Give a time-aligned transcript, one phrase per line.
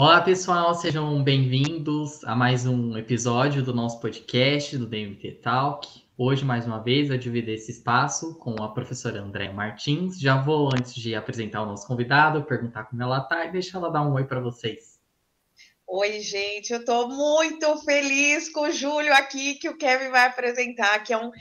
[0.00, 5.88] Olá, pessoal, sejam bem-vindos a mais um episódio do nosso podcast do DMT Talk.
[6.16, 10.20] Hoje, mais uma vez, eu dividir esse espaço com a professora Andréa Martins.
[10.20, 13.90] Já vou, antes de apresentar o nosso convidado, perguntar como ela está e deixar ela
[13.90, 15.00] dar um oi para vocês.
[15.84, 21.00] Oi, gente, eu estou muito feliz com o Júlio aqui, que o Kevin vai apresentar,
[21.00, 21.32] que é um.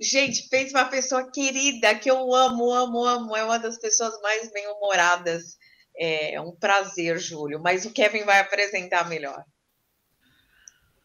[0.00, 3.36] Gente, fez uma pessoa querida que eu amo, amo, amo.
[3.36, 5.59] É uma das pessoas mais bem-humoradas
[6.00, 9.44] é um prazer, Júlio, mas o Kevin vai apresentar melhor.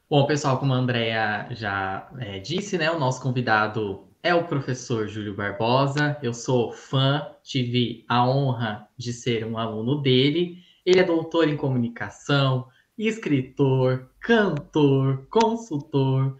[0.10, 5.08] Bom, pessoal, como a Andrea já é, disse, né, o nosso convidado é o professor
[5.08, 6.18] Júlio Barbosa.
[6.22, 10.60] Eu sou fã, tive a honra de ser um aluno dele.
[10.86, 12.68] Ele é doutor em comunicação,
[12.98, 16.38] escritor, cantor, consultor.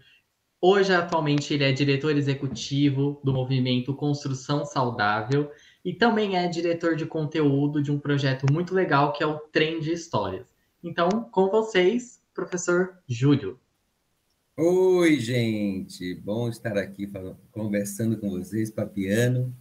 [0.60, 5.50] Hoje, atualmente, ele é diretor executivo do movimento Construção Saudável
[5.86, 9.78] e também é diretor de conteúdo de um projeto muito legal que é o Trem
[9.78, 10.48] de Histórias.
[10.82, 13.56] Então, com vocês, professor Júlio.
[14.56, 16.12] Oi, gente!
[16.16, 17.08] Bom estar aqui
[17.52, 19.54] conversando com vocês, papiano.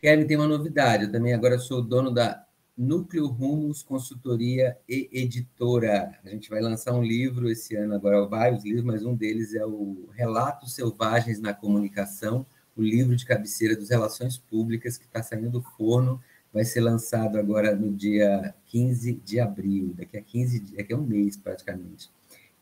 [0.00, 1.04] Kevin, tem uma novidade.
[1.04, 2.42] Eu também agora sou dono da
[2.74, 6.18] Núcleo Rumos Consultoria e Editora.
[6.24, 9.66] A gente vai lançar um livro esse ano, agora vários livros, mas um deles é
[9.66, 15.50] o Relatos Selvagens na Comunicação, o livro de cabeceira dos Relações Públicas, que está saindo
[15.50, 16.20] do forno,
[16.52, 21.02] vai ser lançado agora no dia 15 de abril, daqui a 15 daqui a um
[21.02, 22.10] mês praticamente.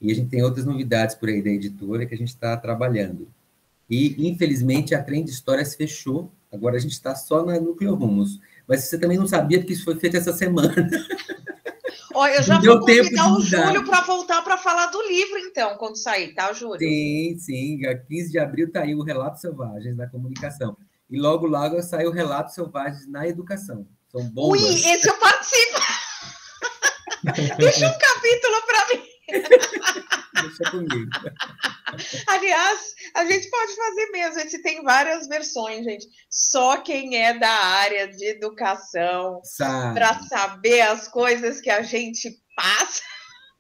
[0.00, 3.28] E a gente tem outras novidades por aí da editora que a gente está trabalhando.
[3.88, 8.40] E, infelizmente, a Trem de Histórias fechou, agora a gente está só na Núcleo Rumos.
[8.66, 10.74] Mas você também não sabia, porque isso foi feito essa semana.
[12.14, 15.96] Olha, eu já vou convidar o Júlio para voltar para falar do livro, então, quando
[15.96, 16.78] sair, tá, Júlio?
[16.78, 17.76] Sim, sim.
[17.78, 20.76] Dia 15 de abril está aí o Relatos Selvagens na comunicação.
[21.10, 23.86] E logo, logo sai o Relatos Selvagens na educação.
[24.11, 24.52] São bons.
[24.52, 25.80] Ui, esse eu participo!
[27.58, 29.02] Deixa um capítulo para mim.
[30.42, 31.11] Deixa comigo.
[32.28, 32.80] Aliás,
[33.14, 34.40] a gente pode fazer mesmo.
[34.40, 36.06] Esse tem várias versões, gente.
[36.28, 39.40] Só quem é da área de educação
[39.95, 43.02] para saber as coisas que a gente passa.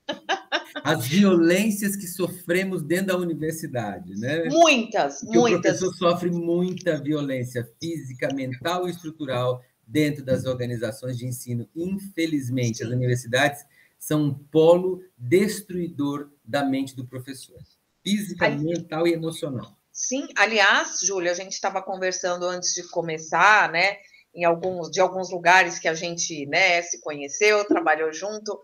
[0.84, 4.44] As violências que sofremos dentro da universidade, né?
[4.50, 5.80] Muitas, Porque muitas.
[5.80, 11.66] O professor sofre muita violência física, mental e estrutural dentro das organizações de ensino.
[11.74, 12.84] Infelizmente, Sim.
[12.84, 13.64] as universidades
[14.04, 17.58] são um polo destruidor da mente do professor
[18.02, 18.62] física, Ali...
[18.62, 19.74] mental e emocional.
[19.90, 23.96] Sim, aliás, Júlia, a gente estava conversando antes de começar, né?
[24.34, 28.60] Em alguns, de alguns lugares que a gente né, se conheceu, trabalhou junto.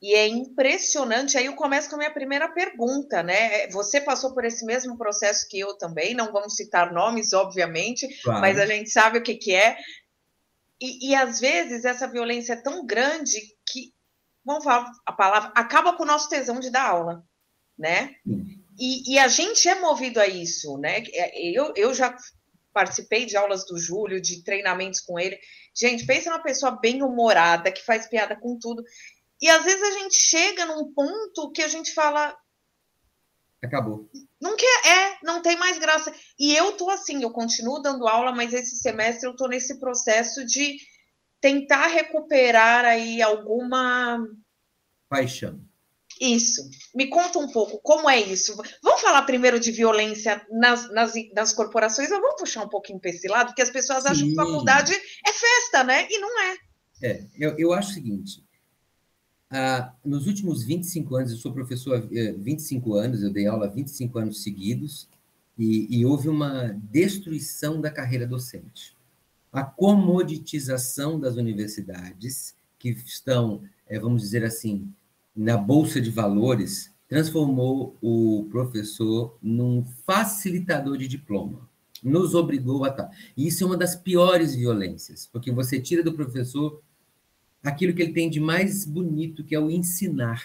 [0.00, 1.36] E é impressionante.
[1.36, 3.66] Aí eu começo com a minha primeira pergunta, né?
[3.68, 8.40] Você passou por esse mesmo processo que eu também, não vamos citar nomes, obviamente, claro.
[8.40, 9.76] mas a gente sabe o que, que é.
[10.80, 13.40] E, e às vezes essa violência é tão grande
[14.44, 17.24] vamos falar a palavra, acaba com o nosso tesão de dar aula
[17.78, 18.14] né?
[18.78, 21.02] E, e, a gente é movido a isso, né?
[21.12, 22.16] É, eu, eu já
[22.72, 25.38] participei de aulas do Júlio, de treinamentos com ele.
[25.76, 28.82] Gente, pensa numa pessoa bem humorada, que faz piada com tudo.
[29.40, 32.36] E às vezes a gente chega num ponto que a gente fala.
[33.62, 34.08] Acabou.
[34.40, 36.12] Não quer, é, não tem mais graça.
[36.38, 40.44] E eu tô assim, eu continuo dando aula, mas esse semestre eu tô nesse processo
[40.44, 40.76] de
[41.44, 44.26] tentar recuperar aí alguma
[45.10, 45.60] paixão.
[46.18, 46.62] Isso.
[46.94, 48.56] Me conta um pouco como é isso.
[48.82, 53.10] Vamos falar primeiro de violência nas, nas, nas corporações ou vamos puxar um pouquinho para
[53.10, 53.48] esse lado?
[53.48, 54.08] Porque as pessoas Sim.
[54.08, 56.08] acham que faculdade é festa, né?
[56.08, 56.56] E não é.
[57.02, 58.42] É, eu, eu acho o seguinte.
[59.50, 63.68] Ah, nos últimos 25 anos, eu sou professor há 25 anos, eu dei aula há
[63.68, 65.10] 25 anos seguidos,
[65.58, 68.96] e, e houve uma destruição da carreira docente.
[69.54, 74.92] A comoditização das universidades, que estão, é, vamos dizer assim,
[75.34, 81.68] na Bolsa de Valores transformou o professor num facilitador de diploma.
[82.02, 83.08] Nos obrigou a estar.
[83.36, 86.82] E isso é uma das piores violências, porque você tira do professor
[87.62, 90.44] aquilo que ele tem de mais bonito, que é o ensinar,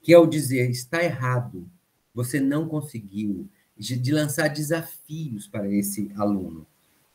[0.00, 1.68] que é o dizer, está errado,
[2.14, 6.64] você não conseguiu, de lançar desafios para esse aluno.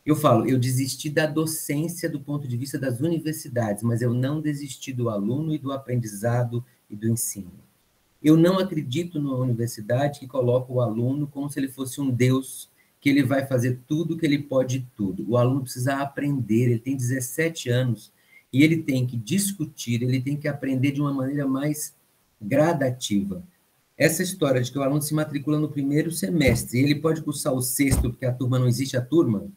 [0.05, 4.39] Eu falo, eu desisti da docência do ponto de vista das universidades, mas eu não
[4.39, 7.51] desisti do aluno e do aprendizado e do ensino.
[8.23, 12.69] Eu não acredito numa universidade que coloca o aluno como se ele fosse um Deus,
[13.01, 15.25] que ele vai fazer tudo, que ele pode tudo.
[15.27, 18.11] O aluno precisa aprender, ele tem 17 anos,
[18.53, 21.95] e ele tem que discutir, ele tem que aprender de uma maneira mais
[22.39, 23.43] gradativa.
[23.97, 27.53] Essa história de que o aluno se matricula no primeiro semestre e ele pode cursar
[27.53, 29.47] o sexto porque a turma não existe, a turma,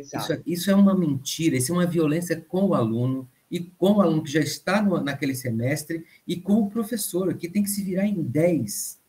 [0.00, 3.92] isso, é, isso, é uma mentira, isso é uma violência com o aluno, e com
[3.92, 7.70] o aluno que já está no, naquele semestre, e com o professor, que tem que
[7.70, 9.00] se virar em 10.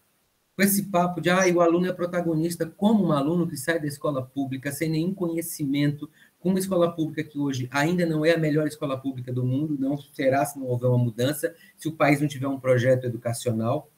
[0.55, 3.87] Com esse papo de, ah, o aluno é protagonista, como um aluno que sai da
[3.87, 6.09] escola pública sem nenhum conhecimento,
[6.39, 9.77] com uma escola pública que hoje ainda não é a melhor escola pública do mundo,
[9.79, 13.89] não será se não houver uma mudança, se o país não tiver um projeto educacional,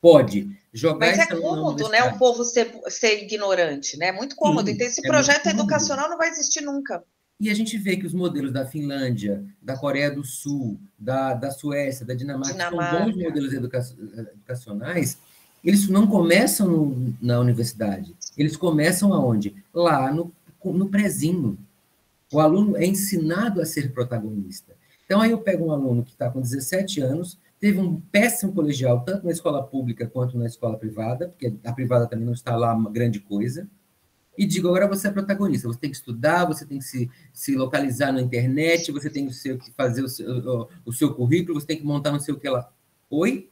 [0.00, 4.12] pode jogar Mas é cômodo, né, o povo ser, ser ignorante, né?
[4.12, 4.68] Muito cômodo.
[4.68, 7.02] Sim, então, esse é projeto educacional não vai existir nunca.
[7.40, 11.50] E a gente vê que os modelos da Finlândia, da Coreia do Sul, da, da
[11.50, 12.98] Suécia, da Dinamarca, Dinamarca.
[12.98, 15.18] são bons modelos educa educacionais,
[15.64, 18.14] eles não começam no, na universidade.
[18.36, 19.54] Eles começam aonde?
[19.72, 20.32] Lá no,
[20.62, 21.58] no prezinho.
[22.32, 24.74] O aluno é ensinado a ser protagonista.
[25.04, 29.04] Então, aí eu pego um aluno que está com 17 anos, teve um péssimo colegial,
[29.04, 32.74] tanto na escola pública quanto na escola privada, porque a privada também não está lá
[32.74, 33.68] uma grande coisa
[34.40, 37.54] e digo, agora você é protagonista, você tem que estudar, você tem que se, se
[37.54, 41.84] localizar na internet, você tem que fazer o seu, o, seu currículo, você tem que
[41.84, 42.72] montar não sei o que lá.
[43.10, 43.50] Oi?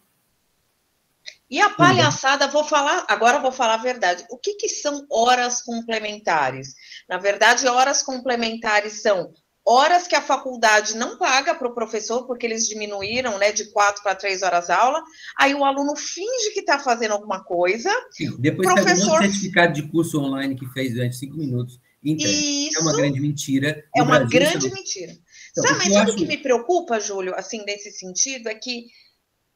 [1.50, 4.24] E a palhaçada, vou falar, agora vou falar a verdade.
[4.30, 6.74] O que, que são horas complementares?
[7.06, 9.30] Na verdade, horas complementares são
[9.68, 14.02] horas que a faculdade não paga para o professor, porque eles diminuíram né, de quatro
[14.02, 15.02] para três horas aula,
[15.38, 17.90] aí o aluno finge que está fazendo alguma coisa.
[18.10, 19.04] Sim, depois professor...
[19.04, 21.78] pega um certificado de curso online que fez durante cinco minutos.
[22.02, 23.84] Isso é uma grande mentira.
[23.94, 24.78] É uma Brasil, grande então...
[24.78, 25.12] mentira.
[25.50, 28.86] Então, sabe, mas sabe o que me preocupa, Júlio, assim, nesse sentido, é que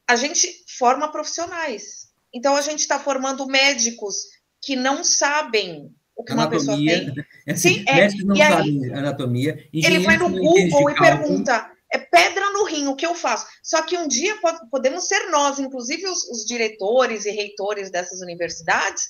[0.07, 2.09] a gente forma profissionais.
[2.35, 4.17] Então, a gente está formando médicos
[4.61, 7.55] que não sabem o que anatomia, uma pessoa tem.
[7.55, 9.69] Assim, Sim, é, não e aí, anatomia.
[9.73, 13.47] Ele vai no Google e pergunta: é pedra no rim, o que eu faço?
[13.63, 18.21] Só que um dia pode, podemos ser nós, inclusive os, os, diretores e reitores dessas
[18.21, 19.03] universidades,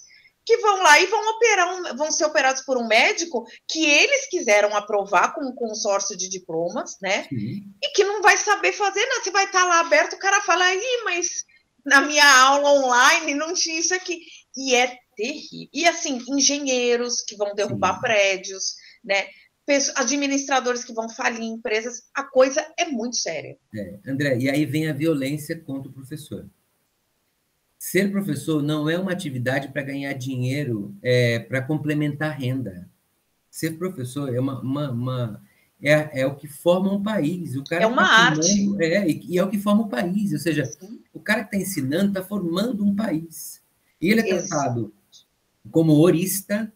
[0.44, 4.28] que vão lá e vão operar, um, vão ser operados por um médico que eles
[4.28, 7.24] quiseram aprovar com um consórcio de diplomas, né?
[7.28, 7.62] Sim.
[7.80, 9.22] E que não vai saber fazer nada.
[9.22, 11.44] Você vai estar lá aberto, o cara fala, Ih, mas
[11.84, 14.18] na minha aula online não tinha isso aqui.
[14.56, 15.68] E é terrível.
[15.72, 18.00] E assim, engenheiros que vão derrubar Sim.
[18.00, 18.74] prédios,
[19.04, 19.26] né?
[19.96, 23.56] administradores que vão falir empresas, a coisa é muito séria.
[23.74, 26.46] É, André, e aí vem a violência contra o professor.
[27.78, 32.88] Ser professor não é uma atividade para ganhar dinheiro, é, para complementar renda.
[33.50, 35.42] Ser professor é uma, uma, uma
[35.82, 37.56] é, é, o que forma um país.
[37.56, 38.82] O cara é uma tá arte.
[38.82, 40.32] É, e, é o que forma o um país.
[40.32, 41.00] Ou seja, Sim.
[41.12, 43.60] o cara que está ensinando está formando um país.
[44.00, 44.48] E ele é Isso.
[44.48, 44.94] tratado
[45.70, 46.72] como orista,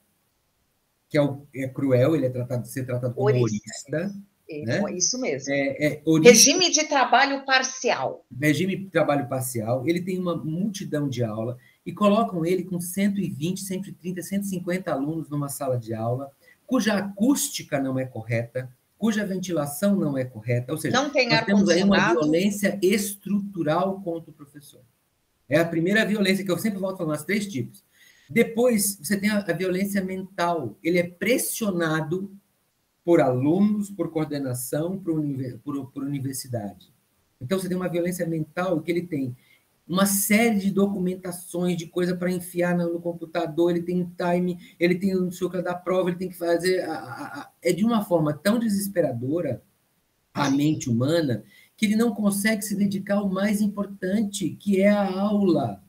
[1.09, 3.55] que é, o, é cruel, ele é tratado de ser tratado como orista.
[3.93, 4.15] orista
[4.49, 4.85] né?
[4.94, 5.53] Isso mesmo.
[5.53, 8.25] É, é orista, regime de trabalho parcial.
[8.41, 9.87] Regime de trabalho parcial.
[9.87, 15.49] Ele tem uma multidão de aula e colocam ele com 120, 130, 150 alunos numa
[15.49, 16.31] sala de aula,
[16.65, 20.73] cuja acústica não é correta, cuja ventilação não é correta.
[20.73, 24.81] Ou seja, não tem nós temos aí uma violência estrutural contra o professor.
[25.49, 27.85] É a primeira violência que eu sempre volto falando, as três tipos.
[28.28, 30.78] Depois, você tem a, a violência mental.
[30.82, 32.31] Ele é pressionado
[33.05, 35.23] por alunos, por coordenação, por,
[35.62, 36.93] por, por universidade.
[37.40, 39.37] Então, você tem uma violência mental que ele tem
[39.88, 44.97] uma série de documentações, de coisa para enfiar no, no, computador, ele tem time, ele
[44.97, 46.80] tem o seu da prova, ele tem que fazer.
[46.80, 49.62] A, a, a, é de uma forma tão desesperadora
[50.35, 51.45] a mente humana
[51.76, 55.83] que ele não consegue se dedicar ao mais importante, que é a aula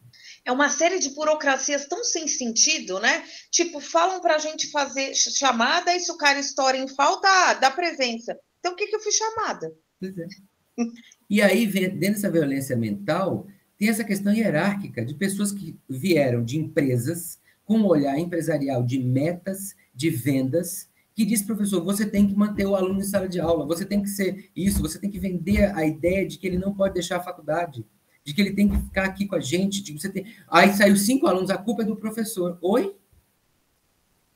[0.48, 3.22] é uma série de burocracias tão sem sentido, né?
[3.52, 7.54] Tipo, falam para a gente fazer chamada e se o cara estoura em falta, ah,
[7.54, 8.40] dá presença.
[8.58, 9.74] Então, o que, que eu fiz chamada?
[10.02, 10.88] É.
[11.30, 13.46] E aí, dentro dessa violência mental,
[13.78, 19.00] tem essa questão hierárquica de pessoas que vieram de empresas com um olhar empresarial de
[19.00, 23.42] metas, de vendas, que diz, professor, você tem que manter o aluno em sala de
[23.42, 26.58] aula, você tem que ser isso, você tem que vender a ideia de que ele
[26.58, 27.86] não pode deixar a faculdade
[28.28, 30.26] de que ele tem que ficar aqui com a gente, de que você tem.
[30.50, 32.58] Aí saiu cinco alunos, a culpa é do professor.
[32.62, 32.94] Oi?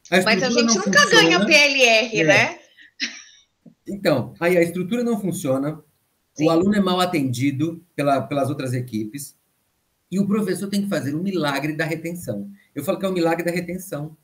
[0.10, 1.10] A Mas a gente nunca funciona.
[1.10, 2.24] ganha PLR, é.
[2.24, 2.60] né?
[3.86, 5.83] Então, aí a estrutura não funciona,
[6.33, 6.45] Sim.
[6.45, 9.38] o aluno é mal atendido pela, pelas outras equipes,
[10.10, 12.50] e o professor tem que fazer um milagre da retenção.
[12.74, 14.15] Eu falo que é o um milagre da retenção.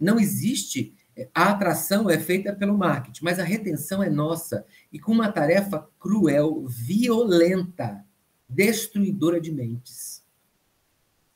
[0.00, 0.94] Não existe.
[1.34, 4.64] A atração é feita pelo marketing, mas a retenção é nossa.
[4.90, 8.05] E com uma tarefa cruel, violenta
[8.48, 10.24] destruidora de mentes.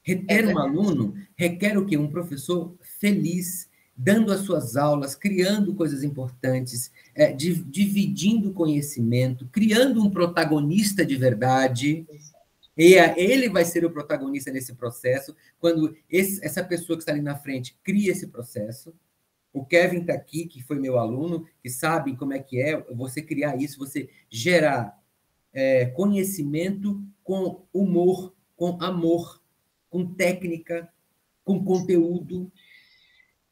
[0.03, 1.97] Reter um aluno requer o quê?
[1.97, 10.11] Um professor feliz, dando as suas aulas, criando coisas importantes, é, dividindo conhecimento, criando um
[10.11, 12.07] protagonista de verdade.
[12.77, 17.21] E ele vai ser o protagonista nesse processo, quando esse, essa pessoa que está ali
[17.21, 18.95] na frente cria esse processo.
[19.53, 23.21] O Kevin está aqui, que foi meu aluno, que sabe como é que é você
[23.21, 25.00] criar isso, você gerar
[25.53, 29.41] é, conhecimento com humor, com amor,
[29.89, 30.89] com técnica,
[31.45, 32.51] com conteúdo.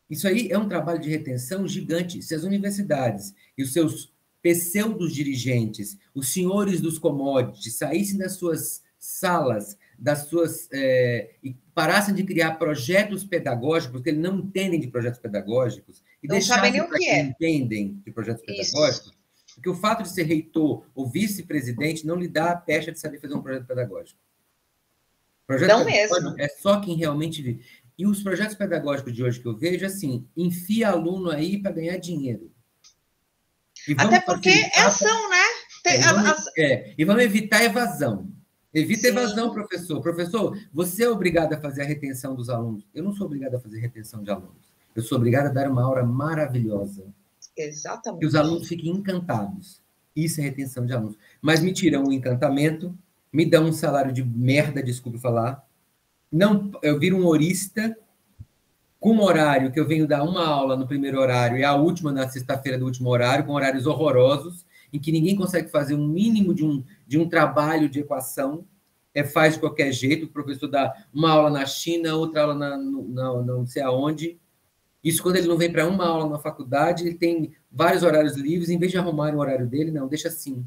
[0.09, 2.23] Isso aí é um trabalho de retenção gigante.
[2.23, 4.13] Se as universidades e os seus
[4.43, 12.15] pseudos dirigentes, os senhores dos commodities, saíssem das suas salas, das suas é, e parassem
[12.15, 16.81] de criar projetos pedagógicos, porque eles não entendem de projetos pedagógicos, e não deixassem nem
[16.81, 17.21] o que é.
[17.21, 18.73] entendem de projetos Isso.
[18.73, 19.18] pedagógicos,
[19.59, 23.21] porque o fato de ser reitor ou vice-presidente não lhe dá a pecha de saber
[23.21, 24.19] fazer um projeto pedagógico.
[25.47, 26.35] Projeto Não mesmo.
[26.39, 27.65] É só quem realmente vive.
[27.99, 31.97] E os projetos pedagógicos de hoje que eu vejo, assim, enfia aluno aí para ganhar
[31.97, 32.53] dinheiro.
[33.97, 35.37] Até porque é ação, né?
[35.83, 38.31] Tem- é, a- vamos, as- é, e vamos evitar evasão.
[38.73, 39.09] Evita Sim.
[39.09, 40.01] evasão, professor.
[40.01, 42.87] Professor, você é obrigado a fazer a retenção dos alunos.
[42.95, 44.69] Eu não sou obrigado a fazer retenção de alunos.
[44.95, 47.07] Eu sou obrigado a dar uma aula maravilhosa.
[47.59, 48.25] Que Exatamente.
[48.25, 49.83] os alunos fiquem encantados.
[50.15, 51.17] Isso é retenção de alunos.
[51.43, 52.97] Mas me tiram o encantamento,
[53.33, 55.67] me dão um salário de merda, desculpe falar.
[56.31, 57.97] Não, eu viro um horista
[59.01, 62.13] com um horário que eu venho dar uma aula no primeiro horário e a última
[62.13, 66.55] na sexta-feira do último horário, com horários horrorosos, em que ninguém consegue fazer um mínimo
[66.55, 68.65] de um, de um trabalho de equação,
[69.13, 72.77] é, faz de qualquer jeito, o professor dá uma aula na China, outra aula na,
[72.77, 74.39] na- não sei aonde.
[75.09, 78.69] Isso quando ele não vem para uma aula na faculdade, ele tem vários horários livres,
[78.69, 80.67] em vez de arrumar o horário dele, não, deixa assim.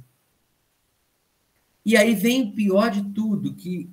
[1.86, 3.88] E aí vem o pior de tudo, que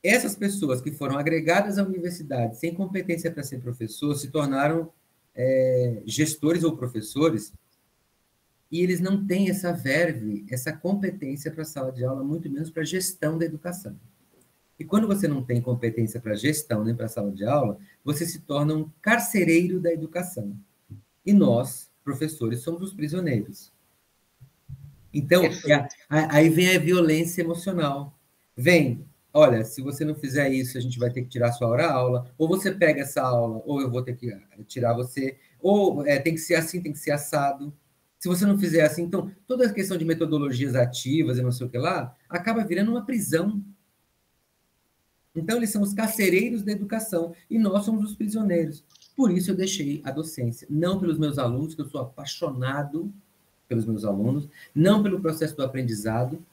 [0.00, 4.88] essas pessoas que foram agregadas à universidade sem competência para ser professor se tornaram
[5.34, 7.52] é, gestores ou professores
[8.70, 12.70] e eles não têm essa verve, essa competência para a sala de aula, muito menos
[12.70, 13.96] para a gestão da educação.
[14.78, 18.26] E quando você não tem competência para gestão nem para a sala de aula, você
[18.26, 20.56] se torna um carcereiro da educação.
[21.24, 23.72] E nós, professores, somos os prisioneiros.
[25.14, 28.18] Então, é aí vem a violência emocional.
[28.56, 31.90] Vem, olha, se você não fizer isso, a gente vai ter que tirar sua hora
[31.90, 36.04] aula, ou você pega essa aula, ou eu vou ter que eh, tirar você, ou
[36.06, 37.72] é, tem que ser assim, tem que ser assado.
[38.18, 41.66] Se você não fizer assim, então, toda a questão de metodologias ativas e não sei
[41.66, 43.62] o que lá, acaba virando uma prisão.
[45.34, 48.84] Então, eles são os carcereiros da educação e nós somos os prisioneiros.
[49.16, 50.66] Por isso, eu deixei a docência.
[50.70, 53.12] Não pelos meus alunos, que eu sou apaixonado
[53.68, 56.44] pelos meus alunos, não pelo processo do aprendizado,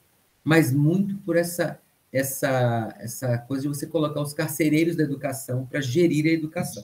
[0.42, 1.78] mas muito por essa,
[2.10, 6.82] essa, essa coisa de você colocar os carcereiros da educação para gerir a educação.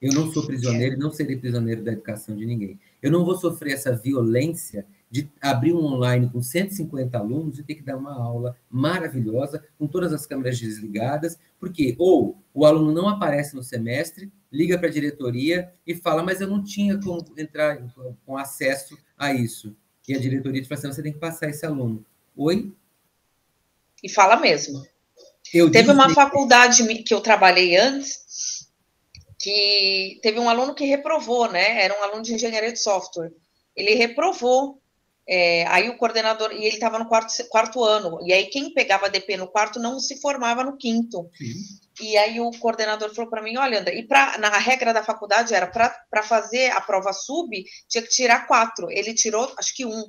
[0.00, 2.78] Eu não sou prisioneiro, não serei prisioneiro da educação de ninguém.
[3.02, 7.74] Eu não vou sofrer essa violência de abrir um online com 150 alunos e ter
[7.74, 13.08] que dar uma aula maravilhosa, com todas as câmeras desligadas, porque ou o aluno não
[13.08, 17.82] aparece no semestre, liga para a diretoria e fala, mas eu não tinha como entrar
[18.24, 19.76] com acesso a isso.
[20.06, 22.04] E a diretoria te fala assim, você tem que passar esse aluno.
[22.36, 22.72] Oi?
[24.02, 24.84] E fala mesmo.
[25.52, 28.68] Eu Teve uma faculdade que eu trabalhei antes,
[29.38, 31.82] que teve um aluno que reprovou, né?
[31.82, 33.32] Era um aluno de engenharia de software.
[33.74, 34.79] Ele reprovou.
[35.32, 39.08] É, aí o coordenador, e ele estava no quarto, quarto ano, e aí quem pegava
[39.08, 41.30] DP no quarto não se formava no quinto.
[41.38, 41.54] Sim.
[42.00, 45.54] E aí o coordenador falou para mim, olha, André, e pra, na regra da faculdade
[45.54, 48.90] era para fazer a prova sub, tinha que tirar quatro.
[48.90, 50.02] Ele tirou, acho que um.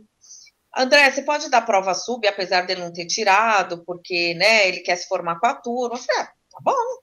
[0.75, 4.95] André, você pode dar prova sub, apesar dele não ter tirado, porque né, ele quer
[4.95, 5.97] se formar com a turma.
[5.97, 7.01] Eu falei, ah, tá bom.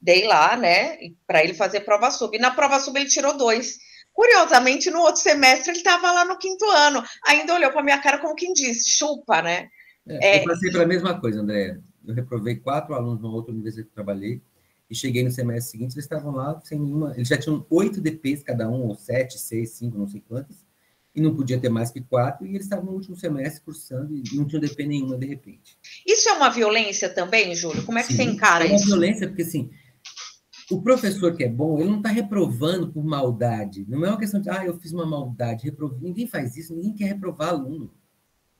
[0.00, 2.36] Dei lá, né, para ele fazer prova sub.
[2.36, 3.78] E na prova sub ele tirou dois.
[4.16, 7.04] Curiosamente, no outro semestre ele estava lá no quinto ano.
[7.26, 9.68] Ainda olhou para minha cara como quem diz, chupa, né?
[10.08, 10.42] É, É.
[10.42, 11.78] Eu passei pela mesma coisa, André.
[12.06, 14.40] Eu reprovei quatro alunos numa outra universidade que eu trabalhei
[14.88, 17.12] e cheguei no semestre seguinte, eles estavam lá sem nenhuma.
[17.14, 20.64] Eles já tinham oito DPs cada um, ou sete, seis, cinco, não sei quantas,
[21.14, 24.22] e não podia ter mais que quatro, e eles estavam no último semestre cursando e
[24.32, 25.76] não tinham DP nenhuma de repente.
[26.06, 27.84] Isso é uma violência também, Júlio?
[27.84, 28.86] Como é que Sim, você encara é uma isso?
[28.86, 29.70] violência, porque assim,
[30.70, 33.86] o professor que é bom, ele não está reprovando por maldade.
[33.88, 36.00] Não é uma questão de, ah, eu fiz uma maldade, reprovei.
[36.00, 37.92] Ninguém faz isso, ninguém quer reprovar aluno.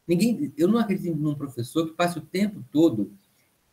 [0.07, 3.13] Ninguém, eu não acredito num professor que passe o tempo todo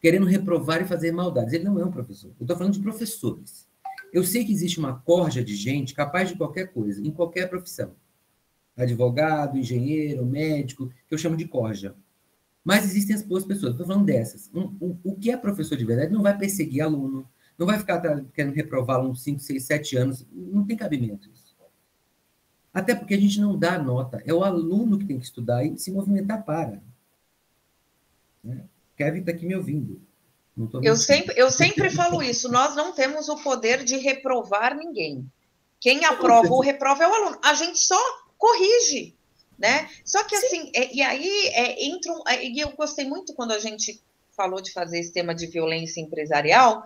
[0.02, 1.54] querendo reprovar e fazer maldades.
[1.54, 2.32] Ele não é um professor.
[2.40, 3.68] Eu estou falando de professores.
[4.12, 7.96] Eu sei que existe uma corja de gente capaz de qualquer coisa, em qualquer profissão.
[8.76, 11.96] Advogado, engenheiro, médico, que eu chamo de corja.
[12.66, 13.74] Mas existem as boas pessoas.
[13.74, 14.50] Estou falando dessas.
[14.54, 18.02] Um, um, o que é professor de verdade não vai perseguir aluno, não vai ficar
[18.34, 20.26] querendo reprovar aluno 5, 6, 7 anos.
[20.32, 21.54] Não tem cabimento isso.
[22.74, 24.24] Até porque a gente não dá nota.
[24.26, 26.82] É o aluno que tem que estudar e se movimentar para.
[28.44, 28.66] Né?
[28.98, 30.02] Kevin está aqui me ouvindo.
[30.82, 32.52] Eu sempre, eu sempre falo isso.
[32.52, 35.30] Nós não temos o poder de reprovar ninguém.
[35.80, 37.40] Quem aprova ou reprova é o aluno.
[37.44, 38.00] A gente só
[38.38, 39.16] corrige,
[39.58, 39.90] né?
[40.04, 42.24] Só que assim, é, e aí é, entram.
[42.28, 44.02] É, e eu gostei muito quando a gente
[44.36, 46.84] falou de fazer esse tema de violência empresarial,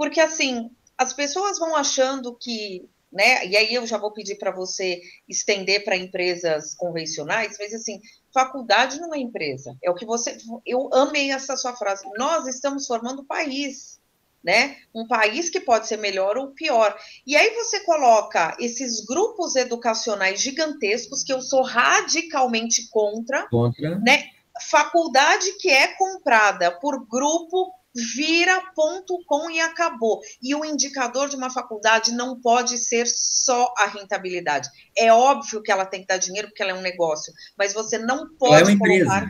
[0.00, 3.46] porque assim, as pessoas vão achando que né?
[3.46, 8.00] E aí eu já vou pedir para você estender para empresas convencionais, mas assim,
[8.32, 9.76] faculdade não é empresa.
[9.84, 10.38] É o que você.
[10.64, 12.08] Eu amei essa sua frase.
[12.16, 14.00] Nós estamos formando país.
[14.42, 14.76] Né?
[14.94, 16.96] Um país que pode ser melhor ou pior.
[17.26, 23.98] E aí você coloca esses grupos educacionais gigantescos que eu sou radicalmente contra, contra.
[23.98, 24.30] né?
[24.70, 30.20] Faculdade que é comprada por grupo vira ponto com e acabou.
[30.42, 34.68] E o indicador de uma faculdade não pode ser só a rentabilidade.
[34.96, 37.98] É óbvio que ela tem que dar dinheiro porque ela é um negócio, mas você
[37.98, 39.26] não pode é colocar.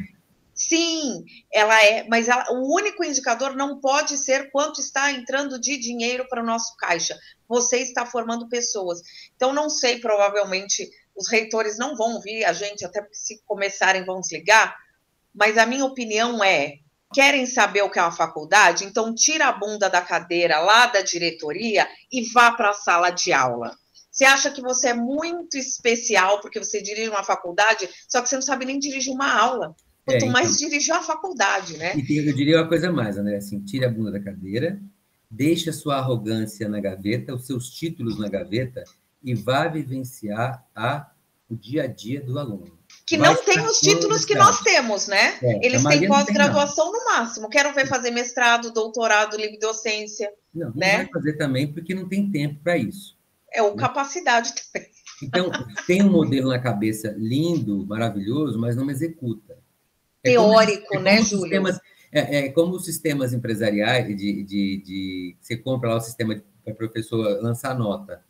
[0.52, 5.78] Sim, ela é, mas ela, o único indicador não pode ser quanto está entrando de
[5.78, 7.18] dinheiro para o nosso caixa.
[7.48, 9.00] Você está formando pessoas.
[9.34, 10.86] Então, não sei, provavelmente
[11.16, 14.76] os reitores não vão ouvir a gente, até porque se começarem vão desligar,
[15.34, 16.74] mas a minha opinião é:
[17.12, 18.84] Querem saber o que é uma faculdade?
[18.84, 23.32] Então tira a bunda da cadeira lá da diretoria e vá para a sala de
[23.32, 23.76] aula.
[24.10, 28.34] Você acha que você é muito especial porque você dirige uma faculdade, só que você
[28.36, 29.74] não sabe nem dirigir uma aula.
[30.04, 31.94] Quanto é, então, mais dirigir a faculdade, né?
[31.96, 34.80] E eu diria uma coisa mais, André, assim, tire a bunda da cadeira,
[35.30, 38.82] deixe a sua arrogância na gaveta, os seus títulos na gaveta
[39.22, 41.10] e vá vivenciar a,
[41.48, 42.79] o dia a dia do aluno
[43.10, 45.36] que não tem os títulos que nós temos, né?
[45.42, 47.48] É, Eles têm pós-graduação no máximo.
[47.48, 50.32] Quero ver fazer mestrado, doutorado, livre docência.
[50.54, 50.98] Não, não né?
[50.98, 53.18] vai fazer também porque não tem tempo para isso.
[53.52, 53.76] É, ou né?
[53.76, 54.88] capacidade também.
[55.22, 55.50] Então,
[55.86, 59.58] tem um modelo na cabeça lindo, maravilhoso, mas não executa.
[60.24, 61.42] É Teórico, como, é né, Júlio?
[61.42, 61.78] Sistemas,
[62.10, 66.72] é, é, como os sistemas empresariais, de, de, de, você compra lá o sistema para
[66.72, 68.24] a professor lançar nota.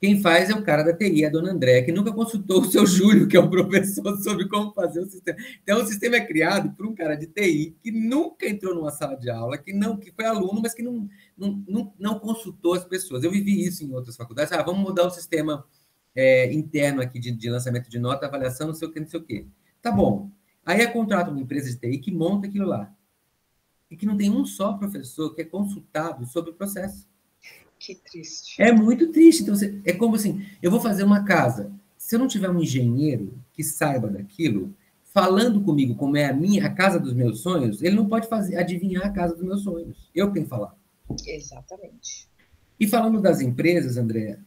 [0.00, 2.86] Quem faz é o cara da TI, a dona André, que nunca consultou o seu
[2.86, 5.36] Júlio, que é o professor, sobre como fazer o sistema.
[5.62, 9.16] Então, o sistema é criado por um cara de TI que nunca entrou numa sala
[9.16, 12.84] de aula, que não que foi aluno, mas que não, não, não, não consultou as
[12.84, 13.24] pessoas.
[13.24, 14.52] Eu vivi isso em outras faculdades.
[14.52, 15.66] Ah, vamos mudar o sistema
[16.14, 19.18] é, interno aqui de, de, lançamento de nota, avaliação, não sei o que, não sei
[19.18, 19.48] o que.
[19.82, 20.30] Tá bom.
[20.64, 22.92] Aí é contrato uma empresa de TI que monta aquilo lá.
[23.90, 27.08] E que não tem um só professor que é consultado sobre o processo.
[27.78, 28.60] Que triste.
[28.60, 29.42] É muito triste.
[29.42, 31.70] Então, é como assim: eu vou fazer uma casa.
[31.96, 34.74] Se eu não tiver um engenheiro que saiba daquilo,
[35.12, 38.56] falando comigo como é a minha, a casa dos meus sonhos, ele não pode fazer
[38.56, 40.10] adivinhar a casa dos meus sonhos.
[40.14, 40.76] Eu tenho que falar.
[41.26, 42.28] Exatamente.
[42.78, 44.38] E falando das empresas, André,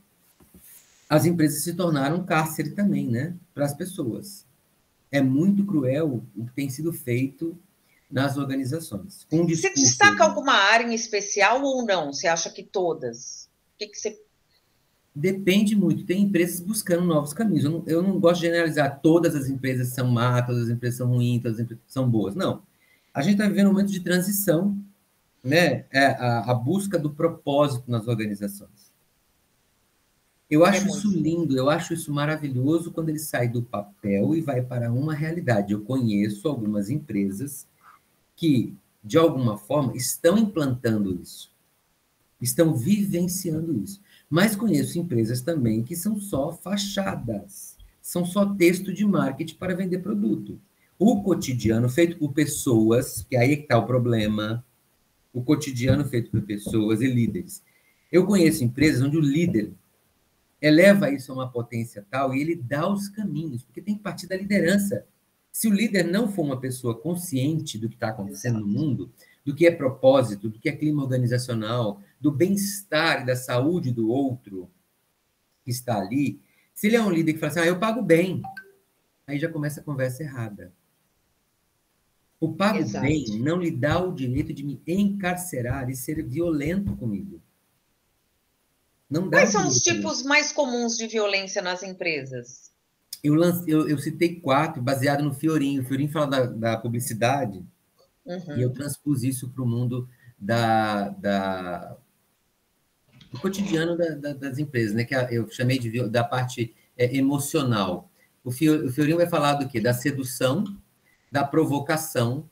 [1.10, 3.36] as empresas se tornaram um cárcere também, né?
[3.54, 4.46] Para as pessoas.
[5.12, 7.58] É muito cruel o que tem sido feito
[8.12, 9.26] nas organizações.
[9.32, 12.12] Um você destaca alguma área em especial ou não?
[12.12, 13.50] Você acha que todas?
[13.76, 14.20] O que, que você
[15.14, 16.06] Depende muito.
[16.06, 17.66] Tem empresas buscando novos caminhos.
[17.66, 20.98] Eu não, eu não, gosto de generalizar todas as empresas são má, todas as empresas
[20.98, 22.34] são ruins, todas as empresas são boas.
[22.34, 22.64] Não.
[23.14, 24.78] A gente está vivendo um momento de transição,
[25.44, 25.86] né?
[25.92, 28.90] É a, a, busca do propósito nas organizações.
[30.50, 34.34] Eu é acho é isso lindo, eu acho isso maravilhoso quando ele sai do papel
[34.34, 35.74] e vai para uma realidade.
[35.74, 37.68] Eu conheço algumas empresas
[38.42, 41.54] que, de alguma forma, estão implantando isso,
[42.42, 44.02] estão vivenciando isso.
[44.28, 50.00] Mas conheço empresas também que são só fachadas, são só texto de marketing para vender
[50.00, 50.60] produto.
[50.98, 54.66] O cotidiano feito por pessoas, que aí é está o problema,
[55.32, 57.62] o cotidiano feito por pessoas e líderes.
[58.12, 59.72] Eu conheço empresas onde o líder
[60.60, 64.26] eleva isso a uma potência tal e ele dá os caminhos, porque tem que partir
[64.26, 65.06] da liderança.
[65.52, 69.12] Se o líder não for uma pessoa consciente do que está acontecendo no mundo,
[69.46, 74.10] do que é propósito, do que é clima organizacional, do bem-estar e da saúde do
[74.10, 74.72] outro
[75.64, 76.40] que está ali,
[76.74, 78.42] se ele é um líder que fala assim, ah, eu pago bem,
[79.28, 80.74] aí já começa a conversa errada.
[82.40, 83.06] O pago Exato.
[83.06, 87.40] bem não lhe dá o direito de me encarcerar e ser violento comigo.
[89.08, 92.71] Não Quais são os tipos mais comuns de violência nas empresas?
[93.24, 93.36] Eu,
[93.68, 95.82] eu, eu, citei quatro, baseado no Fiorinho.
[95.82, 97.64] O Fiorinho fala da, da publicidade,
[98.26, 98.58] uhum.
[98.58, 100.08] e eu transpus isso para o mundo
[100.38, 101.98] da, da,
[103.32, 105.06] do cotidiano da, da, das empresas, né?
[105.06, 108.10] que eu chamei de, da parte é, emocional.
[108.44, 109.80] O, Fio, o Fiorinho vai falar do quê?
[109.80, 110.64] Da sedução,
[111.32, 112.50] da provocação,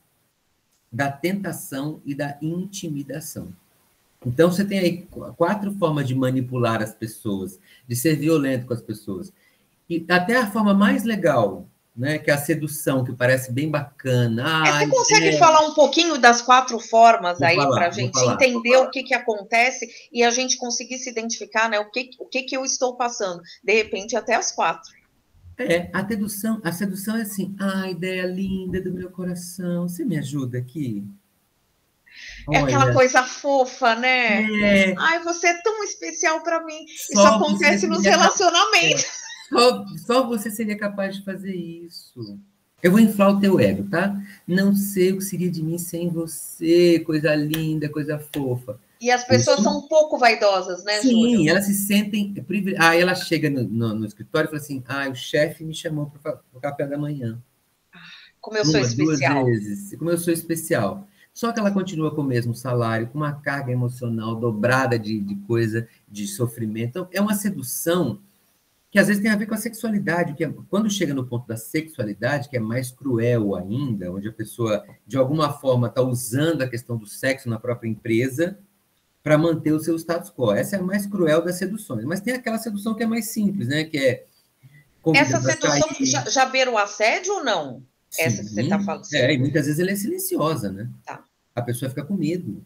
[0.92, 3.54] da tentação e da intimidação.
[4.26, 8.82] Então, você tem aí quatro formas de manipular as pessoas, de ser violento com as
[8.82, 9.32] pessoas.
[9.90, 11.68] E até a forma mais legal
[12.00, 12.18] né?
[12.18, 14.64] Que é a sedução, que parece bem bacana.
[14.66, 15.38] É, você consegue é...
[15.38, 19.04] falar um pouquinho das quatro formas vou aí para a gente falar, entender o que,
[19.04, 21.78] que acontece e a gente conseguir se identificar, né?
[21.78, 23.42] O que, o que, que eu estou passando?
[23.62, 24.90] De repente, até as quatro.
[25.58, 30.18] É, a sedução, a sedução é assim, ah, ideia linda do meu coração, você me
[30.18, 31.04] ajuda aqui?
[32.50, 34.44] É Olha, aquela coisa fofa, né?
[34.44, 34.96] É...
[34.98, 36.86] Ai, você é tão especial para mim.
[36.86, 39.29] Isso acontece nos relacionamentos.
[39.50, 42.40] Só, só você seria capaz de fazer isso.
[42.82, 44.22] Eu vou inflar o teu ego, tá?
[44.48, 48.80] Não sei o que seria de mim sem você, coisa linda, coisa fofa.
[49.02, 51.50] E as pessoas são um pouco vaidosas, né, Sim, Júlio?
[51.50, 52.34] elas se sentem.
[52.78, 56.12] Ah, ela chega no, no, no escritório e fala assim: ah, o chefe me chamou
[56.22, 57.42] para o café da manhã.
[58.42, 59.46] Como eu Uma, sou especial.
[59.46, 61.08] Duas vezes, como eu sou especial.
[61.34, 65.36] Só que ela continua com o mesmo salário, com uma carga emocional dobrada de, de
[65.48, 66.90] coisa, de sofrimento.
[66.90, 68.20] Então, é uma sedução
[68.92, 71.48] que às vezes tem a ver com a sexualidade, que é, quando chega no ponto
[71.48, 76.64] da sexualidade, que é mais cruel ainda, onde a pessoa, de alguma forma, está usando
[76.64, 78.58] a questão do sexo na própria empresa
[79.22, 80.54] para manter o seu status quo.
[80.54, 82.04] Essa é a mais cruel das seduções.
[82.04, 83.84] Mas tem aquela sedução que é mais simples, né?
[83.84, 84.26] Que é.
[85.14, 87.84] Essa sedução já, já beira o assédio ou não?
[88.10, 89.06] Sim, Essa que você está falando.
[89.14, 90.90] É, e muitas vezes ela é silenciosa, né?
[91.06, 91.24] Tá.
[91.54, 92.66] A pessoa fica com medo.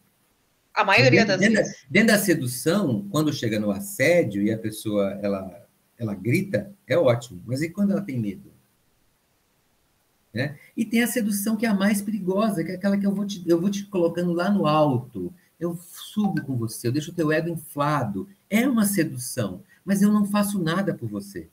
[0.73, 1.85] A maioria dentro, das dentro, vezes.
[1.89, 5.62] Dentro da sedução, quando chega no assédio e a pessoa ela
[5.97, 7.41] ela grita, é ótimo.
[7.45, 8.51] Mas e quando ela tem medo?
[10.33, 10.57] Né?
[10.75, 13.25] E tem a sedução que é a mais perigosa, que é aquela que eu vou
[13.25, 15.31] te, eu vou te colocando lá no alto.
[15.59, 18.27] Eu subo com você, eu deixo o teu ego inflado.
[18.49, 21.47] É uma sedução, mas eu não faço nada por você.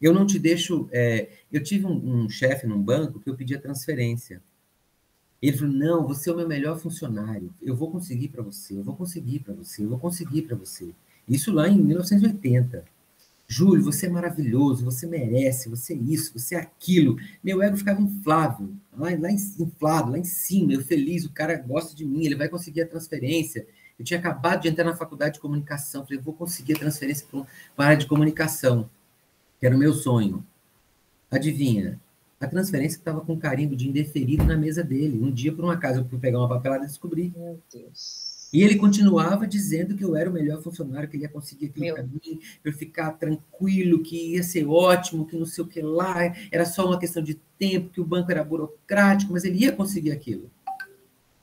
[0.00, 0.88] Eu não te deixo.
[0.92, 1.28] É...
[1.52, 4.42] eu tive um, um chefe num banco que eu pedia transferência.
[5.40, 7.52] Ele falou: Não, você é o meu melhor funcionário.
[7.62, 10.92] Eu vou conseguir para você, eu vou conseguir para você, eu vou conseguir para você.
[11.28, 12.84] Isso lá em 1980.
[13.50, 17.16] Júlio, você é maravilhoso, você merece, você é isso, você é aquilo.
[17.42, 21.96] Meu ego ficava inflável, lá, lá inflado, lá em cima, eu feliz, o cara gosta
[21.96, 23.66] de mim, ele vai conseguir a transferência.
[23.98, 27.86] Eu tinha acabado de entrar na faculdade de comunicação, falei, vou conseguir a transferência para
[27.86, 28.88] a área de comunicação,
[29.58, 30.44] que era o meu sonho.
[31.30, 31.98] Adivinha?
[32.38, 35.18] A transferência estava com carimbo de indeferido na mesa dele.
[35.20, 37.32] Um dia, por um acaso, eu fui pegar uma papelada e descobri.
[37.36, 38.37] Meu Deus.
[38.52, 41.94] E ele continuava dizendo que eu era o melhor funcionário, que ele ia conseguir aquilo
[41.94, 45.82] para mim, para eu ficar tranquilo, que ia ser ótimo, que não sei o que
[45.82, 49.72] lá, era só uma questão de tempo, que o banco era burocrático, mas ele ia
[49.72, 50.50] conseguir aquilo.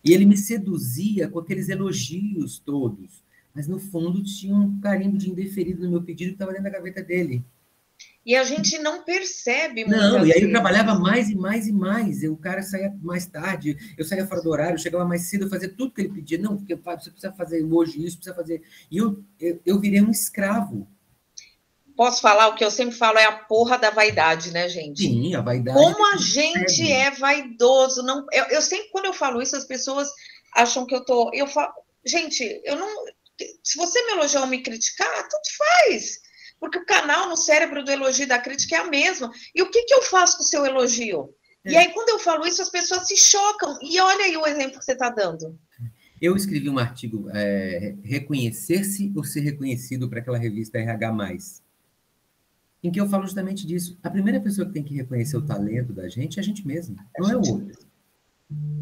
[0.03, 5.29] E ele me seduzia com aqueles elogios todos, mas no fundo tinha um carimbo de
[5.29, 7.43] indeferido no meu pedido que estava dentro da gaveta dele.
[8.25, 12.23] E a gente não percebe Não, e aí eu trabalhava mais e mais e mais.
[12.23, 15.45] Eu, o cara saía mais tarde, eu saía fora do horário, eu chegava mais cedo,
[15.45, 16.39] eu fazia tudo que ele pedia.
[16.39, 18.63] Não, porque você precisa fazer hoje isso, precisa fazer.
[18.89, 20.87] E eu, eu, eu virei um escravo.
[21.95, 22.47] Posso falar?
[22.47, 25.03] O que eu sempre falo é a porra da vaidade, né, gente?
[25.03, 25.77] Sim, a vaidade.
[25.77, 28.01] Como a gente é vaidoso.
[28.01, 30.09] Não, eu, eu sempre, quando eu falo isso, as pessoas
[30.55, 31.29] acham que eu tô.
[31.31, 31.71] Eu falo,
[32.03, 32.89] gente, eu não.
[33.63, 36.24] Se você me elogiar ou me criticar, tudo faz
[36.59, 39.31] porque o canal no cérebro do elogio e da crítica é a mesma.
[39.53, 41.29] E o que, que eu faço com o seu elogio?
[41.63, 41.71] É.
[41.71, 43.77] E aí, quando eu falo isso, as pessoas se chocam.
[43.81, 45.57] E olha aí o exemplo que você está dando.
[46.21, 51.13] Eu escrevi um artigo, é, Reconhecer-se ou Ser Reconhecido, para aquela revista RH,
[52.81, 53.97] em que eu falo justamente disso.
[54.01, 56.95] A primeira pessoa que tem que reconhecer o talento da gente é a gente mesmo,
[57.17, 57.85] não é o outro.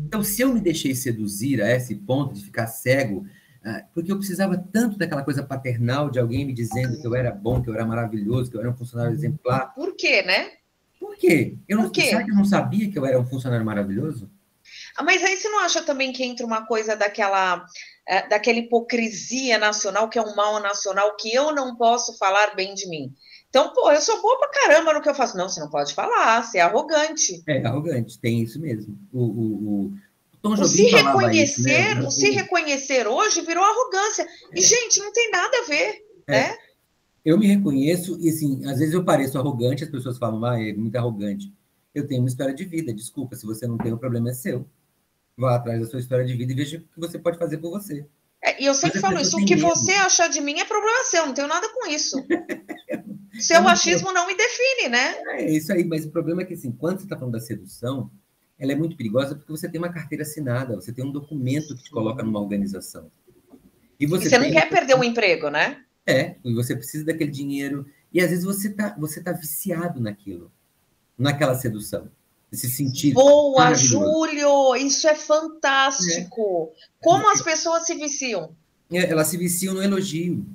[0.05, 3.25] Então, se eu me deixei seduzir a esse ponto de ficar cego
[3.93, 7.61] porque eu precisava tanto daquela coisa paternal de alguém me dizendo que eu era bom,
[7.61, 9.73] que eu era maravilhoso, que eu era um funcionário exemplar.
[9.73, 10.51] Por quê, né?
[10.99, 11.57] Por quê?
[11.67, 12.03] Eu não, Por quê?
[12.03, 14.29] Será que eu não sabia que eu era um funcionário maravilhoso?
[14.97, 17.65] Ah, mas aí você não acha também que entra uma coisa daquela,
[18.07, 22.73] é, daquela hipocrisia nacional, que é um mal nacional, que eu não posso falar bem
[22.73, 23.13] de mim?
[23.49, 25.37] Então, pô, eu sou boa pra caramba no que eu faço.
[25.37, 27.43] Não, você não pode falar, você é arrogante.
[27.47, 28.97] É, arrogante, tem isso mesmo.
[29.11, 29.93] O, o, o,
[30.43, 32.09] Tom Jobim se reconhecer, isso, né?
[32.09, 34.23] se reconhecer hoje virou arrogância.
[34.23, 34.59] É.
[34.59, 36.31] E, gente, não tem nada a ver, é.
[36.31, 36.57] né?
[37.23, 40.73] Eu me reconheço e, assim, às vezes eu pareço arrogante, as pessoas falam, ah, é
[40.73, 41.49] muito arrogante.
[41.95, 44.67] Eu tenho uma história de vida, desculpa, se você não tem, o problema é seu.
[45.37, 47.71] Vá atrás da sua história de vida e veja o que você pode fazer por
[47.71, 48.05] você.
[48.43, 49.69] É, e eu sempre falo isso, o que medo.
[49.69, 52.17] você achar de mim é problema seu, não tenho nada com isso.
[53.39, 55.15] Seu achismo não me define, né?
[55.29, 58.11] É isso aí, mas o problema é que, assim, quando você está falando da sedução,
[58.59, 61.83] ela é muito perigosa porque você tem uma carteira assinada, você tem um documento que
[61.83, 63.09] te coloca numa organização.
[63.99, 65.83] E você, e você não quer perder o emprego, né?
[66.05, 67.85] É, e você precisa daquele dinheiro.
[68.11, 70.51] E às vezes você está você tá viciado naquilo,
[71.17, 72.09] naquela sedução.
[72.51, 73.15] Esse sentido.
[73.15, 74.75] Boa, Júlio!
[74.75, 76.71] Isso é fantástico!
[76.75, 76.83] É.
[77.01, 78.55] Como as pessoas se viciam?
[78.91, 80.45] É, elas se viciam no elogio.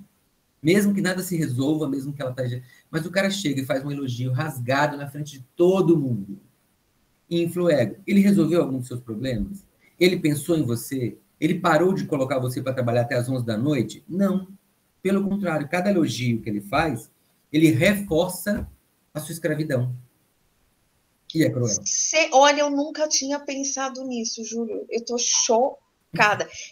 [0.62, 2.42] Mesmo que nada se resolva, mesmo que ela tá...
[2.90, 6.40] Mas o cara chega e faz um elogio rasgado na frente de todo mundo.
[7.30, 7.96] Influego.
[8.06, 9.64] Ele resolveu algum dos seus problemas?
[9.98, 11.18] Ele pensou em você?
[11.40, 14.04] Ele parou de colocar você para trabalhar até as 11 da noite?
[14.08, 14.48] Não.
[15.02, 17.10] Pelo contrário, cada elogio que ele faz,
[17.52, 18.68] ele reforça
[19.14, 19.94] a sua escravidão.
[21.34, 21.76] E é cruel.
[21.84, 24.86] Cê, olha, eu nunca tinha pensado nisso, Júlio.
[24.88, 25.87] Eu tô chocada.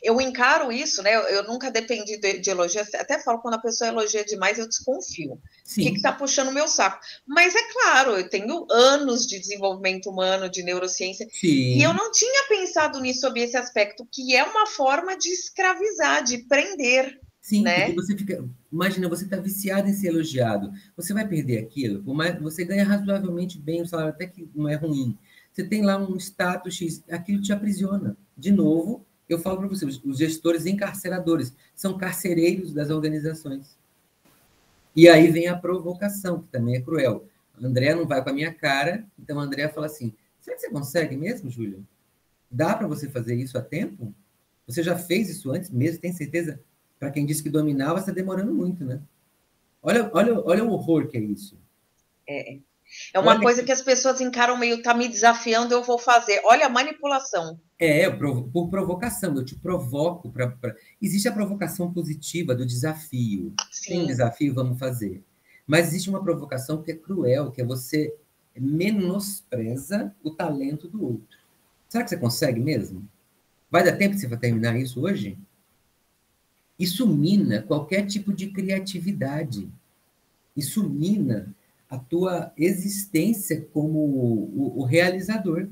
[0.03, 1.14] Eu encaro isso, né?
[1.14, 2.81] Eu, nunca dependi de, de elogio.
[2.81, 5.33] Até falo quando a pessoa elogia demais, eu desconfio.
[5.33, 5.40] O
[5.75, 7.01] que, que tá puxando o meu saco?
[7.27, 11.77] Mas é claro, eu tenho anos de desenvolvimento humano, de neurociência, Sim.
[11.77, 16.22] e eu não tinha pensado nisso sob esse aspecto, que é uma forma de escravizar,
[16.22, 17.20] de prender.
[17.40, 17.87] Sim, né?
[17.87, 18.44] porque você fica.
[18.72, 20.72] Imagina, você está viciado em ser elogiado.
[20.96, 22.03] Você vai perder aquilo,
[22.42, 25.16] você ganha razoavelmente bem o salário, até que não é ruim.
[25.53, 28.16] Você tem lá um status X, aquilo te aprisiona.
[28.37, 33.76] De novo, eu falo para você, os gestores encarceradores são carcereiros das organizações.
[34.94, 37.28] E aí vem a provocação, que também é cruel.
[37.60, 41.16] André não vai com a minha cara, então André fala assim: será que você consegue
[41.16, 41.86] mesmo, Júlio?
[42.50, 44.14] Dá para você fazer isso a tempo?
[44.66, 46.00] Você já fez isso antes mesmo?
[46.00, 46.60] Tem certeza?
[46.98, 49.00] Para quem disse que dominava, está demorando muito, né?
[49.82, 51.58] Olha, olha, olha o horror que é isso.
[52.28, 52.58] É.
[53.12, 56.40] É uma Olha coisa que- as pessoas encaram meio, tá me desafiando, eu vou fazer.
[56.44, 57.59] Olha a manipulação.
[57.79, 60.31] É, por, provocação, eu te provoco.
[60.31, 63.53] Pra, pra- Existe a provocação positiva do desafio.
[63.87, 64.07] Tem um Sim.
[64.07, 65.22] desafio, vamos fazer.
[65.66, 68.14] Mas existe uma provocação que é cruel, que é você
[68.59, 71.38] menospreza o talento do outro.
[71.88, 73.07] Será que você consegue mesmo?
[73.70, 75.37] Vai dar tempo você terminar isso hoje?
[76.79, 79.68] Isso mina qualquer tipo de criatividade.
[80.57, 81.55] Isso mina
[81.88, 85.68] a tua existência como o, o realizador.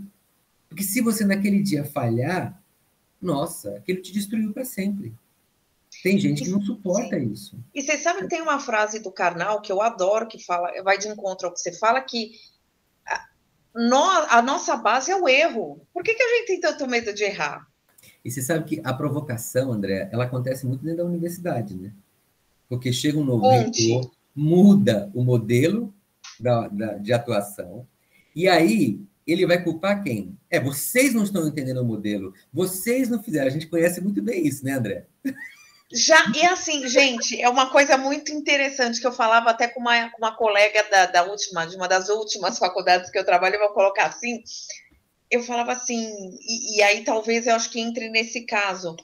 [0.68, 2.60] Porque se você naquele dia falhar,
[3.20, 5.14] nossa, aquilo te destruiu para sempre.
[6.02, 7.56] Tem gente que não suporta isso.
[7.74, 10.98] E você sabe que tem uma frase do Karnal que eu adoro, que fala, vai
[10.98, 12.32] de encontro ao que você fala, que
[13.06, 13.26] a,
[13.74, 15.80] no- a nossa base é o erro.
[15.92, 17.66] Por que, que a gente tem tanto medo de errar?
[18.24, 21.92] E você sabe que a provocação, André, ela acontece muito dentro da universidade, né?
[22.68, 23.82] Porque chega um novo Conte.
[23.86, 25.94] reitor, muda o modelo
[26.40, 27.86] da, da- de atuação,
[28.34, 30.36] e aí ele vai culpar quem?
[30.50, 33.46] É, vocês não estão entendendo o modelo, vocês não fizeram.
[33.46, 35.06] A gente conhece muito bem isso, né, André?
[35.92, 40.10] Já, e assim, gente, é uma coisa muito interessante que eu falava até com uma,
[40.10, 43.60] com uma colega da, da última, de uma das últimas faculdades que eu trabalho, eu
[43.60, 44.42] vou colocar assim.
[45.30, 48.96] Eu falava assim, e, e aí talvez eu acho que entre nesse caso,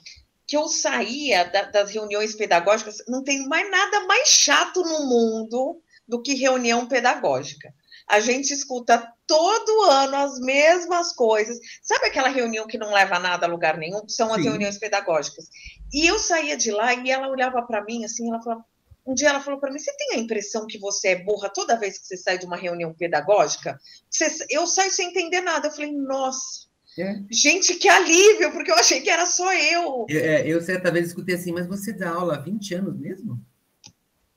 [0.47, 5.81] que eu saía da- das reuniões pedagógicas, não tem mais nada mais chato no mundo
[6.07, 7.73] do que reunião pedagógica.
[8.09, 11.57] A gente escuta todo ano as mesmas coisas.
[11.81, 14.07] Sabe aquela reunião que não leva nada a lugar nenhum?
[14.09, 14.49] São as Sim.
[14.49, 15.45] reuniões pedagógicas.
[15.93, 18.65] E eu saía de lá e ela olhava para mim assim, ela falava,
[19.05, 21.79] um dia ela falou para mim: "Você tem a impressão que você é burra toda
[21.79, 23.79] vez que você sai de uma reunião pedagógica?
[24.09, 25.67] Você- eu saio sem entender nada".
[25.67, 26.67] Eu falei: "Nossa,
[26.99, 27.15] É.
[27.31, 30.05] gente, que alívio, porque eu achei que era só eu".
[30.09, 33.39] Eu, é, eu certa vez escutei assim, mas você dá aula há 20 anos mesmo?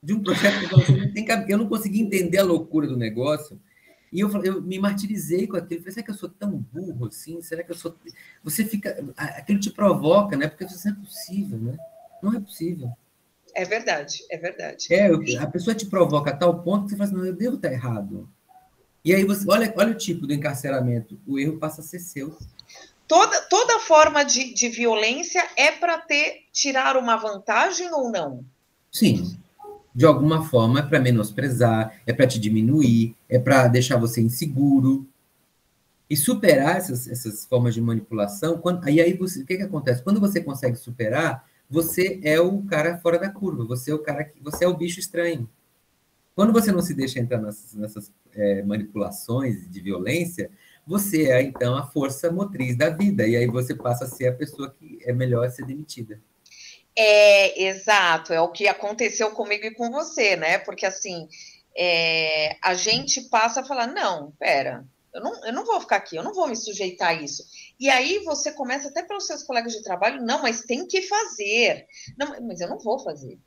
[0.04, 3.58] De um projeto que você não tem Eu não consegui entender a loucura do negócio.
[4.12, 5.80] E eu, eu me martirizei com aquilo.
[5.80, 7.40] Falei, será que eu sou tão burro assim?
[7.42, 7.96] Será que eu sou.
[8.44, 9.04] Você fica.
[9.16, 10.46] Aquilo te provoca, né?
[10.46, 11.76] Porque isso não é possível, né?
[12.22, 12.92] Não é possível.
[13.56, 14.86] É verdade, é verdade.
[14.90, 17.34] É, eu- a pessoa te provoca a tal ponto que você fala assim, não, eu
[17.34, 18.28] devo estar errado.
[19.04, 19.44] E aí você.
[19.48, 21.18] Olha, olha o tipo do encarceramento.
[21.26, 22.36] O erro passa a ser seu.
[23.06, 28.44] Toda, toda forma de, de violência é para ter tirar uma vantagem ou não?
[28.90, 29.36] Sim.
[29.94, 35.06] De alguma forma é para menosprezar, é para te diminuir, é para deixar você inseguro.
[36.10, 40.02] E superar essas, essas formas de manipulação, quando, e aí você, o que, que acontece?
[40.02, 44.24] Quando você consegue superar, você é o cara fora da curva, você é o cara
[44.24, 45.48] que você é o bicho estranho.
[46.34, 50.50] Quando você não se deixa entrar nessas, nessas é, manipulações de violência,
[50.86, 54.32] você é então a força motriz da vida, e aí você passa a ser a
[54.32, 56.20] pessoa que é melhor ser demitida.
[56.96, 60.58] É, exato, é o que aconteceu comigo e com você, né?
[60.58, 61.28] Porque assim,
[61.76, 66.16] é, a gente passa a falar, não, pera, eu não, eu não vou ficar aqui,
[66.16, 67.44] eu não vou me sujeitar a isso.
[67.78, 71.86] E aí você começa até pelos seus colegas de trabalho, não, mas tem que fazer.
[72.18, 73.38] Não, mas eu não vou fazer.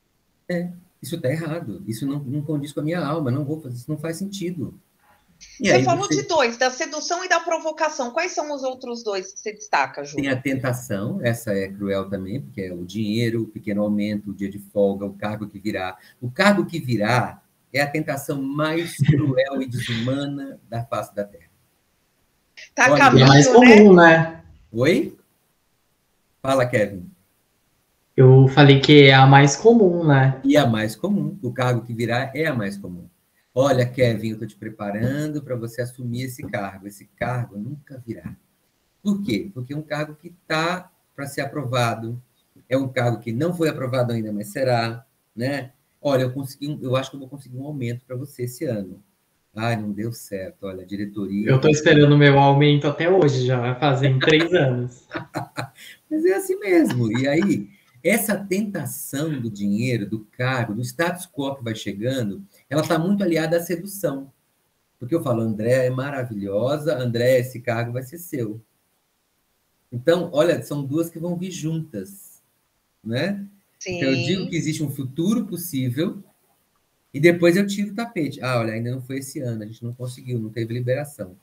[1.01, 3.89] Isso está errado, isso não, não condiz com a minha alma, não vou fazer, isso
[3.91, 4.79] não faz sentido.
[5.59, 8.11] E você aí falou você de dois, da sedução e da provocação.
[8.11, 10.15] Quais são os outros dois que você destaca, Ju?
[10.15, 14.33] tem a tentação, essa é cruel também, porque é o dinheiro, o pequeno aumento, o
[14.33, 15.97] dia de folga, o cargo que virá.
[16.21, 21.49] O cargo que virá é a tentação mais cruel e desumana da face da Terra.
[22.73, 23.53] Tá a Olha, E é caminho, mais né?
[23.53, 24.43] comum, né?
[24.71, 25.17] Oi?
[26.41, 27.09] Fala, Kevin.
[28.15, 30.41] Eu falei que é a mais comum, né?
[30.43, 33.07] E a mais comum, o cargo que virá é a mais comum.
[33.59, 36.87] Olha, Kevin, eu estou te preparando para você assumir esse cargo.
[36.87, 38.35] Esse cargo nunca virá.
[39.01, 39.49] Por quê?
[39.51, 42.21] Porque é um cargo que está para ser aprovado,
[42.69, 45.03] é um cargo que não foi aprovado ainda, mas será,
[45.35, 45.71] né?
[45.99, 49.01] Olha, eu consegui, eu acho que eu vou conseguir um aumento para você esse ano.
[49.55, 50.67] Ai, não deu certo.
[50.67, 51.49] Olha, a diretoria.
[51.49, 55.07] Eu estou esperando o meu aumento até hoje, já vai fazer em três anos.
[56.07, 57.11] Mas é assim mesmo.
[57.17, 57.67] E aí,
[58.03, 63.23] essa tentação do dinheiro, do cargo, do status quo que vai chegando, ela está muito
[63.23, 64.31] aliada à sedução.
[64.99, 68.59] Porque eu falo, André é maravilhosa, André, esse cargo vai ser seu.
[69.91, 72.41] Então, olha, são duas que vão vir juntas,
[73.03, 73.45] né?
[73.79, 73.97] Sim.
[73.97, 76.21] Então, eu digo que existe um futuro possível
[77.13, 78.41] e depois eu tiro o tapete.
[78.41, 81.37] Ah, olha, ainda não foi esse ano, a gente não conseguiu, não teve liberação.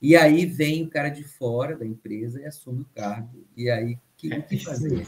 [0.00, 3.44] E aí vem o cara de fora da empresa e assume o cargo.
[3.56, 5.06] E aí, que, o que fazer?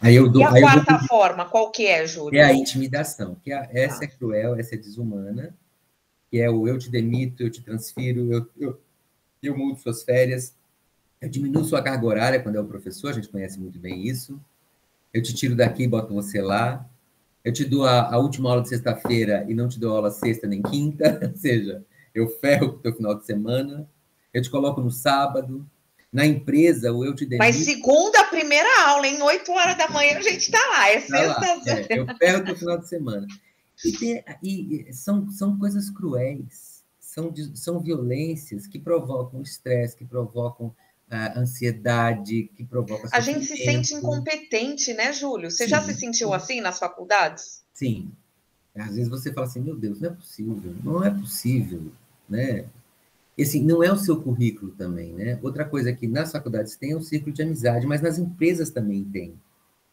[0.00, 1.06] Aí eu dou, e a quarta dou...
[1.06, 2.38] forma, qual que é, Júlio?
[2.38, 4.04] É a intimidação, que é, essa ah.
[4.04, 5.54] é cruel, essa é desumana,
[6.30, 8.80] que é o eu te demito, eu te transfiro, eu, eu,
[9.42, 10.54] eu mudo suas férias,
[11.20, 14.40] eu diminuo sua carga horária quando é o professor, a gente conhece muito bem isso.
[15.12, 16.88] Eu te tiro daqui e boto você lá.
[17.44, 20.46] Eu te dou a, a última aula de sexta-feira e não te dou aula sexta
[20.46, 21.84] nem quinta, ou seja,
[22.14, 23.88] eu ferro o teu final de semana.
[24.32, 25.66] Eu te coloco no sábado.
[26.12, 27.38] Na empresa, o eu te demito.
[27.38, 30.90] Mas segunda, primeira aula, em 8 horas da manhã, a gente está lá.
[30.90, 31.40] É sexta.
[31.40, 33.26] Tá é, eu ferro com o final de semana.
[33.84, 40.74] E, tem, e são, são coisas cruéis, são, são violências que provocam estresse, que provocam
[41.10, 43.08] a ansiedade que provoca.
[43.12, 45.50] A gente se sente incompetente, né, Júlio?
[45.50, 46.34] Você sim, já se sentiu sim.
[46.34, 47.62] assim nas faculdades?
[47.74, 48.12] Sim.
[48.74, 51.92] Às vezes você fala assim, meu Deus, não é possível, não é possível,
[52.28, 52.66] né?
[53.40, 55.38] Esse não é o seu currículo também, né?
[55.42, 59.02] Outra coisa é que nas faculdades tem um círculo de amizade, mas nas empresas também
[59.02, 59.32] tem.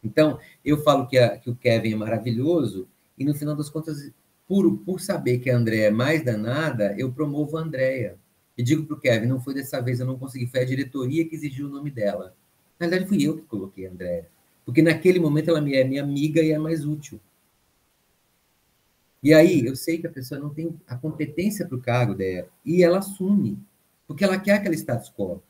[0.04, 4.12] Então, eu falo que, a, que o Kevin é maravilhoso, e no final das contas,
[4.46, 8.18] por, por saber que a Andréia é mais danada, eu promovo a Andréia
[8.54, 11.26] e digo para o Kevin, não foi dessa vez, eu não consegui, foi a diretoria
[11.26, 12.34] que exigiu o nome dela.
[12.78, 14.28] Na verdade, fui eu que coloquei a Andréa.
[14.66, 17.18] Porque naquele momento ela é minha amiga e é mais útil.
[19.22, 22.48] E aí, eu sei que a pessoa não tem a competência para o cargo dela.
[22.64, 23.58] E ela assume.
[24.06, 25.42] Porque ela quer aquele status quo.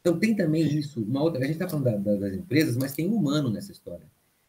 [0.00, 1.02] Então, tem também isso.
[1.02, 3.72] Uma outra, a gente está falando da, da, das empresas, mas tem um humano nessa
[3.72, 4.06] história.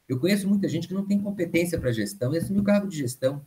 [0.08, 2.98] Eu conheço muita gente que não tem competência para gestão e assume o cargo de
[2.98, 3.42] gestão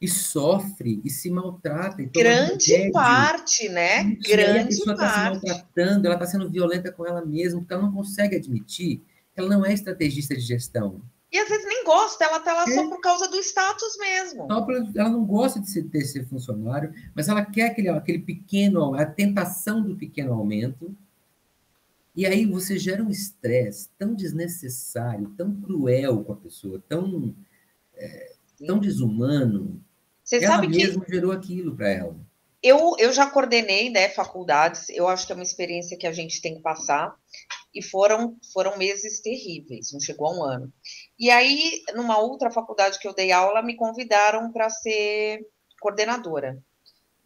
[0.00, 2.02] e sofre e se maltrata.
[2.02, 4.04] E Grande parte, né?
[4.20, 7.72] Isso, Grande a pessoa está se maltratando, ela está sendo violenta com ela mesma, porque
[7.72, 8.98] ela não consegue admitir
[9.34, 11.00] que ela não é estrategista de gestão.
[11.30, 12.74] E às vezes nem gosta, ela está lá é.
[12.74, 14.48] só por causa do status mesmo.
[14.94, 19.04] Ela não gosta de ser, de ser funcionário, mas ela quer aquele, aquele pequeno, a
[19.04, 20.94] tentação do pequeno aumento.
[22.16, 27.34] E aí você gera um estresse tão desnecessário, tão cruel com a pessoa, tão,
[27.94, 28.32] é,
[28.66, 29.80] tão desumano,
[30.28, 32.16] você ela sabe mesmo que gerou aquilo para ela.
[32.62, 36.42] Eu, eu já coordenei né, faculdades, eu acho que é uma experiência que a gente
[36.42, 37.16] tem que passar,
[37.74, 40.72] e foram, foram meses terríveis, não chegou a um ano.
[41.18, 45.46] E aí, numa outra faculdade que eu dei aula, me convidaram para ser
[45.80, 46.58] coordenadora.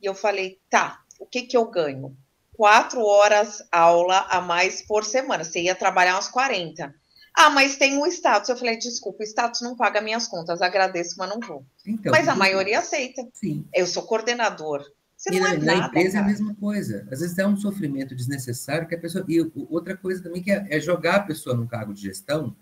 [0.01, 2.17] E eu falei, tá, o que, que eu ganho?
[2.57, 5.45] Quatro horas aula a mais por semana.
[5.45, 6.95] Você ia trabalhar umas 40.
[7.35, 8.49] Ah, mas tem o status.
[8.49, 11.65] Eu falei, desculpa, o status não paga minhas contas, agradeço, mas não vou.
[11.87, 13.27] Então, mas a maioria aceita.
[13.33, 13.67] Sim.
[13.73, 14.85] Eu sou coordenador.
[15.23, 16.19] Você e não na, é na nada, empresa cara.
[16.19, 17.07] é a mesma coisa.
[17.09, 19.25] Às vezes é um sofrimento desnecessário que a pessoa.
[19.29, 22.57] E outra coisa também que é, é jogar a pessoa num cargo de gestão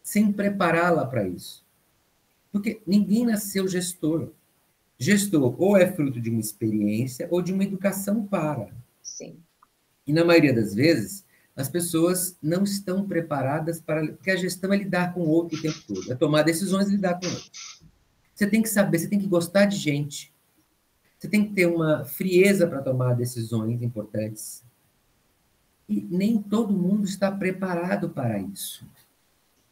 [0.00, 1.66] sem prepará-la para isso.
[2.52, 4.30] Porque ninguém nasceu gestor.
[4.96, 8.72] Gestor ou é fruto de uma experiência ou de uma educação para.
[9.02, 9.36] Sim.
[10.06, 11.24] E na maioria das vezes,
[11.56, 14.06] as pessoas não estão preparadas para.
[14.06, 16.92] Porque a gestão é lidar com o outro o tempo todo, é tomar decisões e
[16.92, 17.50] lidar com o outro.
[18.32, 20.32] Você tem que saber, você tem que gostar de gente,
[21.18, 24.62] você tem que ter uma frieza para tomar decisões importantes.
[25.88, 28.86] E nem todo mundo está preparado para isso.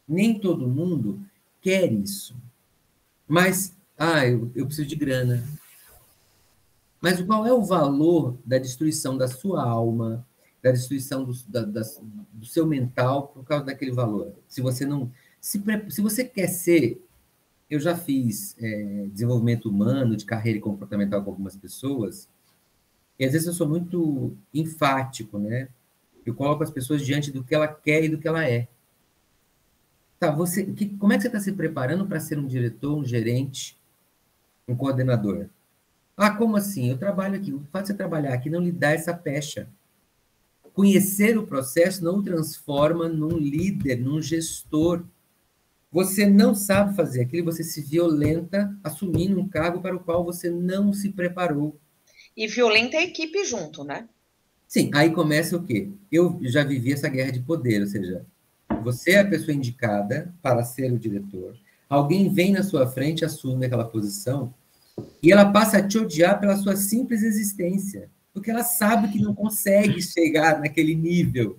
[0.07, 1.21] Nem todo mundo
[1.61, 2.35] quer isso.
[3.27, 5.43] Mas, ah, eu, eu preciso de grana.
[6.99, 10.25] Mas qual é o valor da destruição da sua alma,
[10.61, 11.81] da destruição do, da, da,
[12.33, 14.33] do seu mental por causa daquele valor.
[14.47, 15.11] Se você não.
[15.39, 17.03] Se, se você quer ser.
[17.69, 22.29] Eu já fiz é, desenvolvimento humano, de carreira e comportamental com algumas pessoas,
[23.19, 25.69] e às vezes eu sou muito enfático, né?
[26.25, 28.67] Eu coloco as pessoas diante do que ela quer e do que ela é.
[30.19, 33.05] Tá, você, que, como é que você está se preparando para ser um diretor, um
[33.05, 33.77] gerente,
[34.67, 35.47] um coordenador?
[36.15, 36.89] Ah, como assim?
[36.89, 37.53] Eu trabalho aqui.
[37.53, 39.69] O fato de você trabalhar aqui não lhe dá essa pecha.
[40.73, 45.03] Conhecer o processo não o transforma num líder, num gestor.
[45.91, 50.49] Você não sabe fazer aquilo, você se violenta assumindo um cargo para o qual você
[50.49, 51.79] não se preparou.
[52.35, 54.07] E violenta a equipe junto, né?
[54.67, 55.89] Sim, aí começa o quê?
[56.11, 58.25] Eu já vivi essa guerra de poder, ou seja,
[58.83, 61.55] você é a pessoa indicada para ser o diretor,
[61.89, 64.53] alguém vem na sua frente, assume aquela posição,
[65.23, 69.33] e ela passa a te odiar pela sua simples existência, porque ela sabe que não
[69.33, 71.57] consegue chegar naquele nível.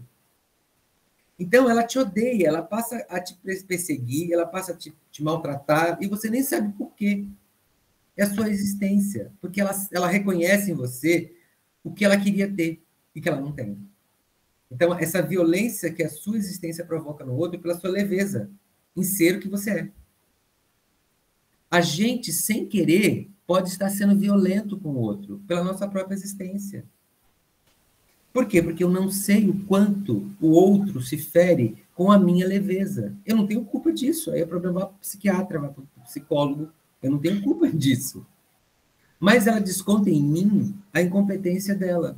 [1.38, 5.98] Então, ela te odeia, ela passa a te perseguir, ela passa a te, te maltratar,
[6.00, 7.26] e você nem sabe por quê.
[8.16, 11.32] É a sua existência, porque ela, ela reconhece em você
[11.84, 12.82] o que ela queria ter
[13.14, 13.78] e que ela não tem.
[14.70, 18.50] Então, essa violência que a sua existência provoca no outro é pela sua leveza
[18.96, 19.90] em ser o que você é.
[21.70, 26.84] A gente, sem querer, pode estar sendo violento com o outro, pela nossa própria existência.
[28.32, 28.62] Por quê?
[28.62, 33.14] Porque eu não sei o quanto o outro se fere com a minha leveza.
[33.26, 34.30] Eu não tenho culpa disso.
[34.30, 36.70] Aí é problema para o psiquiatra, para o psicólogo.
[37.02, 38.24] Eu não tenho culpa disso.
[39.18, 42.16] Mas ela desconta em mim a incompetência dela.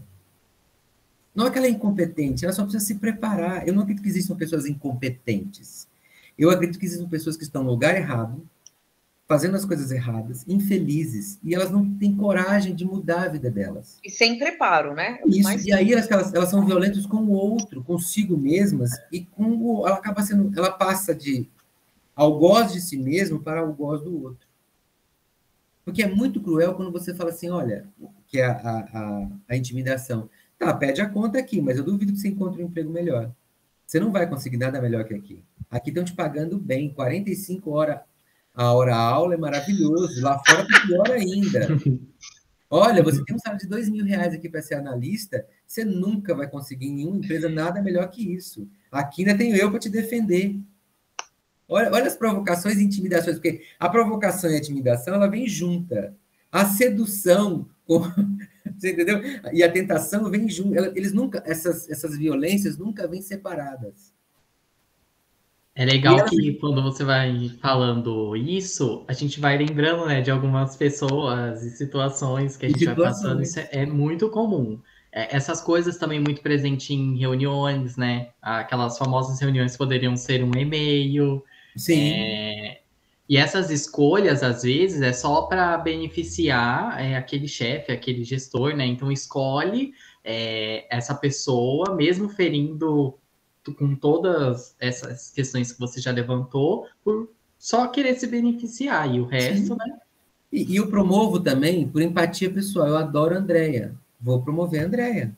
[1.34, 3.66] Não é que ela é incompetente, ela só precisa se preparar.
[3.66, 5.88] Eu não acredito que existam pessoas incompetentes.
[6.36, 8.42] Eu acredito que existam pessoas que estão no lugar errado,
[9.30, 14.00] fazendo as coisas erradas, infelizes, e elas não têm coragem de mudar a vida delas.
[14.02, 15.20] E sem preparo, né?
[15.24, 15.64] Isso, Mas...
[15.64, 19.86] e aí elas, elas, elas, são violentas com o outro, consigo mesmas, e com o,
[19.86, 21.48] ela acaba sendo, ela passa de
[22.16, 24.48] algoz de si mesmo para algoz do outro.
[25.84, 27.86] Porque é muito cruel quando você fala assim, olha,
[28.26, 30.28] que é a, a, a intimidação.
[30.58, 33.30] Tá, pede a conta aqui, mas eu duvido que você encontre um emprego melhor.
[33.86, 35.40] Você não vai conseguir nada melhor que aqui.
[35.70, 38.00] Aqui estão te pagando bem, 45 horas
[38.54, 40.20] a hora aula é maravilhoso.
[40.22, 41.68] Lá fora tá pior ainda.
[42.68, 46.34] Olha, você tem um salário de dois mil reais aqui para ser analista, você nunca
[46.34, 48.68] vai conseguir em nenhuma empresa nada melhor que isso.
[48.92, 50.56] Aqui ainda tenho eu para te defender.
[51.68, 56.16] Olha, olha as provocações e intimidações, porque a provocação e a intimidação ela vem junta.
[56.50, 58.00] A sedução com,
[58.78, 59.20] Você entendeu?
[59.52, 60.74] E a tentação vem junto.
[60.96, 64.09] Eles nunca, essas, essas violências nunca vêm separadas.
[65.80, 70.76] É legal que quando você vai falando isso, a gente vai lembrando né, de algumas
[70.76, 73.40] pessoas e situações que a gente vai passando.
[73.40, 74.78] Isso é, é muito comum.
[75.10, 78.28] É, essas coisas também muito presentes em reuniões, né?
[78.42, 81.42] Aquelas famosas reuniões poderiam ser um e-mail.
[81.74, 82.12] Sim.
[82.12, 82.80] É,
[83.26, 88.84] e essas escolhas, às vezes, é só para beneficiar é, aquele chefe, aquele gestor, né?
[88.84, 93.18] Então, escolhe é, essa pessoa, mesmo ferindo
[93.74, 99.14] com todas essas questões que você já levantou, por só querer se beneficiar.
[99.14, 99.76] E o resto, Sim.
[99.76, 99.98] né?
[100.52, 102.88] E, e, eu promovo também por empatia pessoal.
[102.88, 103.94] Eu adoro a Andrea.
[104.20, 105.32] Vou promover a Andrea.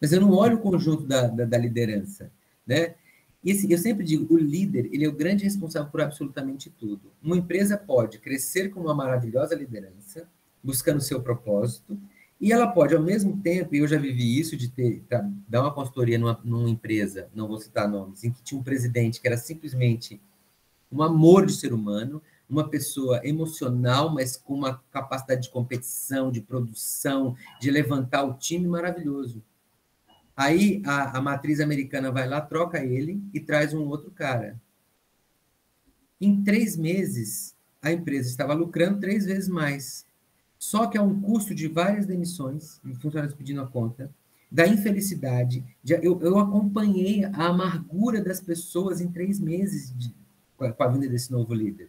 [0.00, 2.30] Mas eu não olho o conjunto da, da, da liderança,
[2.66, 2.94] né?
[3.42, 7.10] E assim, eu sempre digo, o líder, ele é o grande responsável por absolutamente tudo.
[7.22, 10.28] Uma empresa pode crescer com uma maravilhosa liderança,
[10.62, 11.98] buscando o seu propósito,
[12.40, 15.60] e ela pode, ao mesmo tempo, e eu já vivi isso de ter, tá, dar
[15.60, 19.26] uma consultoria numa, numa empresa, não vou citar nomes, em que tinha um presidente que
[19.26, 20.18] era simplesmente
[20.90, 26.40] um amor de ser humano, uma pessoa emocional, mas com uma capacidade de competição, de
[26.40, 29.42] produção, de levantar o time maravilhoso.
[30.34, 34.58] Aí a, a matriz americana vai lá, troca ele e traz um outro cara.
[36.18, 40.06] Em três meses, a empresa estava lucrando três vezes mais.
[40.60, 44.14] Só que é um custo de várias demissões, funcionários pedindo a conta,
[44.52, 45.64] da infelicidade.
[45.82, 50.14] De, eu, eu, acompanhei a amargura das pessoas em três meses de,
[50.58, 51.88] com, a, com a vinda desse novo líder.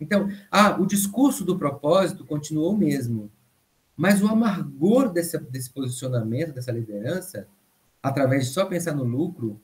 [0.00, 3.30] Então, ah, o discurso do propósito continuou o mesmo,
[3.94, 7.46] mas o amargor desse, desse posicionamento, dessa liderança,
[8.02, 9.60] através de só pensar no lucro.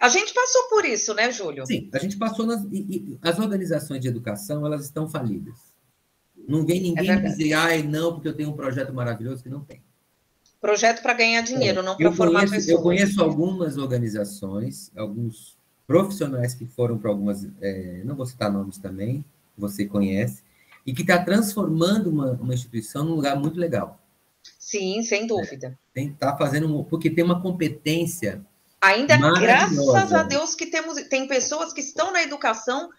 [0.00, 1.64] A gente passou por isso, né, Júlio?
[1.64, 2.64] Sim, a gente passou nas.
[2.72, 5.75] E, e, as organizações de educação, elas estão falidas.
[6.46, 9.60] Não vem ninguém é dizer, ai, não, porque eu tenho um projeto maravilhoso que não
[9.60, 9.82] tem.
[10.60, 11.82] Projeto para ganhar dinheiro, é.
[11.82, 12.76] não para formar conheço, pessoas.
[12.76, 18.78] Eu conheço algumas organizações, alguns profissionais que foram para algumas, é, não vou citar nomes
[18.78, 19.24] também,
[19.56, 20.42] você conhece,
[20.84, 24.00] e que está transformando uma, uma instituição num lugar muito legal.
[24.58, 25.68] Sim, sem dúvida.
[25.68, 28.44] É, tem que estar tá fazendo, porque tem uma competência.
[28.80, 32.90] Ainda graças a Deus que temos, tem pessoas que estão na educação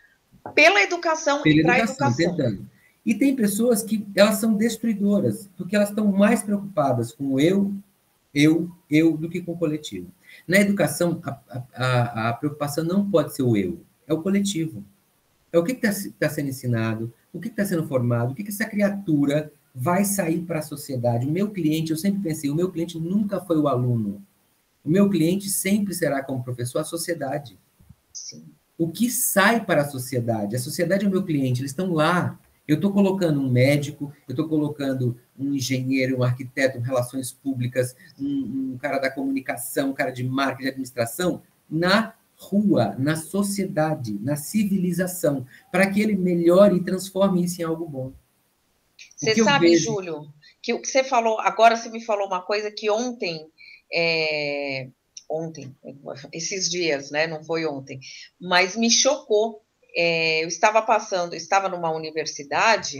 [0.53, 2.35] pela educação pela e para a educação.
[2.35, 2.76] Tentando.
[3.07, 7.73] E tem pessoas que elas são destruidoras, porque elas estão mais preocupadas com o eu,
[8.35, 10.11] eu, eu, do que com o coletivo.
[10.45, 14.83] Na educação, a, a, a preocupação não pode ser o eu, é o coletivo.
[15.53, 15.89] É o que está
[16.19, 20.41] tá sendo ensinado, o que está sendo formado, o que, que essa criatura vai sair
[20.41, 21.25] para a sociedade.
[21.25, 24.21] O meu cliente, eu sempre pensei, o meu cliente nunca foi o aluno.
[24.83, 27.57] O meu cliente sempre será, como professor, a sociedade.
[28.11, 28.43] Sim.
[28.77, 30.57] O que sai para a sociedade?
[30.57, 32.37] A sociedade é o meu cliente, eles estão lá.
[32.67, 37.95] Eu estou colocando um médico, eu estou colocando um engenheiro, um arquiteto, um relações públicas,
[38.19, 44.17] um, um cara da comunicação, um cara de marketing, de administração, na rua, na sociedade,
[44.21, 48.13] na civilização, para que ele melhore e transforme isso em algo bom.
[49.15, 49.85] Você sabe, vejo...
[49.85, 53.49] Júlio, que o que você falou, agora você me falou uma coisa que ontem,
[53.93, 54.89] é,
[55.29, 55.75] ontem,
[56.31, 57.27] esses dias, né?
[57.27, 57.99] Não foi ontem,
[58.39, 59.63] mas me chocou.
[59.97, 62.99] É, eu estava passando, estava numa universidade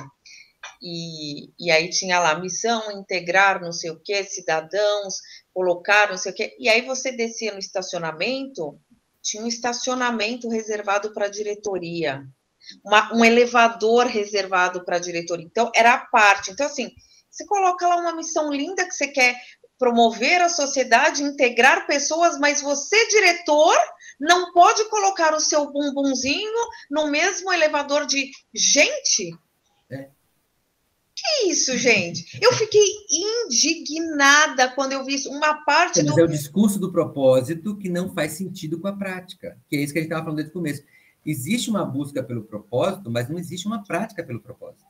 [0.81, 5.19] e, e aí tinha lá missão integrar não sei o que, cidadãos,
[5.53, 8.79] colocar não sei o que, e aí você descia no estacionamento
[9.27, 12.23] tinha um estacionamento reservado para a diretoria,
[12.83, 15.45] uma, um elevador reservado para a diretoria.
[15.45, 16.51] Então, era a parte.
[16.51, 16.89] Então, assim,
[17.29, 19.35] você coloca lá uma missão linda que você quer
[19.77, 23.77] promover a sociedade, integrar pessoas, mas você, diretor,
[24.19, 29.37] não pode colocar o seu bumbumzinho no mesmo elevador de gente.
[29.89, 30.09] É.
[31.15, 32.39] Que isso, gente?
[32.41, 35.29] Eu fiquei indignada quando eu vi isso.
[35.29, 36.19] Uma parte Mas do.
[36.19, 39.93] É o discurso do propósito que não faz sentido com a prática, que é isso
[39.93, 40.83] que a gente estava falando desde o começo.
[41.25, 44.85] Existe uma busca pelo propósito, mas não existe uma prática pelo propósito.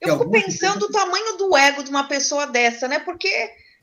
[0.00, 2.98] Eu fico pensando o tamanho do ego de uma pessoa dessa, né?
[3.00, 3.28] Porque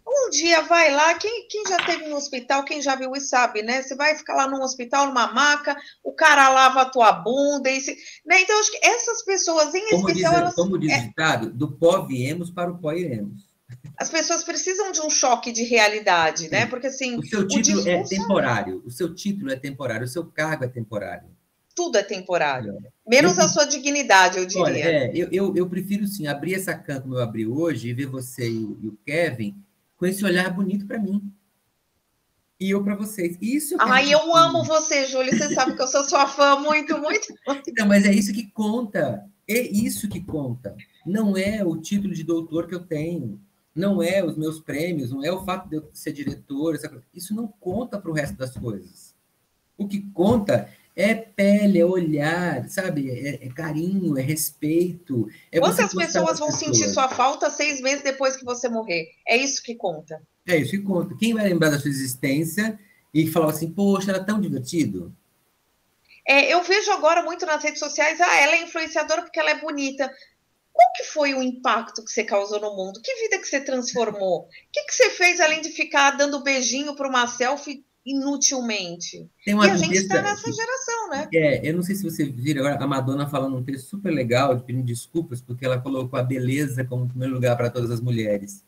[0.07, 3.63] um dia vai lá, quem, quem já teve no hospital, quem já viu e sabe,
[3.63, 3.81] né?
[3.81, 7.81] Você vai ficar lá num hospital, numa maca, o cara lava a tua bunda, e
[7.81, 8.41] se, né?
[8.41, 10.31] Então, acho que essas pessoas, em como especial.
[10.31, 13.47] Diz, elas, como diz é, o ditado, do pó viemos para o pó iremos.
[13.97, 16.67] As pessoas precisam de um choque de realidade, né?
[16.67, 17.17] Porque assim.
[17.17, 20.67] O seu título o é temporário, o seu título é temporário, o seu cargo é
[20.67, 21.29] temporário.
[21.73, 22.77] Tudo é temporário.
[23.05, 24.63] Menos eu, a sua dignidade, eu diria.
[24.63, 27.93] Olha, é, eu, eu, eu, prefiro sim abrir essa cam como eu abri hoje e
[27.93, 29.64] ver você e, e o Kevin
[29.97, 31.31] com esse olhar bonito para mim.
[32.59, 33.37] E eu para vocês.
[33.41, 35.35] Isso Ai, eu amo você, Júlia.
[35.35, 37.33] Você sabe que eu sou sua fã muito, muito.
[37.77, 39.25] Não, mas é isso que conta.
[39.47, 40.75] É isso que conta.
[41.05, 43.39] Não é o título de doutor que eu tenho.
[43.75, 46.79] Não é os meus prêmios, não é o fato de eu ser diretor.
[47.13, 49.13] Isso não conta para o resto das coisas.
[49.77, 53.11] O que conta é pele, é olhar, sabe?
[53.11, 55.27] É, é carinho, é respeito.
[55.51, 59.09] É Quantas pessoas vão sentir sua falta seis meses depois que você morrer?
[59.27, 60.21] É isso que conta.
[60.47, 61.15] É isso que conta.
[61.17, 62.79] Quem vai lembrar da sua existência
[63.13, 65.13] e falar assim, poxa, era tão divertido?
[66.25, 69.59] É, eu vejo agora muito nas redes sociais, ah, ela é influenciadora porque ela é
[69.59, 70.09] bonita.
[70.71, 73.01] Qual que foi o impacto que você causou no mundo?
[73.01, 74.41] Que vida que você transformou?
[74.41, 79.27] O que, que você fez além de ficar dando beijinho para uma selfie inutilmente.
[79.43, 81.27] Tem uma e a gente está nessa geração, né?
[81.33, 84.59] É, eu não sei se você viram agora a Madonna falando um texto super legal,
[84.59, 88.63] pedindo desculpas, porque ela colocou a beleza como primeiro lugar para todas as mulheres.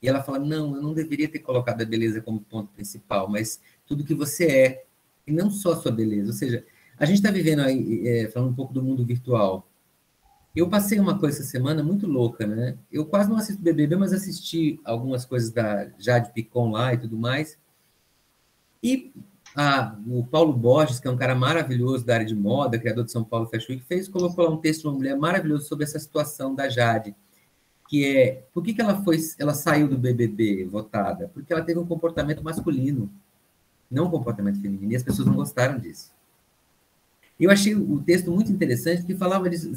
[0.00, 3.60] E ela fala: não, eu não deveria ter colocado a beleza como ponto principal, mas
[3.86, 4.84] tudo que você é,
[5.26, 6.28] e não só a sua beleza.
[6.28, 6.64] Ou seja,
[6.98, 9.68] a gente está vivendo aí, é, falando um pouco do mundo virtual.
[10.54, 12.76] Eu passei uma coisa essa semana muito louca, né?
[12.90, 17.16] Eu quase não assisto BBB, mas assisti algumas coisas da Jade Picon lá e tudo
[17.16, 17.58] mais.
[18.82, 19.12] E
[19.54, 23.12] a, o Paulo Borges, que é um cara maravilhoso da área de moda, criador de
[23.12, 25.98] São Paulo Fashion Week, fez colocou lá um texto de uma mulher maravilhoso sobre essa
[25.98, 27.14] situação da Jade,
[27.88, 31.30] que é por que, que ela foi, ela saiu do BBB votada?
[31.32, 33.10] Porque ela teve um comportamento masculino,
[33.90, 36.10] não um comportamento feminino, e as pessoas não gostaram disso.
[37.38, 39.72] Eu achei o texto muito interessante, porque falava disso,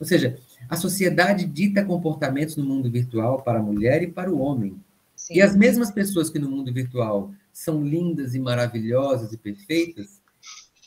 [0.00, 4.40] ou seja, a sociedade dita comportamentos no mundo virtual para a mulher e para o
[4.40, 4.74] homem.
[5.14, 5.34] Sim.
[5.34, 10.22] E as mesmas pessoas que no mundo virtual são lindas e maravilhosas e perfeitas,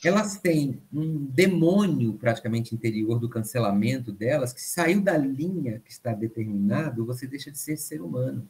[0.02, 6.14] elas têm um demônio praticamente interior do cancelamento delas, que saiu da linha que está
[6.14, 8.48] determinado, você deixa de ser ser humano.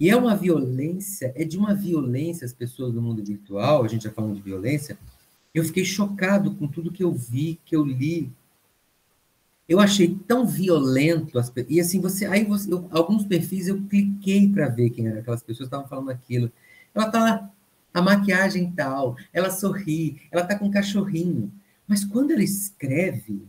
[0.00, 4.04] E é uma violência, é de uma violência as pessoas do mundo virtual, a gente
[4.04, 4.98] já falando de violência,
[5.54, 8.32] eu fiquei chocado com tudo que eu vi, que eu li.
[9.68, 14.48] Eu achei tão violento as e assim você, aí você, eu, alguns perfis eu cliquei
[14.48, 16.50] para ver quem eram aquelas pessoas que estavam falando aquilo.
[16.94, 17.50] Ela tá
[17.92, 21.52] a maquiagem tal, ela sorri, ela tá com um cachorrinho.
[21.86, 23.42] Mas quando ela escreve,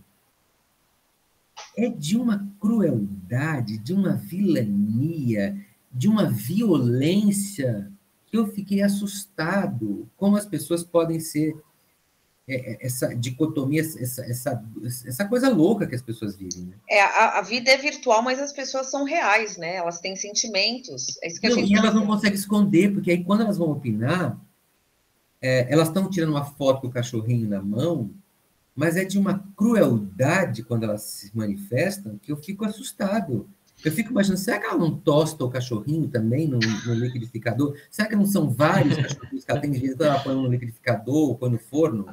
[1.78, 5.58] é de uma crueldade, de uma vilania,
[5.92, 7.92] de uma violência
[8.28, 11.56] que eu fiquei assustado como as pessoas podem ser
[12.50, 14.64] essa dicotomia, essa, essa,
[15.06, 16.64] essa coisa louca que as pessoas vivem.
[16.64, 16.76] Né?
[16.90, 19.76] É, a, a, vida é virtual, mas as pessoas são reais, né?
[19.76, 21.18] Elas têm sentimentos.
[21.22, 23.58] É isso que não, a gente e elas não conseguem esconder, porque aí quando elas
[23.58, 24.40] vão opinar,
[25.42, 28.10] é, elas estão tirando uma foto com o cachorrinho na mão,
[28.76, 33.48] mas é de uma crueldade quando elas se manifestam que eu fico assustado.
[33.84, 37.78] Eu fico imaginando, será que ela não tosta o cachorrinho também no, no liquidificador?
[37.90, 41.50] Será que não são vários cachorrinhos que ela tem que ela põe no liquidificador, põe
[41.50, 42.06] no forno?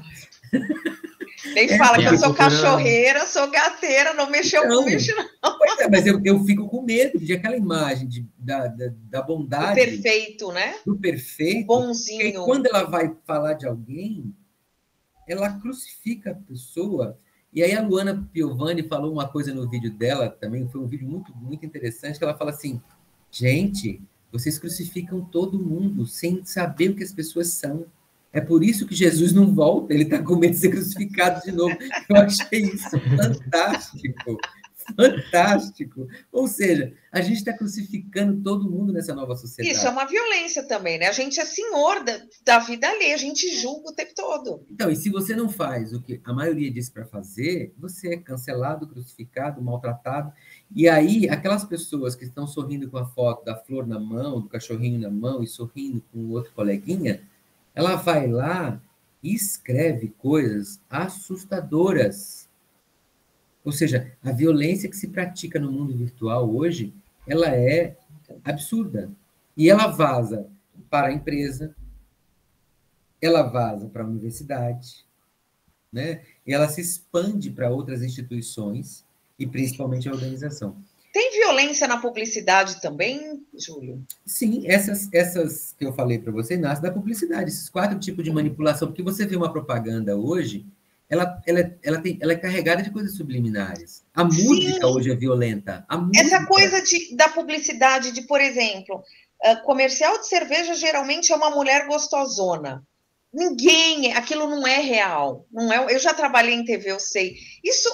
[1.55, 5.59] Nem fala é, que eu sou cachorreira, sou gateira, não mexeu então, com bicho, não.
[5.59, 9.23] Pois é, mas eu, eu fico com medo de aquela imagem de, da, da, da
[9.23, 9.81] bondade.
[9.81, 10.77] Do perfeito, né?
[10.85, 11.65] Do perfeito.
[11.65, 12.45] O bonzinho.
[12.45, 14.35] quando ela vai falar de alguém,
[15.29, 17.19] ela crucifica a pessoa.
[17.57, 21.09] E aí a Luana Piovani falou uma coisa no vídeo dela também, foi um vídeo
[21.09, 22.83] muito, muito interessante, que ela fala assim,
[23.31, 23.99] gente,
[24.31, 27.87] vocês crucificam todo mundo sem saber o que as pessoas são.
[28.31, 31.51] É por isso que Jesus não volta, ele está com medo de ser crucificado de
[31.51, 31.75] novo.
[32.11, 34.39] Eu achei isso fantástico.
[34.97, 36.07] Fantástico.
[36.31, 39.75] Ou seja, a gente está crucificando todo mundo nessa nova sociedade.
[39.75, 41.09] Isso é uma violência também, né?
[41.09, 44.65] A gente é senhor da, da vida alheia, a gente julga o tempo todo.
[44.71, 48.17] Então, e se você não faz o que a maioria disse para fazer, você é
[48.17, 50.33] cancelado, crucificado, maltratado.
[50.75, 54.49] E aí, aquelas pessoas que estão sorrindo com a foto da flor na mão, do
[54.49, 57.23] cachorrinho na mão e sorrindo com o outro coleguinha,
[57.75, 58.81] ela vai lá
[59.23, 62.46] e escreve coisas assustadoras.
[63.67, 66.95] Ou seja, a violência que se pratica no mundo virtual hoje,
[67.27, 67.97] ela é
[68.45, 69.11] absurda.
[69.57, 70.47] E ela vaza
[70.89, 71.75] para a empresa,
[73.21, 75.05] ela vaza para a universidade,
[75.93, 76.23] né?
[76.47, 79.05] E ela se expande para outras instituições
[79.37, 80.77] e principalmente a organização.
[81.13, 84.01] Tem violência na publicidade também, Júlio?
[84.25, 88.31] Sim, essas, essas que eu falei para você nascem da publicidade, esses quatro tipos de
[88.31, 90.65] manipulação, porque você vê uma propaganda hoje,
[91.09, 94.05] ela, ela, ela, tem, ela é carregada de coisas subliminares.
[94.15, 94.85] A música Sim.
[94.85, 95.87] hoje é violenta.
[96.15, 98.97] Essa coisa de, da publicidade, de, por exemplo,
[99.45, 102.83] uh, comercial de cerveja geralmente é uma mulher gostosona.
[103.33, 105.47] Ninguém, aquilo não é real.
[105.53, 107.37] Não é, eu já trabalhei em TV, eu sei.
[107.63, 107.89] Isso,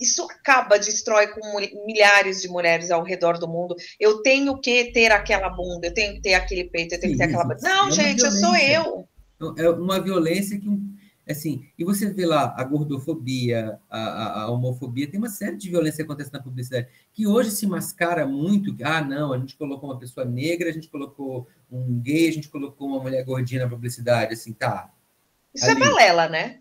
[0.00, 1.40] isso acaba, destrói com
[1.84, 3.74] milhares de mulheres ao redor do mundo.
[3.98, 7.18] Eu tenho que ter aquela bunda, eu tenho que ter aquele peito, eu tenho que
[7.18, 7.56] ter aquela.
[7.60, 9.08] Não, é gente, eu sou eu.
[9.58, 10.68] É uma violência que
[11.28, 15.70] Assim, e você vê lá a gordofobia, a, a, a, homofobia, tem uma série de
[15.70, 18.76] violência que acontece na publicidade, que hoje se mascara muito.
[18.82, 22.48] Ah, não, a gente colocou uma pessoa negra, a gente colocou um gay, a gente
[22.48, 24.90] colocou uma mulher gordinha na publicidade, assim, tá.
[25.54, 25.82] Isso é ali.
[25.82, 26.60] é balela, né?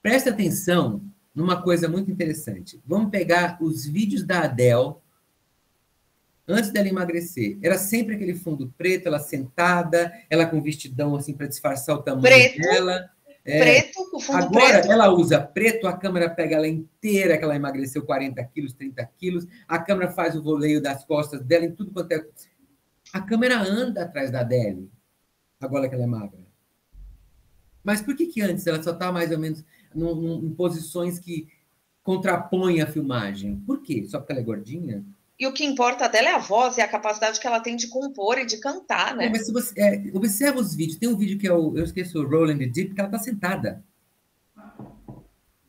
[0.00, 1.02] Presta atenção
[1.34, 2.80] numa coisa muito interessante.
[2.86, 4.94] Vamos pegar os vídeos da Adele
[6.46, 7.58] antes dela emagrecer.
[7.62, 12.22] Era sempre aquele fundo preto, ela sentada, ela com vestidão assim para disfarçar o tamanho
[12.22, 12.60] preto.
[12.60, 13.10] dela.
[13.44, 14.90] É, preto, com fundo agora preto.
[14.90, 19.46] ela usa preto, a câmera pega ela inteira, que ela emagreceu 40 quilos, 30 quilos,
[19.68, 22.26] a câmera faz o voleio das costas dela em tudo quanto é.
[23.12, 24.90] A câmera anda atrás da Adele,
[25.60, 26.40] agora que ela é magra.
[27.82, 29.62] Mas por que, que antes ela só está mais ou menos
[29.94, 31.46] num, num, em posições que
[32.02, 33.60] contrapõem a filmagem?
[33.66, 34.06] Por quê?
[34.06, 35.04] Só porque ela é gordinha?
[35.38, 37.88] E o que importa dela é a voz e a capacidade que ela tem de
[37.88, 39.28] compor e de cantar, né?
[39.28, 42.28] Mas se você é, observa os vídeos, tem um vídeo que o, eu esqueço, o
[42.28, 43.82] Rolling the Deep, que ela está sentada.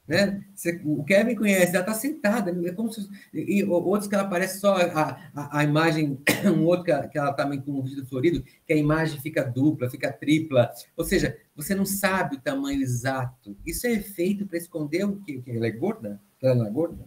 [0.08, 0.44] Né?
[0.54, 4.60] Você, o Kevin conhece, ela está sentada, é como se, e, outros que ela aparece
[4.60, 8.06] só a, a, a imagem, um outro que ela, que ela tá com um vídeo
[8.06, 12.82] florido, que a imagem fica dupla, fica tripla, ou seja, você não sabe o tamanho
[12.82, 13.58] exato.
[13.66, 17.04] Isso é feito para esconder o que, que ela é gorda, que ela é gorda,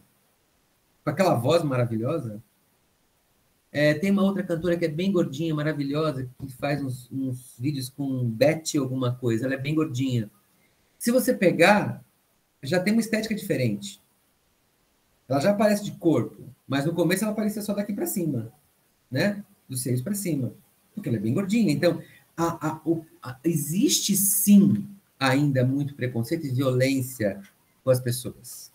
[1.04, 2.42] com aquela voz maravilhosa.
[3.70, 7.88] É, tem uma outra cantora que é bem gordinha, maravilhosa, que faz uns, uns vídeos
[7.88, 9.44] com Betty alguma coisa.
[9.44, 10.30] Ela é bem gordinha.
[10.98, 12.02] Se você pegar,
[12.62, 14.00] já tem uma estética diferente.
[15.28, 18.50] Ela já aparece de corpo, mas no começo ela aparecia só daqui para cima,
[19.10, 19.44] né?
[19.68, 20.54] Dos seios para cima,
[20.94, 21.70] porque ela é bem gordinha.
[21.70, 22.02] Então,
[22.34, 24.88] a, a, o, a, existe sim
[25.20, 27.42] ainda muito preconceito e violência
[27.84, 28.72] com as pessoas.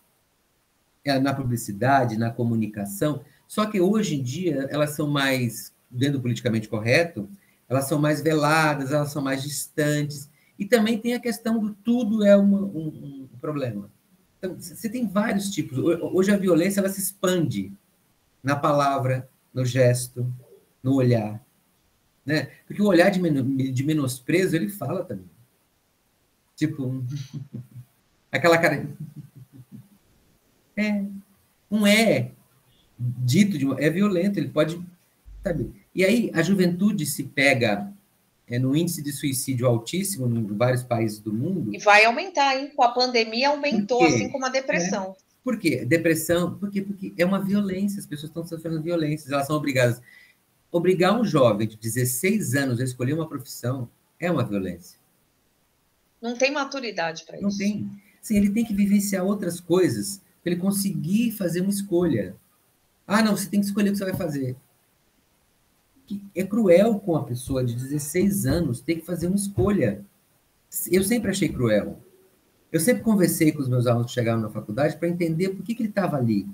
[1.03, 3.23] É, na publicidade, na comunicação,
[3.53, 7.29] só que hoje em dia elas são mais, dentro do politicamente correto,
[7.69, 10.27] elas são mais veladas, elas são mais distantes.
[10.57, 13.91] E também tem a questão do tudo é uma, um, um, problema.
[14.39, 15.77] Então, você tem vários tipos.
[15.77, 17.71] Hoje a violência ela se expande
[18.41, 20.25] na palavra, no gesto,
[20.81, 21.39] no olhar.
[22.25, 22.49] Né?
[22.65, 25.29] Porque o olhar de, de menosprezo, ele fala também.
[26.55, 27.05] Tipo,
[28.33, 28.89] aquela cara.
[30.75, 31.05] É.
[31.69, 32.31] Um é
[32.97, 34.81] dito de uma, é violento, ele pode.
[35.43, 35.71] Sabe?
[35.93, 37.91] E aí a juventude se pega
[38.47, 41.73] é, no índice de suicídio altíssimo em vários países do mundo.
[41.73, 42.71] E vai aumentar, hein?
[42.75, 45.15] Com a pandemia aumentou, assim como a depressão.
[45.19, 45.23] É.
[45.43, 45.83] Por quê?
[45.83, 46.81] Depressão, por quê?
[46.81, 50.01] Porque é uma violência, as pessoas estão sofrendo violências, elas são obrigadas.
[50.71, 53.89] Obrigar um jovem de 16 anos a escolher uma profissão
[54.19, 54.97] é uma violência.
[56.21, 57.43] Não tem maturidade para isso.
[57.43, 57.89] Não tem.
[58.21, 62.35] Sim, ele tem que vivenciar outras coisas para ele conseguir fazer uma escolha.
[63.05, 64.55] Ah, não, você tem que escolher o que você vai fazer.
[66.35, 70.03] É cruel com a pessoa de 16 anos ter que fazer uma escolha.
[70.91, 71.99] Eu sempre achei cruel.
[72.71, 75.75] Eu sempre conversei com os meus alunos que chegaram na faculdade para entender por que,
[75.75, 76.47] que ele estava ali.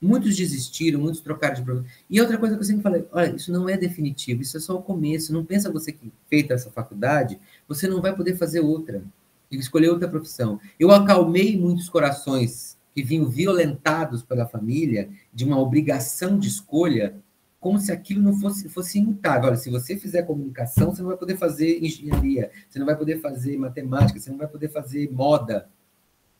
[0.00, 1.90] Muitos desistiram, muitos trocaram de profissão.
[2.08, 4.76] E outra coisa que eu sempre falei, olha, isso não é definitivo, isso é só
[4.76, 5.32] o começo.
[5.32, 7.38] Não pensa você que feita essa faculdade,
[7.68, 9.04] você não vai poder fazer outra,
[9.50, 10.58] escolher outra profissão.
[10.78, 17.16] Eu acalmei muitos corações que vinham violentados pela família de uma obrigação de escolha,
[17.60, 19.48] como se aquilo não fosse fosse imutável.
[19.48, 23.20] Olha, se você fizer comunicação, você não vai poder fazer engenharia, você não vai poder
[23.20, 25.68] fazer matemática, você não vai poder fazer moda.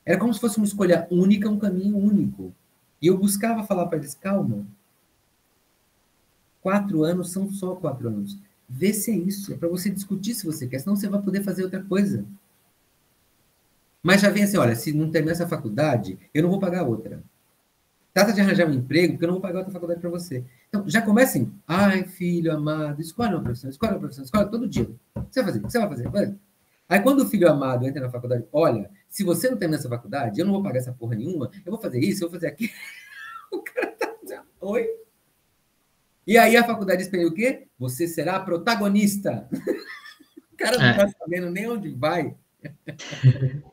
[0.05, 2.55] Era como se fosse uma escolha única, um caminho único.
[3.01, 4.67] E eu buscava falar para eles: calma.
[6.63, 8.39] Quatro anos são só quatro anos.
[8.69, 9.53] Vê se é isso.
[9.53, 12.25] É para você discutir se você quer, senão você vai poder fazer outra coisa.
[14.03, 17.23] Mas já vem assim: olha, se não terminar essa faculdade, eu não vou pagar outra.
[18.13, 20.45] Trata de arranjar um emprego, porque eu não vou pagar outra faculdade para você.
[20.69, 24.69] Então, já começa assim: ai, filho amado, escolhe uma profissão, escolhe uma profissão, escolhe todo
[24.69, 24.91] dia.
[25.15, 25.59] O que você vai fazer?
[25.59, 26.09] O que você vai fazer?
[26.09, 26.35] Vai.
[26.89, 30.41] Aí, quando o filho amado entra na faculdade, olha, se você não termina essa faculdade,
[30.41, 32.73] eu não vou pagar essa porra nenhuma, eu vou fazer isso, eu vou fazer aquilo.
[33.53, 34.89] O cara tá dizendo, oi?
[36.25, 37.67] E aí a faculdade espera o quê?
[37.81, 39.49] Você será protagonista.
[40.53, 40.95] O cara não é.
[40.95, 42.37] tá sabendo nem onde vai.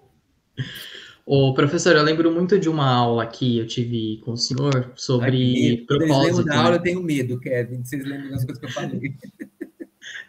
[1.25, 5.83] Ô, professor, eu lembro muito de uma aula que eu tive com o senhor sobre
[5.85, 6.07] propósito.
[6.07, 7.83] Quando eles lembram da aula, eu tenho medo, Kevin.
[7.83, 9.13] Vocês lembram das coisas que eu falei.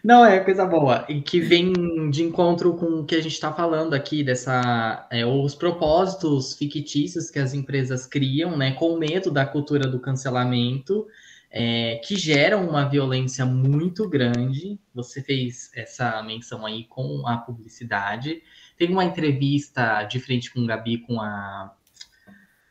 [0.03, 1.05] Não, é coisa boa.
[1.09, 1.73] E que vem
[2.11, 5.07] de encontro com o que a gente está falando aqui, dessa.
[5.11, 8.73] É, os propósitos fictícios que as empresas criam, né?
[8.73, 11.07] Com medo da cultura do cancelamento,
[11.51, 14.79] é, que geram uma violência muito grande.
[14.95, 18.43] Você fez essa menção aí com a publicidade.
[18.79, 21.75] Tem uma entrevista de frente com o Gabi com a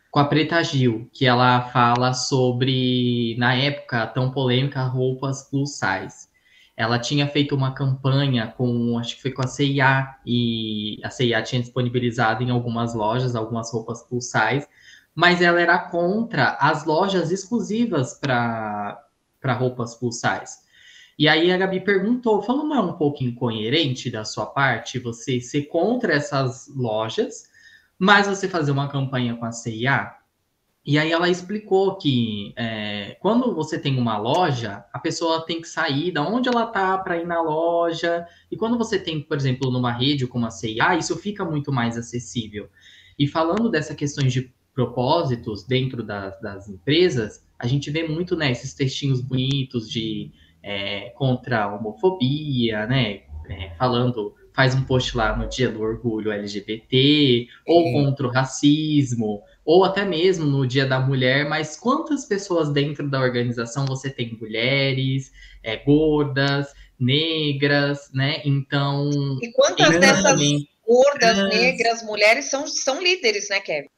[0.09, 6.27] com a Preta Gil, que ela fala sobre, na época tão polêmica, roupas plus size
[6.77, 11.41] ela tinha feito uma campanha com, acho que foi com a CIA, e a CIA
[11.41, 14.67] tinha disponibilizado em algumas lojas algumas roupas plus size,
[15.15, 19.03] mas ela era contra as lojas exclusivas para
[19.57, 20.66] roupas plus size.
[21.18, 25.41] E aí a Gabi perguntou, falou, não é um pouco incoerente da sua parte você
[25.41, 27.49] ser contra essas lojas,
[27.97, 30.15] mas você fazer uma campanha com a CIA?
[30.86, 35.68] E aí ela explicou que é, quando você tem uma loja, a pessoa tem que
[35.68, 38.26] sair da onde ela tá para ir na loja.
[38.49, 41.97] E quando você tem, por exemplo, numa rede como a CIA, isso fica muito mais
[41.97, 42.70] acessível.
[43.20, 48.51] E falando dessa questões de propósitos dentro das, das empresas, a gente vê muito né,
[48.51, 53.21] esses textinhos bonitos de é, contra a homofobia, né?
[53.49, 59.41] É, falando, faz um post lá no dia do orgulho LGBT, ou contra o racismo,
[59.63, 64.37] ou até mesmo no Dia da Mulher, mas quantas pessoas dentro da organização você tem
[64.39, 65.31] mulheres,
[65.63, 68.41] é, gordas, negras, né?
[68.43, 69.09] Então.
[69.41, 70.41] E quantas dessas
[70.85, 73.89] gordas, negras, mulheres são, são líderes, né, Kevin?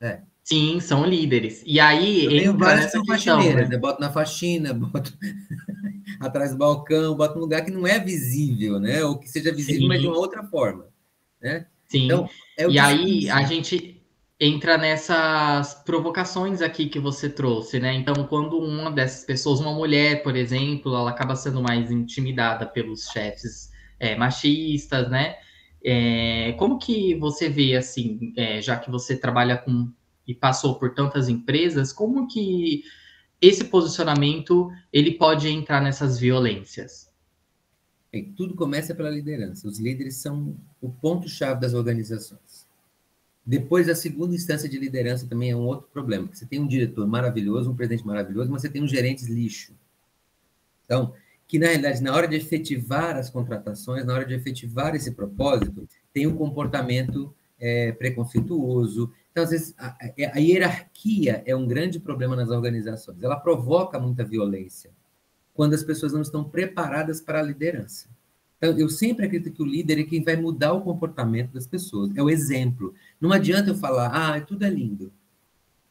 [0.00, 0.20] É.
[0.52, 1.62] Sim, são líderes.
[1.64, 2.24] E aí.
[2.24, 3.78] Eu tenho várias que são faxineiras, né?
[3.78, 5.16] Boto na faxina, boto
[6.18, 9.04] atrás do balcão, boto num lugar que não é visível, né?
[9.04, 9.86] Ou que seja visível, Sim.
[9.88, 10.86] mas de uma outra forma.
[11.40, 11.66] Né?
[11.86, 12.06] Sim.
[12.06, 12.28] Então,
[12.58, 14.02] é e aí a gente
[14.40, 17.94] entra nessas provocações aqui que você trouxe, né?
[17.94, 23.04] Então, quando uma dessas pessoas, uma mulher, por exemplo, ela acaba sendo mais intimidada pelos
[23.10, 23.70] chefes
[24.00, 25.36] é, machistas, né?
[25.84, 29.92] É, como que você vê, assim, é, já que você trabalha com
[30.30, 32.84] e passou por tantas empresas, como que
[33.40, 37.10] esse posicionamento ele pode entrar nessas violências?
[38.12, 39.66] Bem, tudo começa pela liderança.
[39.66, 42.64] Os líderes são o ponto-chave das organizações.
[43.44, 47.04] Depois, a segunda instância de liderança também é um outro problema, você tem um diretor
[47.08, 49.74] maravilhoso, um presidente maravilhoso, mas você tem um gerente lixo.
[50.84, 51.12] Então,
[51.48, 55.88] que na realidade, na hora de efetivar as contratações, na hora de efetivar esse propósito,
[56.12, 59.12] tem um comportamento é, preconceituoso.
[59.30, 59.96] Então, às vezes, a,
[60.34, 63.22] a hierarquia é um grande problema nas organizações.
[63.22, 64.90] Ela provoca muita violência
[65.54, 68.08] quando as pessoas não estão preparadas para a liderança.
[68.58, 72.14] Então, eu sempre acredito que o líder é quem vai mudar o comportamento das pessoas,
[72.16, 72.92] é o exemplo.
[73.20, 75.12] Não adianta eu falar, ah, tudo é lindo.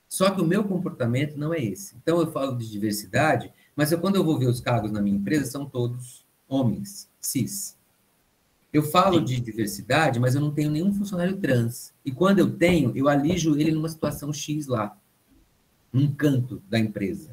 [0.08, 1.96] Só que o meu comportamento não é esse.
[1.96, 5.16] Então, eu falo de diversidade, mas eu, quando eu vou ver os cargos na minha
[5.16, 7.79] empresa, são todos homens, cis.
[8.72, 11.92] Eu falo de diversidade, mas eu não tenho nenhum funcionário trans.
[12.06, 14.96] E quando eu tenho, eu alijo ele numa situação X lá,
[15.92, 17.32] num canto da empresa.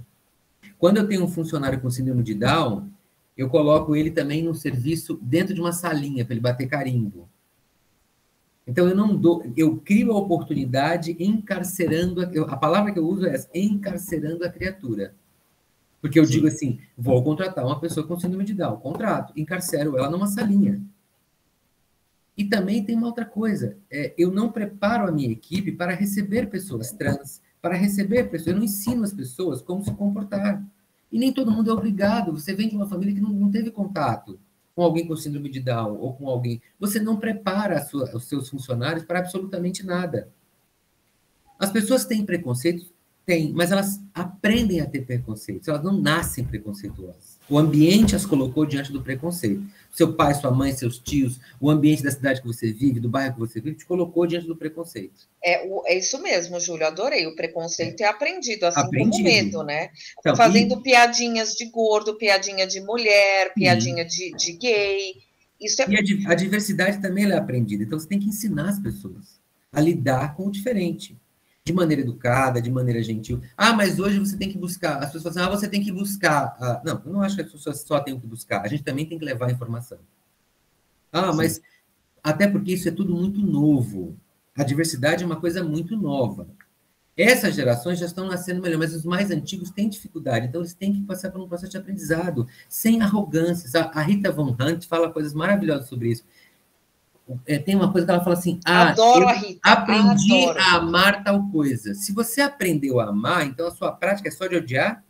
[0.78, 2.88] Quando eu tenho um funcionário com síndrome de Down,
[3.36, 7.28] eu coloco ele também no serviço dentro de uma salinha para ele bater carimbo.
[8.66, 13.26] Então, eu não dou, eu crio a oportunidade encarcerando, a, a palavra que eu uso
[13.26, 15.14] é essa, encarcerando a criatura.
[16.00, 16.32] Porque eu Sim.
[16.32, 20.82] digo assim, vou contratar uma pessoa com síndrome de Down, contrato, encarcero ela numa salinha.
[22.36, 26.50] E também tem uma outra coisa, é, eu não preparo a minha equipe para receber
[26.50, 30.62] pessoas trans, para receber pessoas, eu não ensino as pessoas como se comportar.
[31.10, 33.70] E nem todo mundo é obrigado, você vem de uma família que não, não teve
[33.70, 34.38] contato
[34.74, 36.60] com alguém com síndrome de Down ou com alguém.
[36.78, 40.28] Você não prepara sua, os seus funcionários para absolutamente nada.
[41.58, 42.94] As pessoas têm preconceito
[43.26, 47.35] tem, mas elas aprendem a ter preconceitos, elas não nascem preconceituosas.
[47.48, 49.62] O ambiente as colocou diante do preconceito.
[49.92, 53.34] Seu pai, sua mãe, seus tios, o ambiente da cidade que você vive, do bairro
[53.34, 55.28] que você vive, te colocou diante do preconceito.
[55.42, 57.26] É, é isso mesmo, Júlio, adorei.
[57.26, 59.10] O preconceito é, é aprendido, assim aprendido.
[59.10, 59.90] como o medo, né?
[60.18, 60.82] Então, Fazendo e...
[60.82, 65.14] piadinhas de gordo, piadinha de mulher, piadinha de, de gay.
[65.60, 65.86] Isso é...
[65.88, 67.84] E a, a diversidade também é aprendida.
[67.84, 69.40] Então, você tem que ensinar as pessoas
[69.72, 71.16] a lidar com o diferente
[71.66, 73.40] de maneira educada, de maneira gentil.
[73.56, 75.02] Ah, mas hoje você tem que buscar.
[75.02, 76.56] As pessoas falam assim, ah, você tem que buscar.
[76.60, 78.64] Ah, não, eu não acho que as pessoas só têm que buscar.
[78.64, 79.98] A gente também tem que levar a informação.
[81.12, 81.36] Ah, Sim.
[81.36, 81.60] mas
[82.22, 84.16] até porque isso é tudo muito novo.
[84.56, 86.46] A diversidade é uma coisa muito nova.
[87.16, 90.92] Essas gerações já estão nascendo melhor, mas os mais antigos têm dificuldade, então eles têm
[90.92, 93.74] que passar por um processo de aprendizado, sem arrogâncias.
[93.74, 96.24] A Rita Von Hunt fala coisas maravilhosas sobre isso
[97.46, 99.60] é, tem uma coisa que ela fala assim: ah, Adoro a Rita.
[99.64, 100.58] aprendi Adoro.
[100.60, 101.94] a amar tal coisa.
[101.94, 105.04] Se você aprendeu a amar, então a sua prática é só de odiar?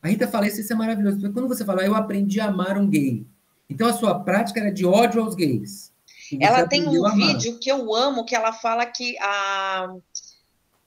[0.00, 1.18] A Rita fala isso, isso é maravilhoso.
[1.18, 3.26] Porque quando você fala, eu aprendi a amar um gay,
[3.68, 5.92] então a sua prática era de ódio aos gays.
[6.40, 9.94] Ela tem um vídeo que eu amo, que ela fala que a,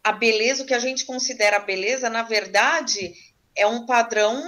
[0.04, 3.14] a beleza, o que a gente considera beleza, na verdade,
[3.56, 4.42] é um padrão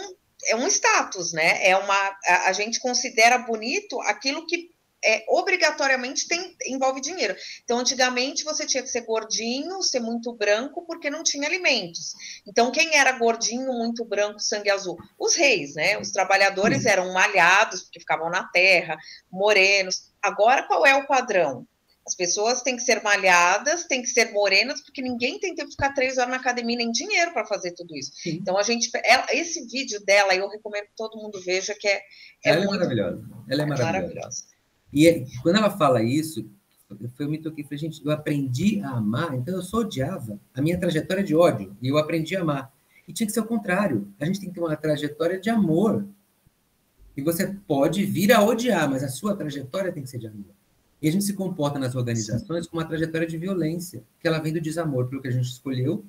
[0.45, 1.67] é um status, né?
[1.67, 4.69] É uma a, a gente considera bonito aquilo que
[5.03, 7.35] é, obrigatoriamente tem, envolve dinheiro.
[7.63, 12.13] Então, antigamente você tinha que ser gordinho, ser muito branco, porque não tinha alimentos.
[12.47, 14.97] Então, quem era gordinho, muito branco, sangue azul?
[15.17, 15.97] Os reis, né?
[15.97, 18.97] Os trabalhadores eram malhados, porque ficavam na terra,
[19.31, 20.11] morenos.
[20.21, 21.65] Agora, qual é o padrão?
[22.05, 25.75] As pessoas têm que ser malhadas, têm que ser morenas, porque ninguém tem tempo de
[25.75, 28.11] ficar três horas na academia, nem dinheiro para fazer tudo isso.
[28.15, 28.39] Sim.
[28.41, 28.89] Então, a gente.
[29.03, 31.97] Ela, esse vídeo dela, eu recomendo que todo mundo veja, que é.
[31.97, 32.01] é
[32.45, 33.29] ela é muito, é maravilhosa.
[33.47, 33.83] Ela é maravilhosa.
[33.83, 34.43] maravilhosa.
[34.91, 36.49] E é, quando ela fala isso,
[37.19, 40.39] eu me toquei falei, gente, eu aprendi a amar, então eu só odiava.
[40.53, 42.73] A minha trajetória é de ódio, e eu aprendi a amar.
[43.07, 44.11] E tinha que ser o contrário.
[44.19, 46.07] A gente tem que ter uma trajetória de amor.
[47.15, 50.53] E você pode vir a odiar, mas a sua trajetória tem que ser de amor.
[51.01, 52.71] E a gente se comporta nas organizações Sim.
[52.71, 56.03] com uma trajetória de violência, que ela vem do desamor pelo que a gente escolheu,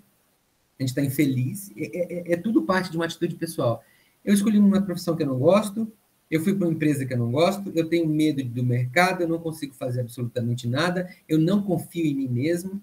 [0.78, 3.84] a gente está infeliz, é, é, é, tudo parte de uma atitude pessoal.
[4.24, 5.90] Eu escolhi uma profissão que eu não gosto,
[6.30, 9.28] eu fui para uma empresa que eu não gosto, eu tenho medo do mercado, eu
[9.28, 12.80] não consigo fazer absolutamente nada, eu não confio em mim mesmo,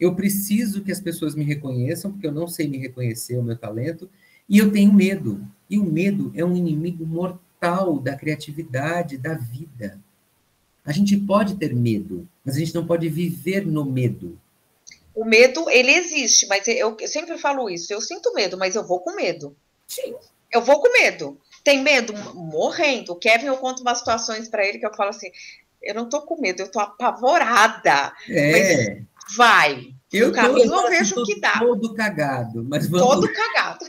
[0.00, 3.56] eu preciso que as pessoas me reconheçam, porque eu não sei me reconhecer o meu
[3.56, 4.08] talento,
[4.48, 5.46] e eu tenho medo.
[5.68, 10.00] E o medo é um inimigo mortal da criatividade, da vida.
[10.88, 14.40] A gente pode ter medo, mas a gente não pode viver no medo.
[15.14, 17.92] O medo, ele existe, mas eu, eu sempre falo isso.
[17.92, 19.54] Eu sinto medo, mas eu vou com medo.
[19.86, 20.14] Sim.
[20.50, 21.38] Eu vou com medo.
[21.62, 22.14] Tem medo?
[22.34, 23.12] Morrendo.
[23.12, 25.30] O Kevin, eu conto umas situações para ele que eu falo assim:
[25.82, 28.10] eu não tô com medo, eu tô apavorada.
[28.26, 28.52] É.
[28.52, 29.88] Mas vai.
[30.10, 31.58] Eu, tô, eu não vejo o que dá.
[31.58, 33.06] Todo cagado, mas vamos...
[33.06, 33.84] Todo cagado.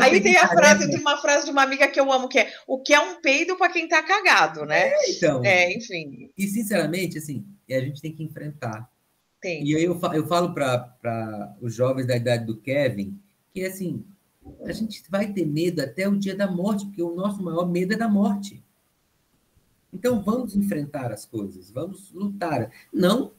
[0.00, 2.52] Aí tem a frase, tem uma frase de uma amiga que eu amo, que é
[2.66, 4.88] o que é um peido para quem tá cagado, né?
[4.88, 5.44] É, então.
[5.44, 6.30] É, enfim.
[6.36, 8.88] E sinceramente, assim, a gente tem que enfrentar.
[9.40, 9.64] Tem.
[9.64, 13.18] E aí eu, eu falo para os jovens da idade do Kevin
[13.52, 14.04] que assim,
[14.64, 17.92] a gente vai ter medo até o dia da morte, porque o nosso maior medo
[17.94, 18.62] é da morte.
[19.92, 22.70] Então vamos enfrentar as coisas, vamos lutar.
[22.92, 23.32] Não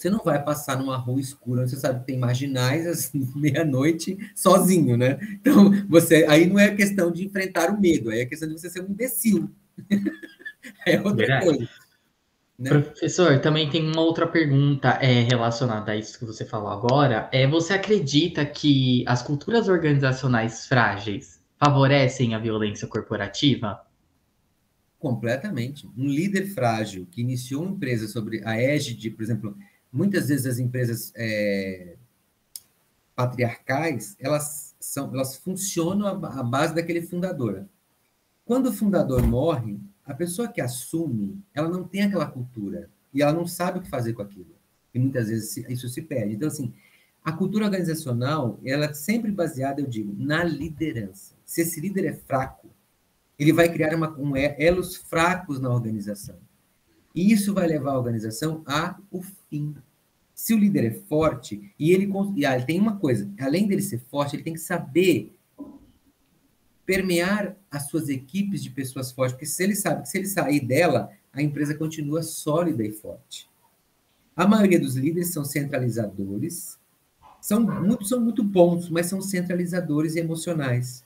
[0.00, 4.96] você não vai passar numa rua escura, você sabe que tem marginais às meia-noite sozinho,
[4.96, 5.18] né?
[5.32, 8.70] Então, você aí não é questão de enfrentar o medo, aí é questão de você
[8.70, 9.50] ser um imbecil.
[10.86, 11.44] é outra Verdade.
[11.44, 11.68] coisa.
[12.58, 12.70] Né?
[12.70, 17.28] Professor, também tem uma outra pergunta é, relacionada a isso que você falou agora.
[17.30, 23.80] É, você acredita que as culturas organizacionais frágeis favorecem a violência corporativa?
[24.98, 25.86] Completamente.
[25.96, 29.56] Um líder frágil que iniciou uma empresa sobre a égide, por exemplo,
[29.92, 31.96] muitas vezes as empresas é,
[33.14, 37.66] patriarcais, elas, são, elas funcionam à base daquele fundador.
[38.44, 43.32] Quando o fundador morre, a pessoa que assume, ela não tem aquela cultura e ela
[43.32, 44.54] não sabe o que fazer com aquilo.
[44.92, 46.34] E muitas vezes isso se perde.
[46.34, 46.72] Então, assim,
[47.24, 51.34] a cultura organizacional, ela é sempre baseada, eu digo, na liderança.
[51.44, 52.70] Se esse líder é fraco,
[53.38, 56.36] ele vai criar uma, um, elos fracos na organização.
[57.14, 59.74] E isso vai levar a organização ao fim.
[60.34, 63.98] Se o líder é forte, e ele, e ah, tem uma coisa, além dele ser
[63.98, 65.36] forte, ele tem que saber
[66.86, 70.60] permear as suas equipes de pessoas fortes, porque se ele sabe que se ele sair
[70.60, 73.48] dela, a empresa continua sólida e forte.
[74.34, 76.78] A maioria dos líderes são centralizadores,
[77.40, 81.04] são muito, são muito bons, mas são centralizadores emocionais.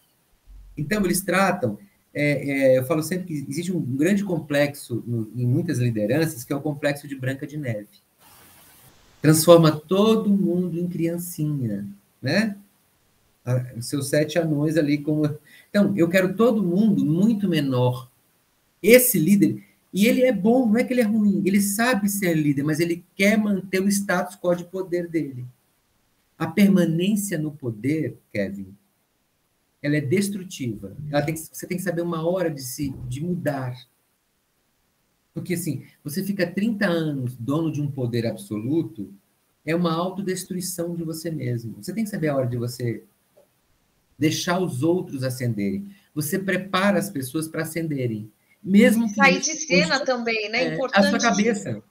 [0.76, 1.78] Então, eles tratam.
[2.14, 6.52] É, é, eu falo sempre que existe um grande complexo no, em muitas lideranças, que
[6.52, 7.88] é o complexo de Branca de Neve.
[9.20, 11.86] Transforma todo mundo em criancinha,
[12.22, 12.56] né?
[13.80, 15.28] Seus sete anões ali como.
[15.68, 18.10] Então, eu quero todo mundo muito menor.
[18.82, 19.62] Esse líder,
[19.92, 22.80] e ele é bom, não é que ele é ruim, ele sabe ser líder, mas
[22.80, 25.44] ele quer manter o status quo de poder dele.
[26.38, 28.74] A permanência no poder, Kevin,
[29.84, 30.96] ela é destrutiva.
[31.10, 33.76] Ela tem que, você tem que saber uma hora de se de mudar.
[35.34, 39.12] Porque assim, você fica 30 anos dono de um poder absoluto,
[39.62, 41.74] é uma autodestruição de você mesmo.
[41.82, 43.04] Você tem que saber a hora de você
[44.18, 45.94] deixar os outros ascenderem.
[46.14, 48.32] Você prepara as pessoas para ascenderem.
[48.62, 50.64] Mesmo que Sair de cena custe, também, né?
[50.64, 51.06] É, Importante.
[51.06, 51.82] A sua cabeça.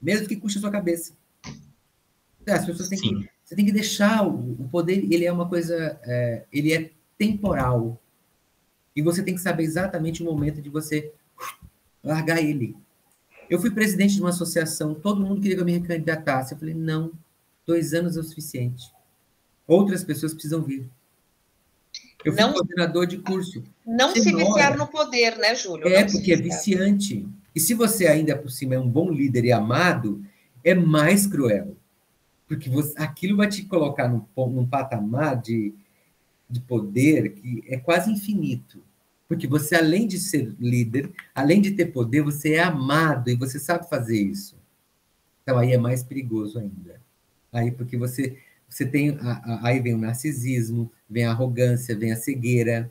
[0.00, 1.12] Mesmo que custe a sua cabeça.
[2.46, 3.20] As pessoas têm Sim.
[3.20, 3.28] que.
[3.44, 6.00] Você tem que deixar o, o poder, ele é uma coisa.
[6.04, 8.00] É, ele é temporal.
[8.94, 11.12] E você tem que saber exatamente o momento de você
[12.02, 12.76] largar ele.
[13.50, 16.52] Eu fui presidente de uma associação, todo mundo queria que eu me recandidatasse.
[16.52, 17.12] Eu falei, não,
[17.66, 18.92] dois anos é o suficiente.
[19.66, 20.88] Outras pessoas precisam vir.
[22.24, 23.62] Eu fui não, coordenador de curso.
[23.86, 25.88] Não se viciar no poder, né, Júlio?
[25.88, 27.26] É, não porque é viciante.
[27.54, 30.24] E se você ainda por cima é um bom líder e amado,
[30.64, 31.76] é mais cruel.
[32.46, 35.74] Porque você, aquilo vai te colocar num, num patamar de,
[36.48, 38.82] de poder que é quase infinito.
[39.28, 43.58] Porque você, além de ser líder, além de ter poder, você é amado e você
[43.58, 44.56] sabe fazer isso.
[45.42, 47.00] Então aí é mais perigoso ainda.
[47.52, 48.38] Aí porque você
[48.68, 52.90] você tem a, a, aí vem o narcisismo, vem a arrogância, vem a cegueira.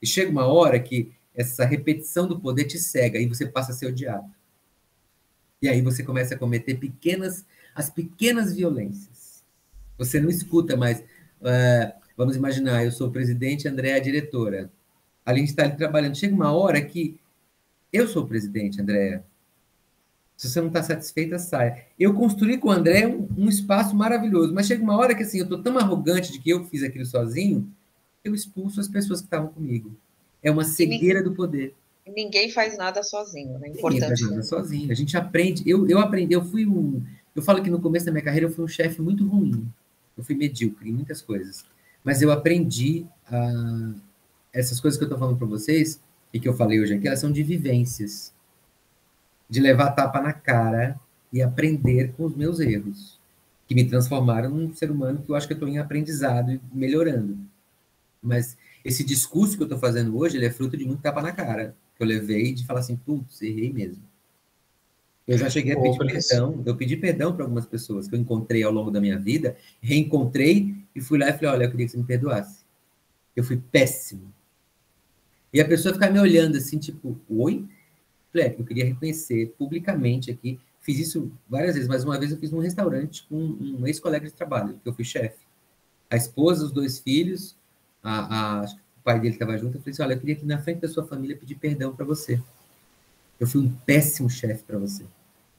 [0.00, 3.74] E chega uma hora que essa repetição do poder te cega e você passa a
[3.74, 4.30] ser odiado.
[5.62, 9.44] E aí você começa a cometer pequenas, as pequenas violências.
[9.98, 11.00] Você não escuta mais.
[11.40, 14.70] Uh, vamos imaginar, eu sou o presidente, André é a diretora.
[15.24, 16.14] A gente está ali trabalhando.
[16.18, 17.18] Chega uma hora que
[17.90, 19.24] eu sou o presidente, Andréa.
[20.36, 21.86] Se você não está satisfeita, saia.
[21.98, 25.38] Eu construí com o André um, um, espaço maravilhoso, mas chega uma hora que assim,
[25.38, 27.66] eu estou tão arrogante de que eu fiz aquilo sozinho,
[28.22, 29.90] eu expulso as pessoas que estavam comigo.
[30.42, 31.74] É uma cegueira do poder.
[32.06, 33.68] Ninguém faz nada sozinho, né?
[33.68, 34.02] Importante.
[34.02, 34.90] Ninguém faz nada sozinho.
[34.90, 35.62] A gente aprende.
[35.66, 37.02] Eu, eu aprendi, eu fui um.
[37.34, 39.66] Eu falo que no começo da minha carreira eu fui um chefe muito ruim.
[40.18, 41.64] Eu fui medíocre em muitas coisas.
[42.04, 43.94] Mas eu aprendi a,
[44.52, 46.00] essas coisas que eu estou falando para vocês
[46.32, 48.32] e que eu falei hoje aqui, elas são de vivências
[49.50, 50.98] de levar tapa na cara
[51.32, 53.18] e aprender com os meus erros,
[53.66, 56.60] que me transformaram num ser humano que eu acho que eu estou em aprendizado e
[56.72, 57.36] melhorando.
[58.22, 61.32] Mas esse discurso que eu estou fazendo hoje, ele é fruto de muito tapa na
[61.32, 64.02] cara, que eu levei de falar assim, putz, errei mesmo.
[65.26, 68.62] Eu já cheguei a pedir perdão, eu pedi perdão para algumas pessoas que eu encontrei
[68.62, 71.92] ao longo da minha vida, reencontrei e fui lá e falei, olha, eu queria que
[71.92, 72.62] você me perdoasse.
[73.34, 74.30] Eu fui péssimo.
[75.50, 77.66] E a pessoa ficar me olhando assim, tipo, oi?
[78.30, 80.60] Falei, eu queria reconhecer publicamente aqui.
[80.82, 84.34] Fiz isso várias vezes, mas uma vez eu fiz num restaurante com um ex-colega de
[84.34, 85.38] trabalho, que eu fui chefe.
[86.10, 87.56] A esposa, os dois filhos,
[88.02, 89.78] a, a, o pai dele estava junto.
[89.78, 92.04] Eu falei assim: olha, eu queria aqui na frente da sua família pedir perdão para
[92.04, 92.38] você.
[93.38, 95.06] Eu fui um péssimo chefe para você.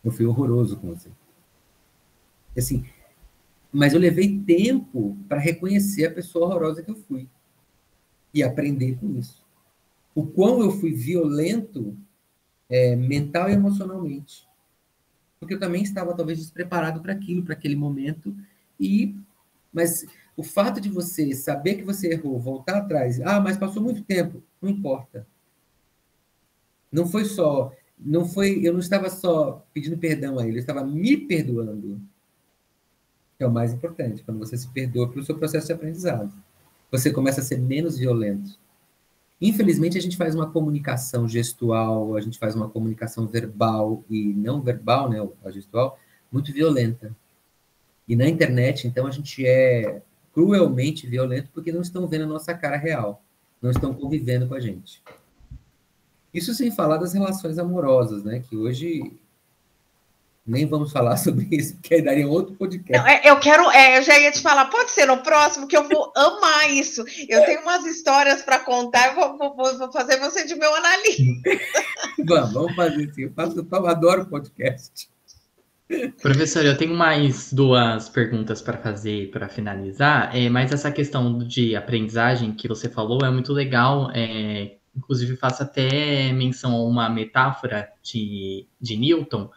[0.04, 1.10] Eu fui horroroso com você.
[2.56, 2.86] Assim,
[3.72, 7.28] mas eu levei tempo para reconhecer a pessoa horrorosa que eu fui
[8.34, 9.46] e aprender com isso.
[10.14, 11.98] O quão eu fui violento
[12.70, 14.48] é, mental e emocionalmente.
[15.40, 18.36] Porque eu também estava talvez despreparado para aquilo, para aquele momento.
[18.80, 19.16] E
[19.74, 20.06] mas
[20.36, 24.44] o fato de você saber que você errou, voltar atrás, ah, mas passou muito tempo,
[24.62, 25.26] não importa.
[26.92, 30.84] Não foi só, não foi, eu não estava só pedindo perdão a ele, eu estava
[30.84, 32.02] me perdoando.
[33.42, 36.32] Que é o mais importante, quando você se perdoa pelo seu processo de aprendizado.
[36.92, 38.60] Você começa a ser menos violento
[39.42, 44.62] Infelizmente, a gente faz uma comunicação gestual, a gente faz uma comunicação verbal e não
[44.62, 45.98] verbal, né, a gestual,
[46.32, 47.16] muito violenta.
[48.08, 52.54] E na internet, então, a gente é cruelmente violento porque não estão vendo a nossa
[52.54, 53.24] cara real,
[53.60, 55.02] não estão convivendo com a gente.
[56.32, 59.12] Isso sem falar das relações amorosas, né, que hoje
[60.46, 62.98] Nem vamos falar sobre isso, porque aí daria outro podcast.
[62.98, 65.78] Não, é, eu quero, é, eu já ia te falar, pode ser no próximo, que
[65.78, 67.04] eu vou amar isso.
[67.30, 71.24] Eu tenho umas histórias para contar, eu vou, vou, vou, fazer você de meu analista.
[72.26, 73.24] vamos, vamos fazer sim.
[73.24, 75.10] Eu, faço, eu adoro podcast.
[76.22, 81.76] Professor, eu tenho mais duas perguntas para fazer para finalizar, é, mas essa questão de
[81.76, 84.10] aprendizagem que você falou é muito legal.
[84.14, 89.50] É, inclusive, faço até menção a uma metáfora de, de Newton,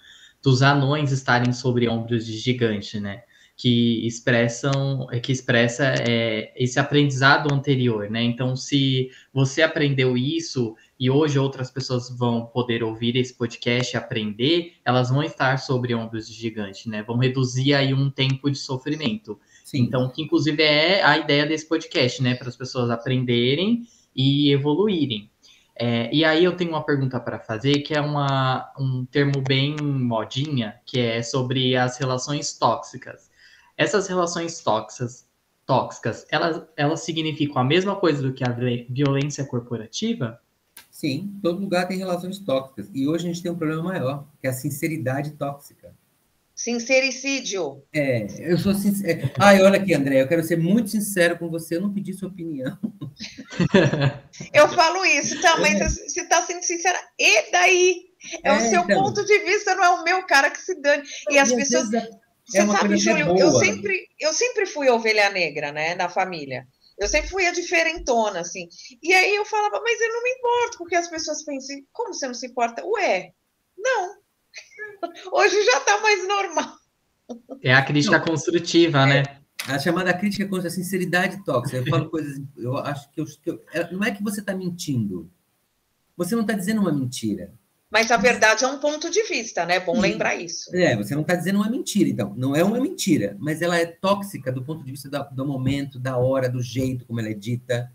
[0.44, 3.22] dos anões estarem sobre ombros de gigante, né?
[3.56, 8.22] Que expressam, que expressa é, esse aprendizado anterior, né?
[8.22, 13.96] Então, se você aprendeu isso e hoje outras pessoas vão poder ouvir esse podcast e
[13.96, 17.02] aprender, elas vão estar sobre ombros de gigante, né?
[17.02, 19.40] Vão reduzir aí um tempo de sofrimento.
[19.64, 19.80] Sim.
[19.82, 22.34] Então, que inclusive é a ideia desse podcast, né?
[22.34, 25.30] Para as pessoas aprenderem e evoluírem.
[25.76, 29.76] É, e aí eu tenho uma pergunta para fazer, que é uma, um termo bem
[29.80, 33.30] modinha, que é sobre as relações tóxicas.
[33.76, 35.26] Essas relações tóxicas,
[35.66, 38.54] tóxicas elas, elas significam a mesma coisa do que a
[38.88, 40.40] violência corporativa?
[40.90, 42.88] Sim, todo lugar tem relações tóxicas.
[42.94, 45.92] E hoje a gente tem um problema maior, que é a sinceridade tóxica.
[46.54, 47.82] Sincericídio.
[47.92, 49.28] É, eu sou sincero.
[49.40, 52.28] Ai, olha aqui, André, eu quero ser muito sincero com você, eu não pedi sua
[52.28, 52.78] opinião.
[54.54, 55.88] eu falo isso também, é.
[55.88, 56.98] você está sendo sincera.
[57.18, 58.04] E daí?
[58.44, 59.02] É, é o seu então...
[59.02, 61.02] ponto de vista, não é o meu cara que se dane.
[61.28, 61.92] E as pessoas.
[61.92, 62.08] É
[62.46, 66.66] você é sabe, Júlio, eu sempre, eu sempre fui ovelha negra, né, da família.
[66.98, 68.68] Eu sempre fui a diferentona, assim.
[69.02, 72.26] E aí eu falava, mas eu não me importo, porque as pessoas pensam, como você
[72.26, 72.84] não se importa?
[72.86, 73.32] Ué,
[73.76, 74.14] não,
[75.32, 76.76] Hoje já está mais normal.
[77.62, 79.22] É a crítica não, construtiva, é, né?
[79.66, 81.78] A chamada crítica contra a sinceridade tóxica.
[81.78, 82.40] Eu falo coisas.
[82.56, 85.30] Eu acho que, eu, que eu, é, não é que você está mentindo.
[86.16, 87.52] Você não está dizendo uma mentira.
[87.90, 89.76] Mas a verdade é um ponto de vista, né?
[89.76, 90.74] É bom lembrar isso.
[90.74, 92.34] É, você não está dizendo uma mentira, então.
[92.36, 95.98] Não é uma mentira, mas ela é tóxica do ponto de vista do, do momento,
[95.98, 97.90] da hora, do jeito como ela é dita.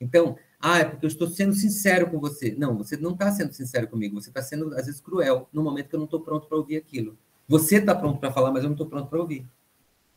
[0.00, 0.36] Então,
[0.68, 2.52] ah, é porque eu estou sendo sincero com você.
[2.58, 4.20] Não, você não está sendo sincero comigo.
[4.20, 6.76] Você está sendo, às vezes, cruel no momento que eu não estou pronto para ouvir
[6.76, 7.16] aquilo.
[7.46, 9.46] Você está pronto para falar, mas eu não estou pronto para ouvir.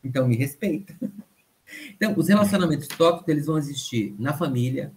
[0.02, 0.94] Então, me respeita.
[1.94, 4.92] Então, os relacionamentos tóxicos, eles vão existir na família,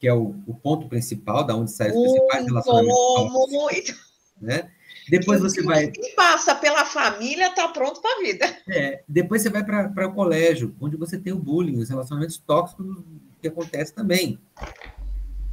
[0.00, 4.10] que é o, o ponto principal, da onde saem os principais relacionamentos tóxicos.
[4.40, 4.72] Né?
[5.08, 5.86] Depois você vai.
[5.92, 8.58] Quem passa pela família está pronto para a vida.
[8.68, 12.84] É, depois você vai para o colégio, onde você tem o bullying, os relacionamentos tóxicos
[13.44, 14.38] que acontece também.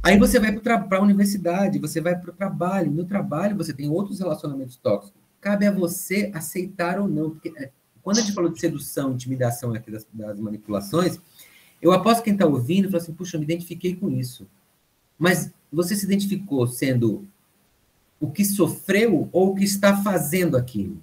[0.02, 2.90] Aí você vai para a universidade, você vai para o trabalho.
[2.90, 5.20] No trabalho você tem outros relacionamentos tóxicos.
[5.40, 7.30] Cabe a você aceitar ou não.
[7.30, 7.70] Porque é,
[8.02, 11.20] quando a gente falou de sedução, intimidação aqui das, das manipulações,
[11.80, 14.48] eu aposto que quem está ouvindo fala assim, puxa, eu me identifiquei com isso.
[15.18, 17.26] Mas você se identificou sendo
[18.18, 21.00] o que sofreu ou o que está fazendo aquilo?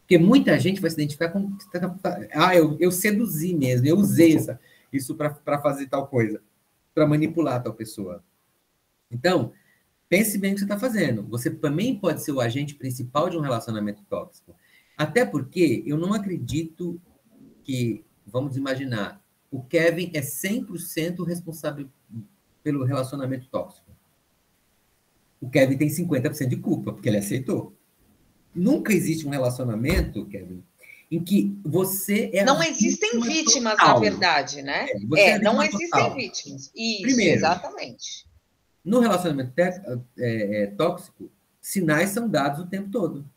[0.00, 1.52] Porque muita gente vai se identificar com.
[2.32, 4.58] Ah, eu, eu seduzi mesmo, eu usei essa
[4.92, 6.42] isso para fazer tal coisa,
[6.94, 8.22] para manipular tal pessoa.
[9.10, 9.52] Então,
[10.08, 11.22] pense bem o que você está fazendo.
[11.28, 14.54] Você também pode ser o agente principal de um relacionamento tóxico.
[14.96, 17.00] Até porque eu não acredito
[17.64, 21.88] que, vamos imaginar, o Kevin é 100% responsável
[22.62, 23.90] pelo relacionamento tóxico.
[25.40, 27.76] O Kevin tem 50% de culpa, porque ele aceitou.
[28.54, 30.62] Nunca existe um relacionamento, Kevin,
[31.12, 32.42] em que você é.
[32.42, 33.94] Não existem vítimas, total.
[33.94, 34.86] na verdade, né?
[35.14, 36.14] É, é, é não existem total.
[36.14, 36.72] vítimas.
[36.74, 38.26] Isso, Primeiro, exatamente.
[38.82, 43.28] No relacionamento é, é, tóxico, sinais são dados o tempo todo.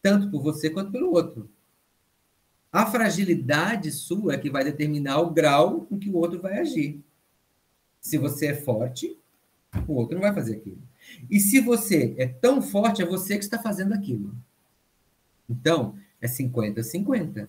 [0.00, 1.50] Tanto por você quanto pelo outro.
[2.70, 7.02] A fragilidade sua é que vai determinar o grau com que o outro vai agir.
[8.00, 9.18] Se você é forte,
[9.88, 10.80] o outro não vai fazer aquilo.
[11.28, 14.32] E se você é tão forte, é você que está fazendo aquilo.
[15.50, 17.48] Então, é 50-50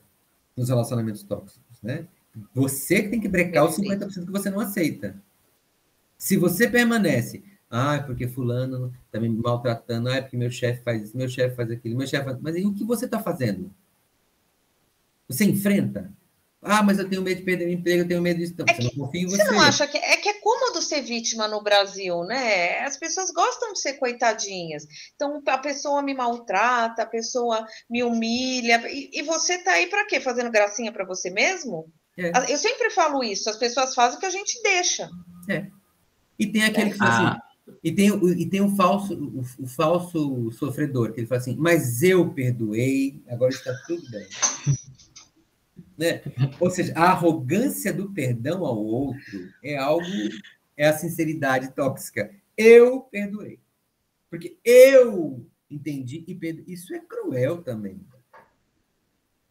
[0.58, 2.08] nos relacionamentos tóxicos, né?
[2.54, 5.16] Você que tem que brecar os 50% que você não aceita.
[6.18, 11.18] Se você permanece, ah, porque fulano está me maltratando, ah, porque meu chefe faz isso,
[11.18, 12.38] meu chefe faz aquilo, meu chefe faz...
[12.42, 13.72] Mas aí o que você está fazendo?
[15.28, 16.12] Você enfrenta?
[16.64, 18.54] Ah, mas eu tenho medo de perder o emprego, eu tenho medo disso.
[18.54, 19.38] Então, é você não confia em você.
[19.38, 22.80] Você não acha que é que é cômodo ser vítima no Brasil, né?
[22.80, 24.86] As pessoas gostam de ser coitadinhas.
[25.16, 28.82] Então a pessoa me maltrata, a pessoa me humilha.
[28.90, 30.20] E, e você tá aí para quê?
[30.20, 31.92] Fazendo gracinha para você mesmo?
[32.18, 32.52] É.
[32.52, 33.50] Eu sempre falo isso.
[33.50, 35.10] As pessoas fazem o que a gente deixa.
[35.50, 35.68] É.
[36.40, 37.26] E tem aquele que fala assim.
[37.26, 37.54] Ah.
[37.82, 42.04] E tem, e tem um falso, o, o, falso sofredor, que ele fala assim, mas
[42.04, 44.28] eu perdoei, agora está tudo bem.
[45.98, 46.22] Né?
[46.60, 50.06] Ou seja, a arrogância do perdão ao outro é algo,
[50.76, 52.32] é a sinceridade tóxica.
[52.58, 53.60] Eu perdoei.
[54.30, 56.24] Porque eu entendi.
[56.28, 58.00] E isso é cruel também.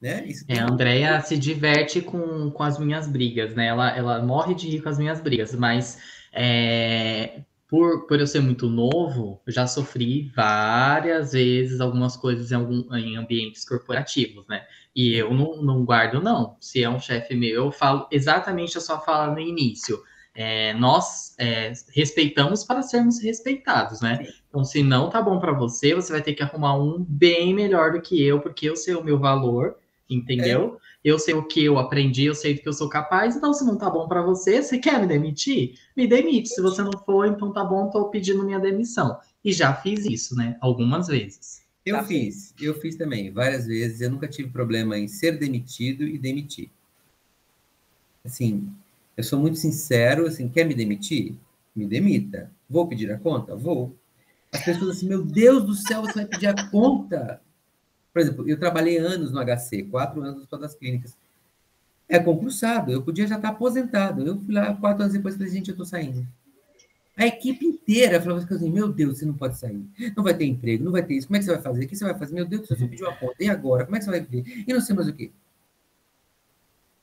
[0.00, 0.28] Né?
[0.48, 3.66] É, a Andrea se diverte com, com as minhas brigas, né?
[3.68, 6.00] Ela, ela morre de rir com as minhas brigas, mas
[6.32, 12.54] é, por, por eu ser muito novo, eu já sofri várias vezes algumas coisas em,
[12.56, 14.66] algum, em ambientes corporativos, né?
[14.94, 16.56] E eu não, não guardo, não.
[16.60, 20.02] Se é um chefe meu, eu falo exatamente a sua fala no início.
[20.34, 24.26] É, nós é, respeitamos para sermos respeitados, né?
[24.48, 27.92] Então, se não tá bom para você, você vai ter que arrumar um bem melhor
[27.92, 29.76] do que eu, porque eu sei o meu valor
[30.14, 30.76] entendeu?
[30.78, 30.82] É.
[31.04, 33.64] Eu sei o que eu aprendi, eu sei do que eu sou capaz, então se
[33.64, 35.74] não tá bom para você, você quer me demitir?
[35.96, 36.48] Me demite.
[36.48, 39.18] Se você não for, então tá bom, tô pedindo minha demissão.
[39.44, 40.56] E já fiz isso, né?
[40.60, 41.61] Algumas vezes.
[41.84, 44.00] Eu já fiz, eu fiz também, várias vezes.
[44.00, 46.70] Eu nunca tive problema em ser demitido e demitir.
[48.24, 48.72] Assim,
[49.16, 51.34] eu sou muito sincero, assim, quer me demitir?
[51.74, 52.50] Me demita.
[52.70, 53.56] Vou pedir a conta?
[53.56, 53.96] Vou.
[54.52, 57.40] As pessoas assim, meu Deus do céu, você vai pedir a conta?
[58.12, 61.16] Por exemplo, eu trabalhei anos no HC, quatro anos no das clínicas.
[62.08, 64.24] É concursado, eu podia já estar aposentado.
[64.24, 66.26] Eu fui lá quatro anos depois e falei, gente, eu estou saindo.
[67.22, 69.86] A equipe inteira falava assim, meu Deus, você não pode sair.
[70.16, 71.28] Não vai ter emprego, não vai ter isso.
[71.28, 71.84] Como é que você vai fazer?
[71.84, 72.34] O que você vai fazer?
[72.34, 73.36] Meu Deus, você pediu a conta.
[73.38, 73.84] E agora?
[73.84, 74.64] Como é que você vai viver?
[74.66, 75.30] E não sei mais o quê.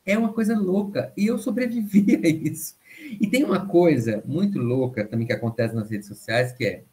[0.06, 1.14] É uma coisa louca.
[1.16, 2.76] E eu sobrevivi a isso.
[3.10, 6.84] E tem uma coisa muito louca também que acontece nas redes sociais, que é,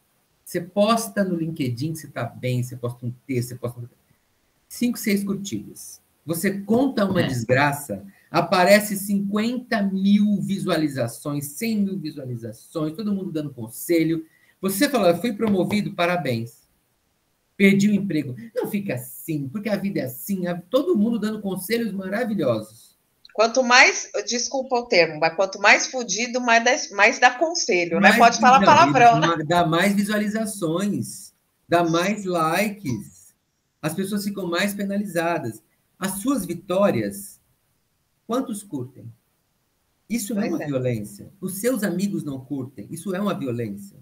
[0.44, 3.90] você posta no LinkedIn que você está bem, você posta um texto, você posta
[4.69, 6.01] cinco, seis curtidas.
[6.24, 7.27] Você conta uma é.
[7.27, 14.24] desgraça, aparece 50 mil visualizações, 100 mil visualizações, todo mundo dando conselho.
[14.61, 16.66] Você fala, fui promovido, parabéns.
[17.57, 18.35] Perdi o emprego.
[18.55, 22.97] Não fica assim, porque a vida é assim, todo mundo dando conselhos maravilhosos.
[23.32, 28.15] Quanto mais, desculpa o termo, mas quanto mais fudido, mais dá, mais dá conselho, mais,
[28.15, 28.19] né?
[28.19, 29.44] Pode falar palavrão, né?
[29.47, 31.35] Dá mais visualizações,
[31.69, 33.16] dá mais likes
[33.86, 35.62] as pessoas ficam mais penalizadas.
[35.97, 37.35] As suas vitórias,
[38.27, 39.11] quantos curtem?
[40.09, 40.66] Isso é uma é.
[40.66, 41.32] violência.
[41.40, 42.86] Os seus amigos não curtem.
[42.90, 43.98] Isso é uma violência.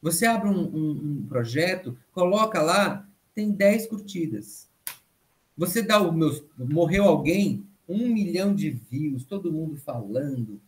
[0.00, 4.68] Você abre um, um, um projeto, coloca lá, tem 10 curtidas.
[5.56, 6.48] Você dá o meu.
[6.58, 10.60] Morreu alguém, um milhão de views, todo mundo falando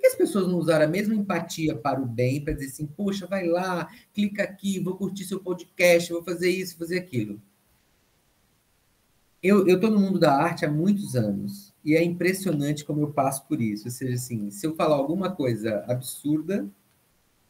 [0.00, 3.26] que as pessoas não usaram a mesma empatia para o bem, para dizer assim, poxa,
[3.26, 7.40] vai lá, clica aqui, vou curtir seu podcast, vou fazer isso, fazer aquilo.
[9.42, 13.46] Eu estou no mundo da arte há muitos anos e é impressionante como eu passo
[13.46, 13.86] por isso.
[13.86, 16.68] Ou seja, assim, se eu falar alguma coisa absurda,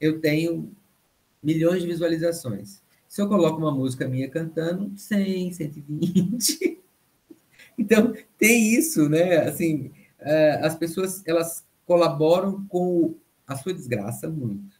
[0.01, 0.71] eu tenho
[1.43, 2.83] milhões de visualizações.
[3.09, 6.79] Se eu coloco uma música minha cantando, 100, 120.
[7.79, 9.39] Então, tem isso, né?
[9.39, 13.15] Assim, eh, as pessoas, elas colaboram com
[13.47, 14.77] a sua desgraça muito,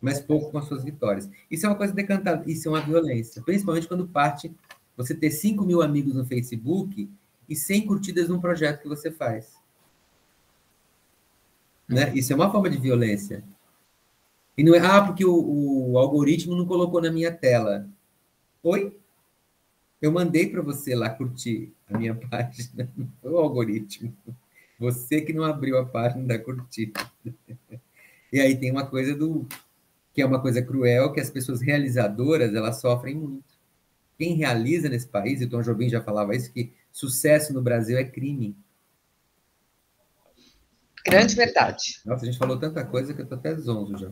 [0.00, 1.30] mas pouco com as suas vitórias.
[1.50, 4.52] Isso é uma coisa decantada, isso é uma violência, principalmente quando parte
[4.96, 7.08] você ter 5 mil amigos no Facebook
[7.50, 9.58] e 100 curtidas num projeto que você faz.
[11.88, 12.12] Né?
[12.14, 13.42] Isso é uma forma de violência.
[14.56, 17.88] E não é, ah, porque o, o algoritmo não colocou na minha tela.
[18.62, 18.96] Oi?
[20.00, 24.14] Eu mandei para você lá curtir a minha página, não foi o algoritmo.
[24.78, 27.00] Você que não abriu a página da curtida.
[28.32, 29.46] E aí tem uma coisa do
[30.14, 33.44] que é uma coisa cruel que as pessoas realizadoras elas sofrem muito.
[34.16, 37.98] Quem realiza nesse país, e o Tom Jobim já falava isso, que sucesso no Brasil
[37.98, 38.56] é crime.
[41.04, 42.00] Grande verdade.
[42.04, 44.10] Nossa, a gente falou tanta coisa que eu tô até zonzo já.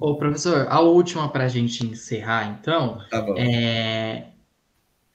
[0.00, 3.00] Ô, professor, a última para a gente encerrar, então.
[3.08, 3.36] Tá bom.
[3.36, 4.32] É...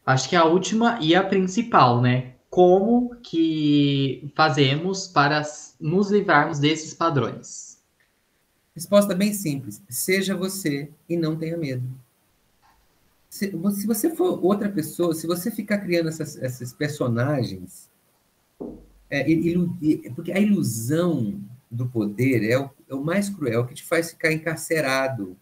[0.06, 2.36] Acho que a última e a principal, né?
[2.56, 5.44] como que fazemos para
[5.78, 7.84] nos livrarmos desses padrões?
[8.74, 11.84] Resposta bem simples: seja você e não tenha medo.
[13.36, 17.92] Se, se você for outra pessoa, se você ficar criando essas, esses personagens,
[19.10, 19.78] é, ilu,
[20.16, 24.32] porque a ilusão do poder é o, é o mais cruel, que te faz ficar
[24.32, 25.36] encarcerado.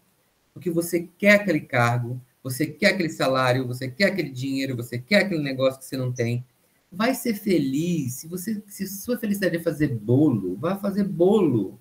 [0.55, 5.25] Porque você quer aquele cargo, você quer aquele salário, você quer aquele dinheiro, você quer
[5.25, 6.43] aquele negócio que você não tem
[6.91, 8.15] vai ser feliz.
[8.15, 11.79] Se você, se sua felicidade é fazer bolo, vai fazer bolo.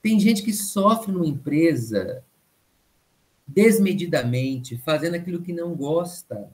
[0.00, 2.24] Tem gente que sofre numa empresa
[3.54, 6.48] desmedidamente, fazendo aquilo que não gosta.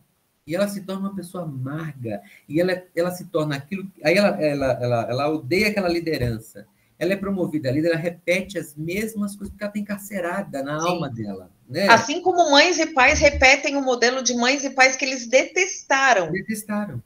[0.47, 2.23] E ela se torna uma pessoa amarga.
[2.49, 3.91] E ela, ela se torna aquilo.
[4.05, 6.67] Aí ela, ela, ela, ela odeia aquela liderança.
[6.99, 10.89] Ela é promovida ali, ela repete as mesmas coisas, porque ela está encarcerada na Sim.
[10.89, 11.51] alma dela.
[11.69, 11.87] Né?
[11.91, 16.31] Assim como mães e pais repetem o modelo de mães e pais que eles detestaram.
[16.31, 17.03] Detestaram.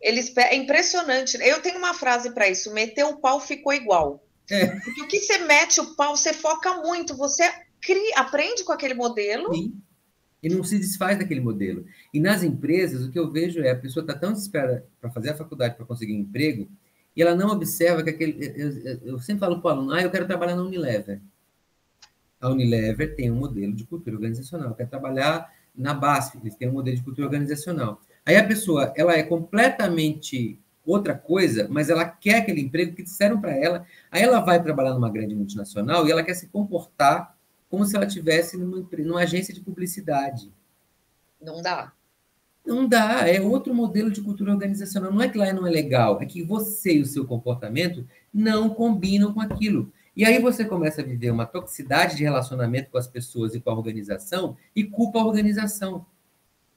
[0.00, 1.36] Eles, é impressionante.
[1.40, 4.22] Eu tenho uma frase para isso: meteu o pau ficou igual.
[4.50, 4.66] É.
[4.66, 7.50] Porque o que você mete o pau, você foca muito, você
[7.84, 9.54] cria, aprende com aquele modelo.
[9.54, 9.74] Sim.
[10.42, 11.86] E não se desfaz daquele modelo.
[12.12, 15.30] E nas empresas, o que eu vejo é a pessoa está tão desesperada para fazer
[15.30, 16.68] a faculdade, para conseguir um emprego,
[17.16, 18.52] e ela não observa que aquele.
[18.56, 21.20] Eu, eu sempre falo para o aluno, ah, eu quero trabalhar na Unilever.
[22.40, 24.74] A Unilever tem um modelo de cultura organizacional.
[24.74, 28.00] Quer trabalhar na BASF, eles têm um modelo de cultura organizacional.
[28.26, 33.40] Aí a pessoa, ela é completamente outra coisa, mas ela quer aquele emprego que disseram
[33.40, 33.86] para ela.
[34.10, 37.33] Aí ela vai trabalhar numa grande multinacional e ela quer se comportar
[37.74, 40.52] como se ela tivesse numa, numa agência de publicidade.
[41.42, 41.92] Não dá.
[42.64, 45.12] Não dá, é outro modelo de cultura organizacional.
[45.12, 48.70] Não é que lá não é legal, é que você e o seu comportamento não
[48.70, 49.92] combinam com aquilo.
[50.16, 53.70] E aí você começa a viver uma toxicidade de relacionamento com as pessoas e com
[53.70, 56.06] a organização e culpa a organização.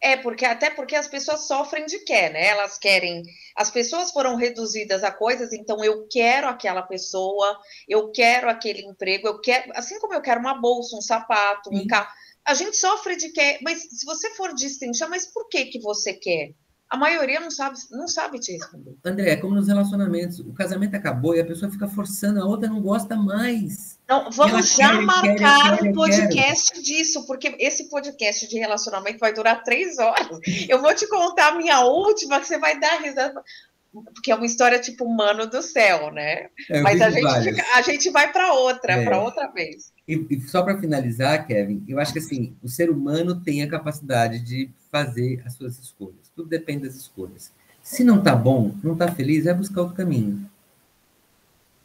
[0.02, 2.48] É, porque até porque as pessoas sofrem de quer, né?
[2.48, 3.24] Elas querem.
[3.56, 9.28] As pessoas foram reduzidas a coisas, então eu quero aquela pessoa, eu quero aquele emprego,
[9.28, 9.72] eu quero.
[9.76, 12.10] Assim como eu quero uma bolsa, um sapato, um carro.
[12.46, 16.14] A gente sofre de quer, mas se você for distinção, mas por que que você
[16.14, 16.54] quer?
[16.90, 18.96] A maioria não sabe, não sabe te responder.
[19.04, 20.40] André, é como nos relacionamentos.
[20.40, 24.00] O casamento acabou e a pessoa fica forçando, a outra não gosta mais.
[24.08, 29.34] Não, vamos já quer, marcar quer, um podcast disso, porque esse podcast de relacionamento vai
[29.34, 30.40] durar três horas.
[30.70, 33.44] Eu vou te contar a minha última, que você vai dar risada.
[33.92, 36.50] Porque é uma história tipo humano do céu, né?
[36.70, 39.04] É, Mas a gente, fica, a gente vai para outra, é.
[39.04, 39.92] para outra vez.
[40.08, 43.70] E, e só para finalizar, Kevin, eu acho que assim, o ser humano tem a
[43.70, 46.27] capacidade de fazer as suas escolhas.
[46.38, 47.52] Tudo depende das escolhas.
[47.82, 50.48] Se não está bom, não está feliz, vai buscar outro caminho.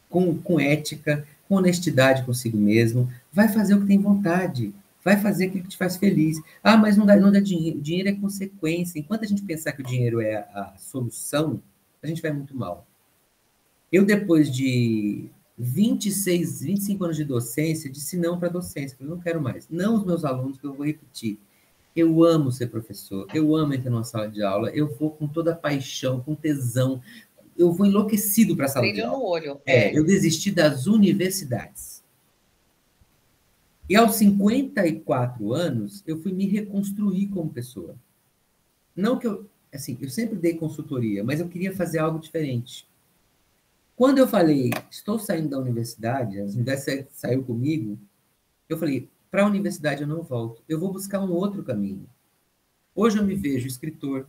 [0.07, 4.71] Com, com ética, com honestidade consigo mesmo, vai fazer o que tem vontade,
[5.03, 6.39] vai fazer aquilo que te faz feliz.
[6.63, 7.81] Ah, mas não dá, não dá dinheiro.
[7.81, 8.99] Dinheiro é consequência.
[8.99, 11.59] Enquanto a gente pensar que o dinheiro é a, a solução,
[12.03, 12.85] a gente vai muito mal.
[13.91, 19.19] Eu, depois de 26, 25 anos de docência, disse não para a docência, eu não
[19.19, 19.67] quero mais.
[19.67, 21.39] Não os meus alunos, que eu vou repetir.
[21.95, 25.55] Eu amo ser professor, eu amo entrar numa sala de aula, eu vou com toda
[25.55, 27.01] paixão, com tesão,
[27.57, 29.17] eu vou enlouquecido para a sala Brilho de aula.
[29.17, 29.61] no olho.
[29.65, 32.03] É, é, eu desisti das universidades.
[33.87, 37.95] E aos 54 anos, eu fui me reconstruir como pessoa.
[38.95, 42.87] Não que eu, assim, eu sempre dei consultoria, mas eu queria fazer algo diferente.
[43.95, 47.99] Quando eu falei, estou saindo da universidade, a universidade saiu comigo,
[48.67, 50.61] eu falei, para a universidade eu não volto.
[50.69, 52.05] Eu vou buscar um outro caminho.
[52.93, 54.27] Hoje eu me vejo escritor.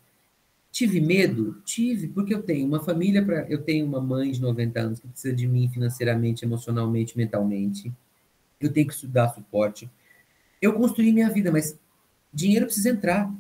[0.73, 1.61] Tive medo?
[1.65, 3.49] Tive, porque eu tenho uma família para.
[3.49, 7.93] Eu tenho uma mãe de 90 anos que precisa de mim financeiramente, emocionalmente, mentalmente.
[8.61, 9.91] Eu tenho que dar suporte.
[10.63, 11.77] Eu construí minha vida, mas
[12.33, 13.33] dinheiro precisa entrar.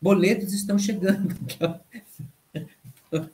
[0.00, 1.36] Boletos estão chegando.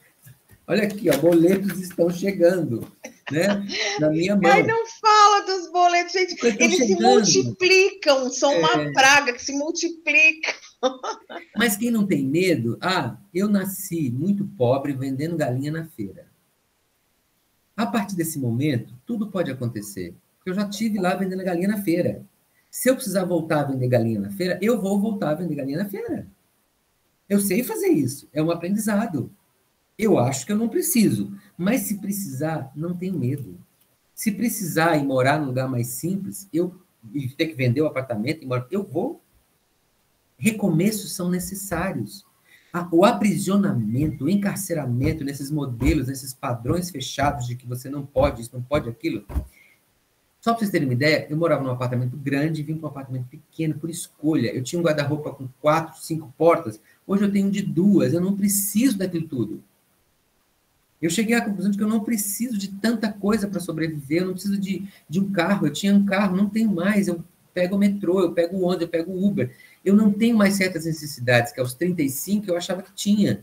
[0.67, 2.87] Olha aqui, ó, boletos estão chegando,
[3.33, 3.67] né?
[3.99, 4.51] Na minha mão.
[4.51, 6.37] Ai, não fala dos boletos, gente.
[6.61, 7.25] Eles chegando.
[7.25, 8.59] se multiplicam, são é...
[8.59, 10.55] uma praga que se multiplica.
[11.57, 16.27] Mas quem não tem medo, ah, eu nasci muito pobre vendendo galinha na feira.
[17.77, 20.15] A partir desse momento, tudo pode acontecer.
[20.45, 22.25] Eu já tive lá vendendo galinha na feira.
[22.71, 25.79] Se eu precisar voltar a vender galinha na feira, eu vou voltar a vender galinha
[25.79, 26.27] na feira.
[27.29, 28.29] Eu sei fazer isso.
[28.33, 29.31] É um aprendizado.
[29.99, 31.33] Eu acho que eu não preciso.
[31.57, 33.59] Mas se precisar, não tenho medo.
[34.15, 36.75] Se precisar ir morar num lugar mais simples, eu
[37.15, 39.23] e ter que vender o apartamento, eu vou
[40.39, 42.27] recomeços são necessários.
[42.93, 48.51] O aprisionamento, o encarceramento nesses modelos, nesses padrões fechados de que você não pode isso,
[48.55, 49.25] não pode aquilo.
[50.41, 52.91] Só para vocês terem uma ideia, eu morava num apartamento grande e vim para um
[52.91, 54.55] apartamento pequeno por escolha.
[54.55, 56.81] Eu tinha um guarda-roupa com quatro, cinco portas.
[57.07, 58.13] Hoje eu tenho de duas.
[58.13, 59.63] Eu não preciso daquilo tudo.
[61.03, 64.23] Eu cheguei à conclusão de que eu não preciso de tanta coisa para sobreviver.
[64.23, 65.67] Eu não preciso de, de um carro.
[65.67, 67.09] Eu tinha um carro, não tenho mais.
[67.09, 69.53] Eu pego o metrô, eu pego o ônibus, eu pego o Uber
[69.89, 73.43] eu não tenho mais certas necessidades que aos 35 eu achava que tinha.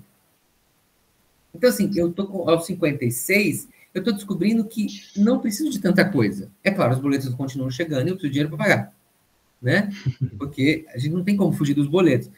[1.53, 6.51] Então, assim, eu tô aos 56, eu estou descobrindo que não preciso de tanta coisa.
[6.63, 8.95] É claro, os boletos continuam chegando e eu preciso de dinheiro para pagar.
[9.59, 9.89] Né?
[10.37, 12.29] Porque a gente não tem como fugir dos boletos.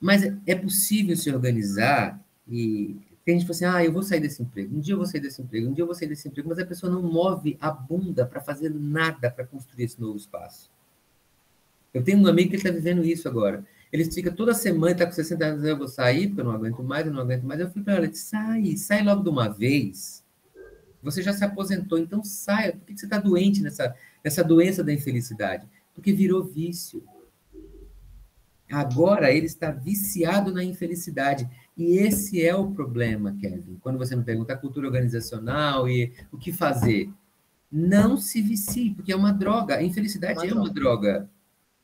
[0.00, 2.18] Mas é possível se organizar
[2.48, 4.98] e tem gente que fala assim, ah, eu vou sair desse emprego, um dia eu
[4.98, 7.02] vou sair desse emprego, um dia eu vou sair desse emprego, mas a pessoa não
[7.02, 10.70] move a bunda para fazer nada para construir esse novo espaço.
[11.94, 13.64] Eu tenho um amigo que está vivendo isso agora.
[13.92, 16.82] Ele fica toda semana, está com 60 anos, eu vou sair, porque eu não aguento
[16.82, 17.60] mais, eu não aguento mais.
[17.60, 20.24] Eu fui para ela, sai, sai logo de uma vez.
[21.00, 22.72] Você já se aposentou, então saia.
[22.72, 23.94] Por que você está doente nessa,
[24.24, 25.68] nessa doença da infelicidade?
[25.94, 27.04] Porque virou vício.
[28.68, 31.48] Agora ele está viciado na infelicidade.
[31.76, 33.76] E esse é o problema, Kevin.
[33.80, 37.10] Quando você me pergunta a cultura organizacional e o que fazer,
[37.70, 39.76] não se vicie, porque é uma droga.
[39.76, 40.60] A infelicidade uma é droga.
[40.60, 41.30] uma droga.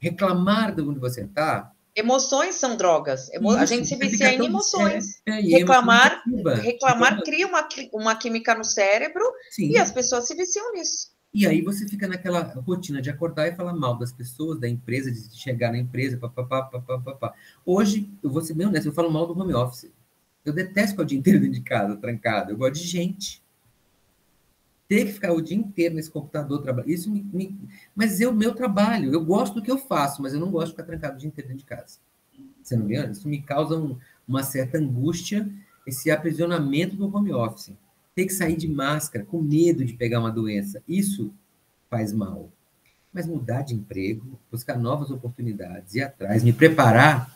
[0.00, 3.30] Reclamar de onde você está Emoções são drogas.
[3.32, 3.50] Emo...
[3.50, 5.20] Isso, a gente se vicia em emoções.
[5.26, 6.22] É, é, reclamar
[6.62, 9.70] reclamar cria uma, uma química no cérebro Sim.
[9.70, 11.10] e as pessoas se viciam nisso.
[11.32, 15.12] E aí você fica naquela rotina de acordar e falar mal das pessoas, da empresa,
[15.12, 17.34] de chegar na empresa, papapá, papapá.
[17.64, 19.92] Hoje, eu vou ser bem honesto, eu falo mal do home office.
[20.44, 22.52] Eu detesto ficar o dia inteiro dentro de casa, trancado.
[22.52, 23.42] Eu gosto de gente.
[24.90, 26.90] Ter que ficar o dia inteiro nesse computador trabalhando.
[26.90, 27.56] Isso me, me,
[27.94, 29.12] Mas é o meu trabalho.
[29.12, 31.28] Eu gosto do que eu faço, mas eu não gosto de ficar trancado o dia
[31.28, 31.98] inteiro dentro de casa.
[32.60, 32.96] Você não me?
[33.08, 33.96] Isso me causa um,
[34.26, 35.48] uma certa angústia,
[35.86, 37.72] esse aprisionamento do home office.
[38.16, 40.82] Ter que sair de máscara, com medo de pegar uma doença.
[40.88, 41.32] Isso
[41.88, 42.50] faz mal.
[43.12, 47.32] Mas mudar de emprego, buscar novas oportunidades, ir atrás, me preparar.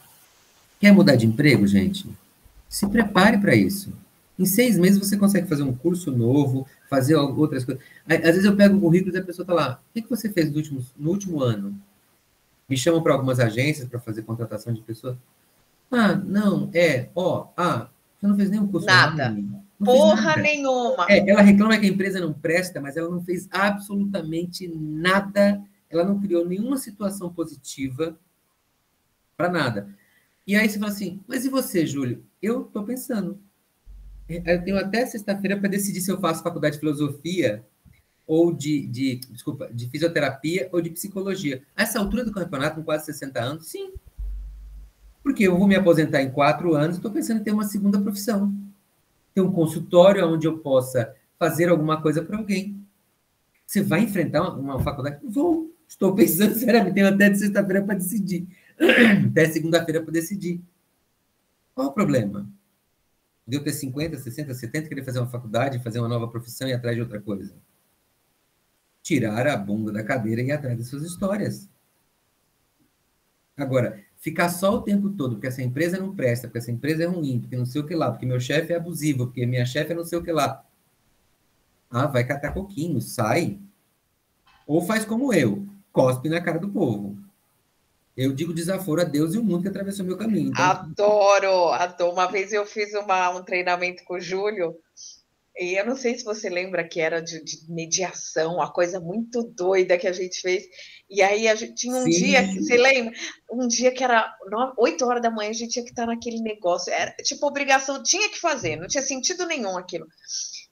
[0.80, 2.04] Quer mudar de emprego, gente?
[2.68, 3.92] Se prepare para isso.
[4.38, 7.82] Em seis meses você consegue fazer um curso novo, fazer outras coisas.
[8.06, 9.80] Às vezes eu pego o currículo e a pessoa está lá.
[9.90, 11.80] O que, você fez no último, no último ano?
[12.68, 15.16] Me chamam para algumas agências para fazer contratação de pessoas.
[15.90, 17.88] Ah, não, é, ó, ah,
[18.18, 18.86] você não fez nenhum curso.
[18.86, 19.30] Nada.
[19.30, 21.06] Não Porra nenhuma.
[21.08, 25.62] É, ela reclama que a empresa não presta, mas ela não fez absolutamente nada.
[25.90, 28.18] Ela não criou nenhuma situação positiva
[29.36, 29.88] para nada.
[30.46, 32.24] E aí você fala assim, mas e você, Júlio?
[32.40, 33.38] Eu estou pensando.
[34.28, 37.64] É, eu tenho até sexta-feira para decidir se eu faço faculdade de filosofia
[38.26, 41.62] ou de, de, desculpa, de fisioterapia ou de psicologia.
[41.76, 43.92] A essa altura do campeonato, com quase 60 anos, sim.
[45.22, 48.54] Porque eu vou me aposentar em quatro anos, estou pensando em ter uma segunda profissão.
[49.34, 52.80] Ter um consultório onde eu possa fazer alguma coisa para alguém.
[53.66, 55.18] Você vai enfrentar uma, uma faculdade?
[55.22, 55.70] Vou.
[55.86, 58.46] Estou pensando seriamente, tenho até de sexta-feira para decidir.
[59.30, 60.60] até segunda-feira para decidir.
[61.74, 62.48] Qual o problema?
[63.46, 66.70] De eu ter 50, 60, 70, querer fazer uma faculdade, fazer uma nova profissão e
[66.70, 67.54] ir atrás de outra coisa.
[69.02, 71.68] Tirar a bunda da cadeira e ir atrás das suas histórias.
[73.56, 77.06] Agora, ficar só o tempo todo, porque essa empresa não presta, porque essa empresa é
[77.06, 79.92] ruim, porque não sei o que lá, porque meu chefe é abusivo, porque minha chefe
[79.92, 80.64] é não sei o que lá.
[81.90, 83.60] Ah, vai catar coquinho, sai.
[84.66, 87.16] Ou faz como eu, cospe na cara do povo.
[88.16, 90.50] Eu digo desaforo a Deus e o mundo que atravessou meu caminho.
[90.50, 90.64] Então...
[90.64, 92.12] Adoro, adoro.
[92.12, 94.76] Uma vez eu fiz uma, um treinamento com o Júlio,
[95.56, 99.44] e eu não sei se você lembra que era de, de mediação, uma coisa muito
[99.44, 100.64] doida que a gente fez.
[101.08, 102.10] E aí a gente tinha um Sim.
[102.10, 103.12] dia, você lembra?
[103.50, 104.34] Um dia que era
[104.76, 106.92] 8 horas da manhã, a gente tinha que estar naquele negócio.
[106.92, 110.06] Era tipo obrigação, tinha que fazer, não tinha sentido nenhum aquilo.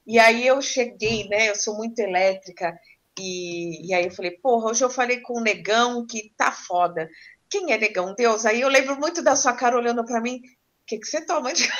[0.05, 1.51] E aí eu cheguei, né?
[1.51, 2.77] Eu sou muito elétrica.
[3.20, 7.09] E, e aí eu falei, porra, hoje eu falei com o negão que tá foda.
[7.52, 8.14] Quem é negão?
[8.14, 8.46] Deus.
[8.46, 10.36] Aí eu lembro muito da sua cara olhando para mim.
[10.36, 10.40] O
[10.86, 11.68] que, que você toma de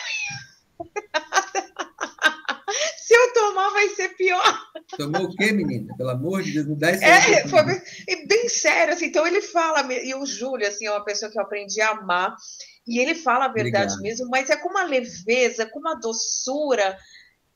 [2.99, 4.43] Se eu tomar, vai ser pior.
[4.99, 5.97] Tomou o quê, menina?
[5.97, 7.81] Pelo amor de Deus, não dá esse É, foi bem,
[8.29, 9.07] bem sério, assim.
[9.07, 12.37] Então ele fala, e o Júlio, assim, é uma pessoa que eu aprendi a amar.
[12.87, 14.03] E ele fala a verdade Obrigado.
[14.03, 16.99] mesmo, mas é com uma leveza, com uma doçura.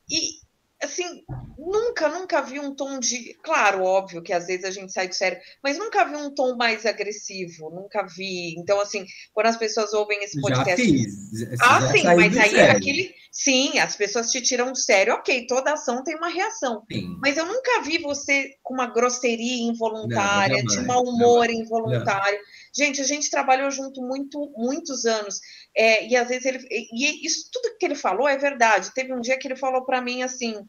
[0.09, 0.39] E,
[0.81, 1.23] assim,
[1.57, 3.35] nunca, nunca vi um tom de.
[3.43, 6.55] Claro, óbvio que às vezes a gente sai do sério, mas nunca vi um tom
[6.55, 8.55] mais agressivo, nunca vi.
[8.57, 10.69] Então, assim, quando as pessoas ouvem esse podcast.
[10.69, 11.61] Já fiz.
[11.61, 12.77] Ah, já sim, mas aí sério.
[12.77, 13.15] aquele.
[13.31, 16.83] Sim, as pessoas te tiram do sério, ok, toda ação tem uma reação.
[16.91, 17.17] Sim.
[17.21, 22.39] Mas eu nunca vi você com uma grosseria involuntária, não, de mau humor involuntário.
[22.77, 25.39] Gente, a gente trabalhou junto muito, muitos anos.
[25.75, 26.67] É, e às vezes ele.
[26.69, 28.93] E isso tudo que ele falou é verdade.
[28.93, 30.63] Teve um dia que ele falou para mim assim.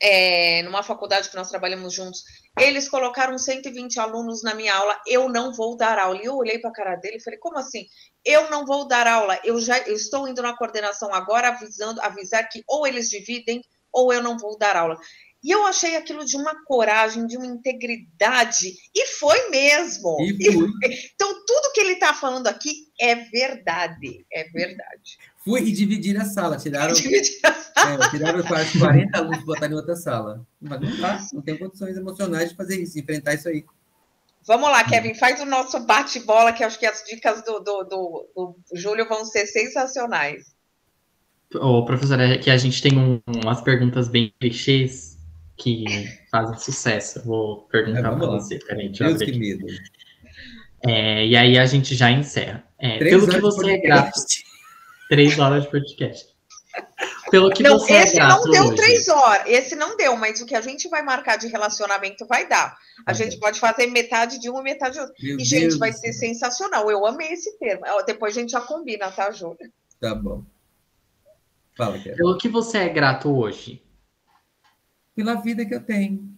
[0.00, 2.22] É, numa faculdade que nós trabalhamos juntos,
[2.58, 6.20] eles colocaram 120 alunos na minha aula, eu não vou dar aula.
[6.20, 7.86] E eu olhei para a cara dele e falei, como assim?
[8.22, 12.46] Eu não vou dar aula, eu já eu estou indo na coordenação agora avisando, avisar
[12.48, 14.98] que ou eles dividem ou eu não vou dar aula.
[15.46, 20.16] E eu achei aquilo de uma coragem, de uma integridade, e foi mesmo.
[20.20, 20.68] E foi.
[21.14, 24.26] Então, tudo que ele está falando aqui é verdade.
[24.32, 25.16] É verdade.
[25.44, 26.56] Foi e dividir a sala.
[26.56, 28.06] Tiraram, dividir a sala.
[28.06, 30.44] É, tiraram quase 40 alunos e botaram em outra sala.
[30.60, 33.64] Mas não dá, não tem condições emocionais de fazer isso, enfrentar isso aí.
[34.48, 38.30] Vamos lá, Kevin, faz o nosso bate-bola, que acho que as dicas do, do, do,
[38.34, 40.56] do Júlio vão ser sensacionais.
[41.54, 45.15] Ô, professora, é que a gente tem um, umas perguntas bem clichês
[45.56, 45.84] que
[46.30, 47.22] fazem sucesso.
[47.24, 48.58] Vou perguntar é, para você.
[48.58, 49.66] Peraí, deixa Deus que medo.
[50.86, 52.64] É, e aí a gente já encerra.
[52.78, 54.20] É, pelo que você é grato.
[55.08, 56.36] Três horas de podcast.
[57.30, 58.76] Pelo que não, você é esse não deu hoje.
[58.76, 59.46] três horas.
[59.46, 62.76] Esse não deu, mas o que a gente vai marcar de relacionamento vai dar.
[63.00, 65.14] A Tá gente pode fazer metade de um e metade de outro.
[65.22, 66.28] Meu E, Deus gente, vai do ser céu.
[66.28, 66.90] sensacional.
[66.90, 67.82] Eu amei esse termo.
[68.06, 69.70] Depois a gente já combina, tá, Júlia?
[70.00, 70.44] Tá bom.
[71.76, 72.16] Fala, Kevin.
[72.16, 73.82] Pelo que você é grato hoje.
[75.16, 76.36] Pela vida que eu tenho.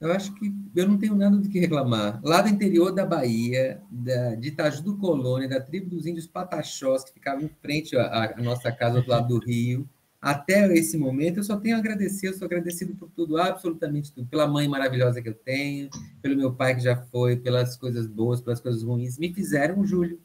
[0.00, 2.20] Eu acho que eu não tenho nada do que reclamar.
[2.22, 7.04] Lá do interior da Bahia, da, de Itajú do Colônia, da tribo dos índios Pataxós,
[7.04, 9.88] que ficava em frente à, à nossa casa do lado do rio,
[10.20, 14.28] até esse momento eu só tenho a agradecer, eu sou agradecido por tudo, absolutamente tudo.
[14.28, 15.88] Pela mãe maravilhosa que eu tenho,
[16.20, 19.18] pelo meu pai que já foi, pelas coisas boas, pelas coisas ruins.
[19.18, 20.20] Me fizeram um Júlio.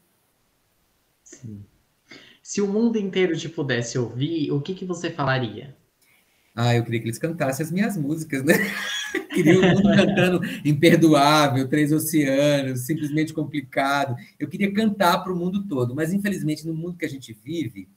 [1.23, 1.63] Sim.
[2.41, 5.75] Se o mundo inteiro te pudesse ouvir, o que, que você falaria?
[6.55, 8.53] Ah, eu queria que eles cantassem as minhas músicas, né?
[9.33, 14.15] queria o mundo cantando Imperdoável, Três Oceanos, Simplesmente Complicado.
[14.39, 17.89] Eu queria cantar para o mundo todo, mas infelizmente no mundo que a gente vive,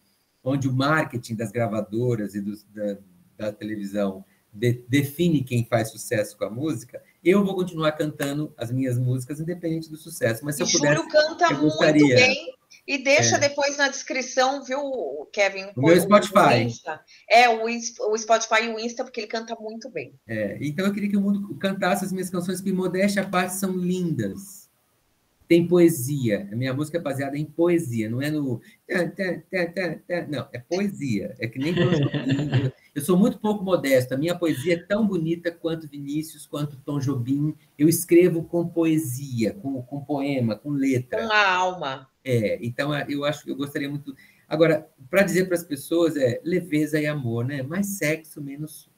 [0.42, 2.96] onde o marketing das gravadoras e dos, da,
[3.36, 8.70] da televisão de, define quem faz sucesso com a música, eu vou continuar cantando as
[8.72, 10.44] minhas músicas independente do sucesso.
[10.44, 12.14] Mas se E eu pudesse, Júlio canta eu muito gostaria.
[12.16, 12.54] bem.
[12.86, 13.38] E deixa É.
[13.38, 14.80] depois na descrição, viu,
[15.32, 15.66] Kevin?
[15.76, 16.62] O meu Spotify.
[16.62, 17.00] Insta.
[17.28, 20.14] É, o, o Spotify e o Insta, porque ele canta muito bem.
[20.26, 23.54] É, então eu queria que o mundo cantasse as minhas canções, que modéstia à parte
[23.54, 24.65] são lindas.
[25.48, 26.48] Tem poesia.
[26.50, 28.60] A minha música é baseada em poesia, não é no.
[30.28, 31.34] Não, é poesia.
[31.38, 31.74] É que nem.
[32.94, 34.14] Eu sou muito pouco modesto.
[34.14, 37.54] A minha poesia é tão bonita quanto Vinícius, quanto Tom Jobim.
[37.78, 41.26] Eu escrevo com poesia, com, com poema, com letra.
[41.26, 42.08] Com a alma.
[42.24, 44.16] É, então é, eu acho que eu gostaria muito.
[44.48, 47.62] Agora, para dizer para as pessoas é leveza e amor, né?
[47.62, 48.90] Mais sexo, menos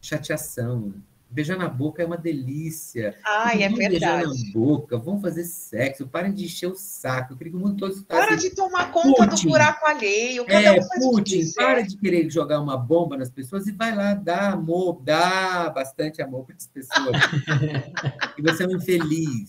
[0.00, 0.92] chateação.
[1.32, 3.16] Beijar na boca é uma delícia.
[3.24, 4.44] Ai, é Vamos beijar verdade.
[4.46, 7.32] na boca, vamos fazer sexo, parem de encher o saco.
[7.32, 9.46] Eu queria que o mundo todo Para estivesse- de tomar conta Putin.
[9.46, 10.44] do buraco alheio.
[10.44, 14.12] Cada É, um Putin, para de querer jogar uma bomba nas pessoas e vai lá
[14.14, 17.16] dar amor, dá bastante amor para as pessoas.
[18.38, 19.48] e você é um infeliz.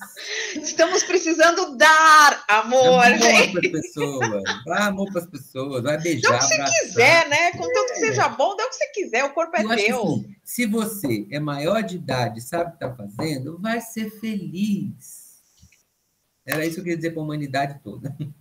[0.56, 3.26] Estamos precisando dar amor, Dá gente.
[3.26, 4.44] amor para as pessoas.
[4.66, 5.84] Dá amor para as pessoas.
[5.84, 6.80] Vai beijar, Dá o que você abraçar.
[6.82, 7.52] quiser, né?
[7.52, 9.24] Contanto que seja bom, dá o que você quiser.
[9.26, 10.02] O corpo é Eu teu.
[10.04, 15.42] assim, se você é maior de idade, sabe o que está fazendo, vai ser feliz.
[16.46, 18.16] Era isso que eu queria dizer para a humanidade toda.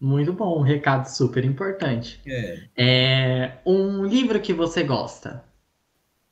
[0.00, 2.20] Muito bom, um recado super importante.
[2.26, 2.68] É.
[2.76, 5.44] É, um livro que você gosta.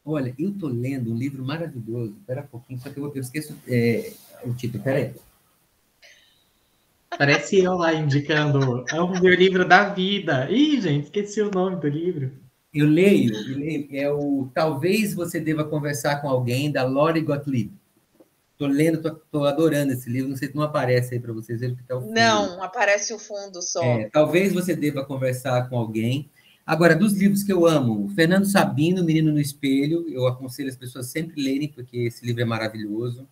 [0.05, 2.17] Olha, eu estou lendo um livro maravilhoso.
[2.19, 4.13] Espera um pouquinho, só que eu, eu esqueço é,
[4.45, 4.83] o título.
[4.83, 5.15] Peraí.
[7.17, 8.85] Parece eu lá indicando.
[8.91, 10.51] É o meu livro da vida.
[10.51, 12.33] Ih, gente, esqueci o nome do livro.
[12.73, 17.73] Eu leio, eu leio, é o Talvez Você Deva Conversar com Alguém, da Lori Gottlieb.
[18.53, 20.29] Estou lendo, estou adorando esse livro.
[20.29, 22.13] Não sei se não aparece aí para vocês verem o que está o fundo.
[22.13, 23.83] Não, aparece o fundo só.
[23.83, 26.31] É, talvez você deva conversar com alguém.
[26.65, 31.07] Agora, dos livros que eu amo, Fernando Sabino, Menino no Espelho, eu aconselho as pessoas
[31.07, 33.27] sempre lerem, porque esse livro é maravilhoso.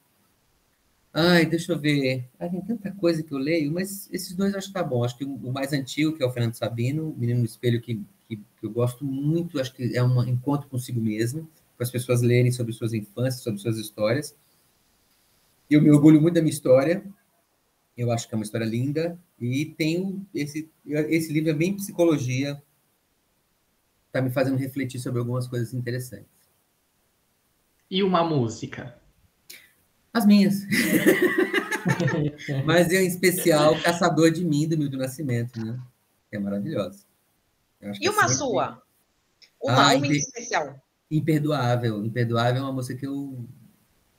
[1.13, 2.29] Ai, deixa eu ver.
[2.41, 5.05] Ai, tem tanta coisa que eu leio, mas esses dois eu acho que tá bom.
[5.05, 8.41] Acho que o mais antigo, que é o Fernando Sabino, Menino no Espelho, que, que,
[8.63, 12.73] eu gosto muito, acho que é um encontro consigo mesmo, para as pessoas lerem sobre
[12.73, 14.37] suas infâncias, sobre suas histórias.
[15.71, 17.05] Eu me orgulho muito da minha história,
[17.97, 22.63] eu acho que é uma história linda e tenho esse esse livro é bem psicologia,
[24.07, 26.27] está me fazendo refletir sobre algumas coisas interessantes.
[27.91, 28.97] E uma música.
[30.13, 30.67] As minhas,
[32.65, 35.79] mas em especial Caçador de Mim do Milton Nascimento, né?
[36.31, 37.05] Que é maravilhosa.
[37.81, 38.83] E uma sempre- sua?
[39.61, 40.81] Uma, Ai, uma em especial.
[41.11, 42.05] Imperdoável.
[42.05, 43.45] Imperdoável é uma música que eu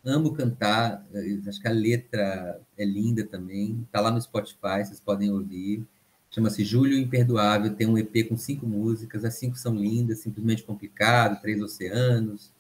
[0.04, 1.06] amo cantar.
[1.48, 3.82] Acho que a letra é linda também.
[3.86, 5.86] Está lá no Spotify, vocês podem ouvir.
[6.32, 7.74] Chama-se Júlio Imperdoável.
[7.74, 9.24] Tem um EP com cinco músicas.
[9.26, 10.20] As cinco são lindas.
[10.20, 12.52] Simplesmente Complicado, Três Oceanos,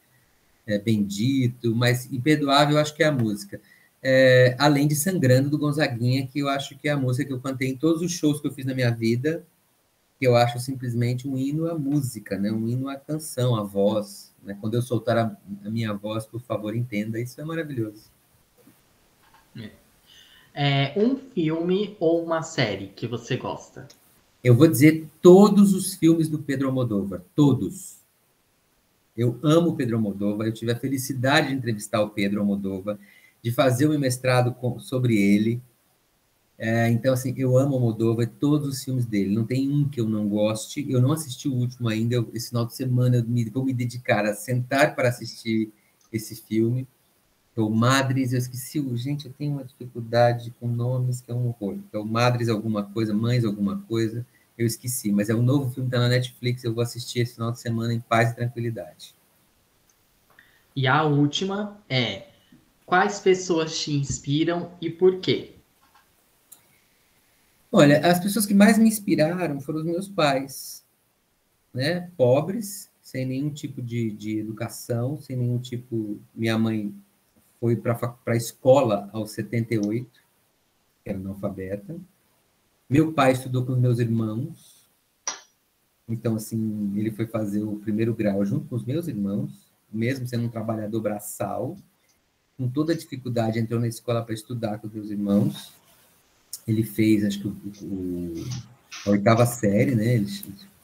[0.65, 1.76] é, Bendito.
[1.76, 3.59] Mas Imperdoável eu acho que é a música.
[4.01, 7.41] É, além de Sangrando, do Gonzaguinha, que eu acho que é a música que eu
[7.41, 9.45] cantei em todos os shows que eu fiz na minha vida
[10.19, 12.51] que eu acho simplesmente um hino à música, né?
[12.51, 14.33] um hino à canção, à voz.
[14.43, 14.57] Né?
[14.59, 18.11] Quando eu soltar a, a minha voz, por favor, entenda, isso é maravilhoso.
[20.61, 23.87] É um filme ou uma série que você gosta.
[24.43, 27.99] Eu vou dizer todos os filmes do Pedro Almodóvar, todos.
[29.15, 32.97] Eu amo o Pedro Almodóvar, eu tive a felicidade de entrevistar o Pedro Almodóvar,
[33.41, 35.61] de fazer meu mestrado com, sobre ele.
[36.61, 39.34] É, então, assim, eu amo o Almodóvar, todos os filmes dele.
[39.34, 40.86] Não tem um que eu não goste.
[40.90, 42.18] Eu não assisti o último ainda.
[42.34, 45.72] Esse final de semana eu me, vou me dedicar a sentar para assistir
[46.11, 46.86] esse filme.
[47.56, 48.84] O Madres, eu esqueci.
[48.98, 51.77] Gente, eu tenho uma dificuldade com nomes que é um horror.
[51.94, 54.26] É o Madres alguma coisa, Mães alguma coisa.
[54.57, 57.36] eu esqueci, mas é um novo filme que está na Netflix, eu vou assistir esse
[57.36, 59.15] final de semana em paz e tranquilidade.
[60.76, 62.27] E a última é:
[62.86, 65.59] quais pessoas te inspiram e por quê?
[67.71, 70.83] Olha, as pessoas que mais me inspiraram foram os meus pais,
[71.71, 72.09] né?
[72.17, 76.19] Pobres, sem nenhum tipo de, de educação, sem nenhum tipo.
[76.33, 76.95] Minha mãe
[77.59, 80.09] foi para a escola aos 78,
[81.05, 81.95] era analfabeta.
[82.89, 84.89] Meu pai estudou com os meus irmãos.
[86.07, 90.45] Então, assim, ele foi fazer o primeiro grau junto com os meus irmãos, mesmo sendo
[90.45, 91.77] um trabalhador braçal.
[92.57, 95.71] Com toda a dificuldade, entrou na escola para estudar com os meus irmãos.
[96.69, 98.33] Ele fez, acho que, o, o,
[99.05, 100.15] a oitava série, né?
[100.15, 100.27] Ele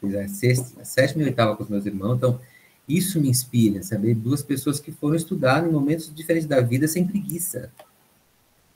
[0.01, 2.15] fez a, sexta, a sétima e a oitava com os meus irmãos.
[2.15, 2.39] Então,
[2.87, 7.05] isso me inspira, saber duas pessoas que foram estudar em momentos diferentes da vida sem
[7.05, 7.71] preguiça.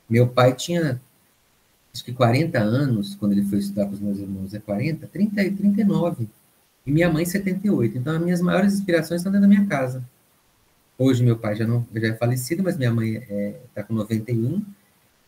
[0.09, 0.99] Meu pai tinha
[1.93, 5.07] acho que 40 anos, quando ele foi estudar com os meus irmãos, é 40?
[5.07, 6.29] 30 e 39.
[6.85, 7.97] E minha mãe, 78.
[7.97, 10.03] Então, as minhas maiores inspirações estão dentro da minha casa.
[10.97, 13.93] Hoje, meu pai já, não, já é falecido, mas minha mãe está é, tá com
[13.93, 14.63] 91.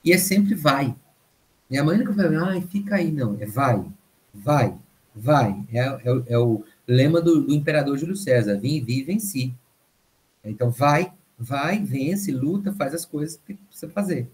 [0.04, 0.96] E é sempre vai.
[1.72, 3.38] Minha mãe nunca fala, ai, fica aí, não.
[3.40, 3.90] É vai,
[4.34, 4.78] vai,
[5.16, 5.66] vai.
[5.72, 9.56] É, é, é o lema do, do, imperador Júlio César: vim, vi, venci.
[10.44, 14.30] Então, vai, vai, vence, luta, faz as coisas que precisa fazer.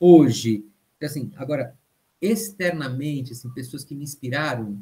[0.00, 0.64] Hoje,
[1.02, 1.76] assim, agora,
[2.18, 4.78] externamente, assim, pessoas que me inspiraram,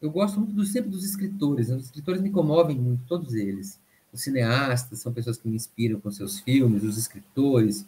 [0.00, 1.68] eu gosto muito do, sempre dos escritores.
[1.68, 1.74] Né?
[1.74, 3.80] Os escritores me comovem muito, todos eles.
[4.12, 7.84] Os cineastas são pessoas que me inspiram com seus filmes, os escritores.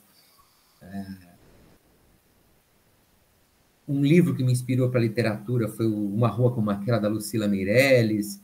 [0.83, 1.28] É...
[3.89, 7.49] Um livro que me inspirou para a literatura foi Uma Rua Como Aquela, da Lucila
[7.49, 8.39] Meirelles.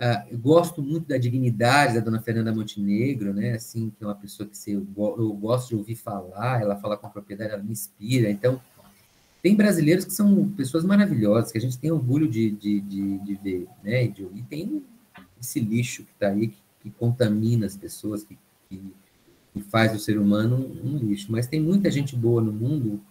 [0.00, 3.52] Uh, gosto muito da dignidade da dona Fernanda Montenegro, né?
[3.52, 7.10] Assim, que é uma pessoa que eu, eu gosto de ouvir falar, ela fala com
[7.10, 8.30] propriedade, ela me inspira.
[8.30, 8.60] Então,
[9.42, 13.34] tem brasileiros que são pessoas maravilhosas, que a gente tem orgulho de, de, de, de
[13.34, 14.04] ver, né?
[14.04, 14.82] E, de, e tem
[15.38, 18.38] esse lixo que está aí, que, que, contamina as pessoas, que,
[18.70, 18.82] que,
[19.52, 21.30] que, faz do ser humano um, um lixo.
[21.30, 23.02] Mas tem muita gente boa no mundo.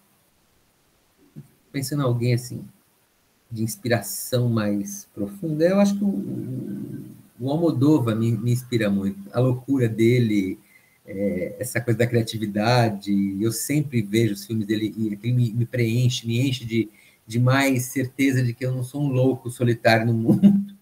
[1.73, 2.63] Pensando em alguém assim,
[3.49, 7.03] de inspiração mais profunda, eu acho que o,
[7.39, 9.19] o Almodóvar me, me inspira muito.
[9.33, 10.59] A loucura dele,
[11.03, 15.65] é, essa coisa da criatividade, eu sempre vejo os filmes dele e aquilo me, me,
[15.65, 16.89] preenche, me enche de,
[17.25, 20.73] de mais certeza de que eu não sou um louco solitário no mundo.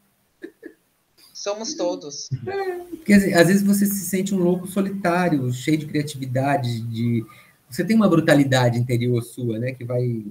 [1.34, 2.30] Somos todos.
[2.45, 7.26] É, porque às vezes você se sente um louco solitário, cheio de criatividade, de
[7.69, 10.26] você tem uma brutalidade interior sua, né, que vai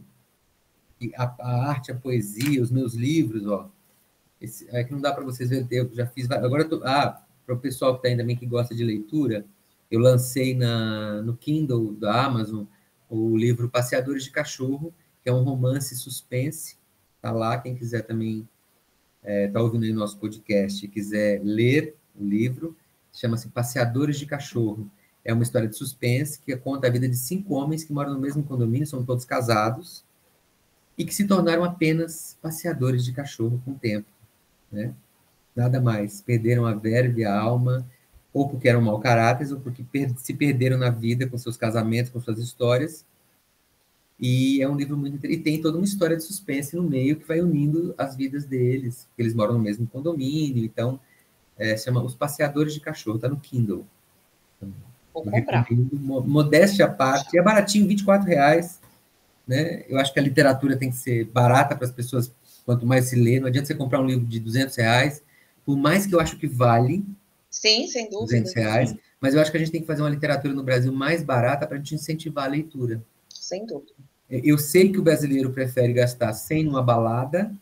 [1.17, 3.71] a, a arte, a poesia, os meus livros, ó.
[4.41, 6.31] Esse, é que não dá para vocês verem, eu já fiz.
[6.31, 9.45] Agora, tô, ah, para o pessoal que está ainda bem que gosta de leitura,
[9.91, 12.65] eu lancei na, no Kindle da Amazon
[13.09, 16.77] o livro Passeadores de Cachorro, que é um romance suspense.
[17.17, 18.49] Está lá, quem quiser também
[19.23, 22.77] está é, ouvindo aí nosso podcast e quiser ler o livro,
[23.13, 24.91] chama-se Passeadores de Cachorro.
[25.25, 28.21] É uma história de suspense que conta a vida de cinco homens que moram no
[28.21, 30.05] mesmo condomínio, são todos casados,
[31.01, 34.07] e que se tornaram apenas passeadores de cachorro com o tempo.
[34.71, 34.93] Né?
[35.57, 36.21] Nada mais.
[36.21, 37.87] Perderam a verve, a alma,
[38.35, 42.13] ou porque eram mau caráteres, ou porque per se perderam na vida com seus casamentos,
[42.13, 43.03] com suas histórias.
[44.21, 47.27] E é um livro muito E tem toda uma história de suspense no meio que
[47.27, 51.01] vai unindo as vidas deles, porque eles moram no mesmo condomínio, então
[51.57, 53.87] é, chama Os Passeadores de Cachorro, está no Kindle.
[55.15, 55.67] Vou comprar.
[56.27, 58.80] Modéstia à parte, é baratinho, 24 reais.
[59.47, 59.85] Né?
[59.89, 62.33] Eu acho que a literatura tem que ser barata para as pessoas,
[62.65, 63.41] quanto mais se lê.
[63.41, 65.23] Não adianta você comprar um livro de 200 reais,
[65.65, 67.05] por mais que eu acho que vale.
[67.51, 68.41] Sim, sem dúvida.
[68.43, 68.95] 200 reais.
[69.21, 71.67] Mas eu acho que a gente tem que fazer uma literatura no Brasil mais barata
[71.67, 73.03] para a gente incentivar a leitura.
[73.29, 73.93] Sem dúvida.
[74.31, 77.53] Eu sei que o brasileiro prefere gastar 100 numa balada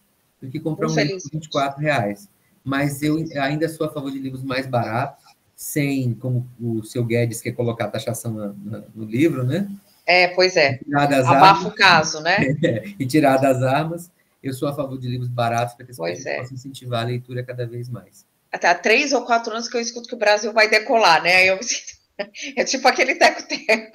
[0.41, 2.29] do que comprar um livro por 24 reais.
[2.63, 5.25] Mas eu ainda sou a favor de livros mais baratos,
[5.57, 9.69] sem, como o seu Guedes quer colocar a taxação no, no livro, né?
[10.09, 10.81] É, pois é.
[10.95, 12.39] Abafa o caso, né?
[12.65, 14.11] É, e tirar das armas.
[14.43, 16.39] Eu sou a favor de livros baratos para que as pessoas é.
[16.39, 18.25] possam incentivar a leitura cada vez mais.
[18.51, 21.45] Até há três ou quatro anos que eu escuto que o Brasil vai decolar, né?
[21.45, 21.59] Eu
[22.57, 23.93] É tipo aquele teco-teco.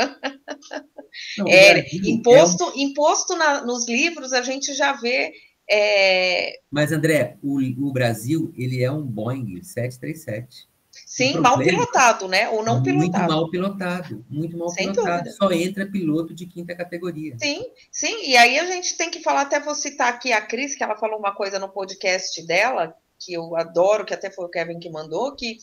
[1.48, 2.78] É, imposto, é um...
[2.78, 5.34] imposto na, nos livros, a gente já vê.
[5.70, 6.60] É...
[6.72, 10.68] Mas, André, o, o Brasil ele é um Boeing 737.
[11.14, 12.50] Sim, mal pilotado, né?
[12.50, 13.20] Ou não muito pilotado.
[13.20, 15.18] Muito mal pilotado, muito mal Sem pilotado.
[15.18, 15.36] Dúvida.
[15.36, 17.38] Só entra piloto de quinta categoria.
[17.38, 18.24] Sim, sim.
[18.24, 20.98] E aí a gente tem que falar, até vou citar aqui a Cris, que ela
[20.98, 24.90] falou uma coisa no podcast dela, que eu adoro, que até foi o Kevin que
[24.90, 25.60] mandou, que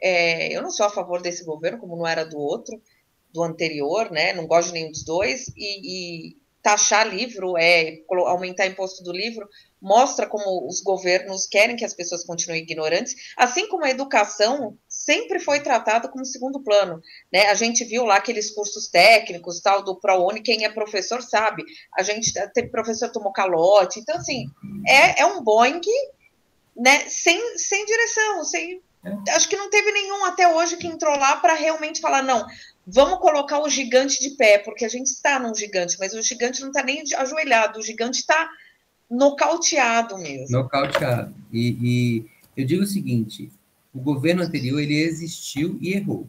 [0.00, 2.80] é, eu não sou a favor desse governo, como não era do outro,
[3.34, 4.34] do anterior, né?
[4.34, 9.48] Não gosto de nenhum dos dois, e, e taxar livro, é aumentar imposto do livro,
[9.86, 15.38] mostra como os governos querem que as pessoas continuem ignorantes, assim como a educação sempre
[15.38, 17.00] foi tratada como segundo plano,
[17.32, 17.46] né?
[17.46, 21.62] A gente viu lá aqueles cursos técnicos, tal do ProUni, quem é professor sabe.
[21.96, 24.46] A gente teve professor tomou calote, então assim,
[24.88, 25.80] é, é um Boeing,
[26.76, 28.82] né, sem, sem direção, sem
[29.28, 32.44] acho que não teve nenhum até hoje que entrou lá para realmente falar não,
[32.84, 36.60] vamos colocar o gigante de pé, porque a gente está num gigante, mas o gigante
[36.60, 38.50] não está nem ajoelhado, o gigante está
[39.10, 40.58] nocauteado mesmo.
[40.58, 41.34] Nocauteado.
[41.52, 42.26] E, e,
[42.56, 43.50] eu digo o seguinte:
[43.94, 46.28] o governo anterior ele existiu e errou.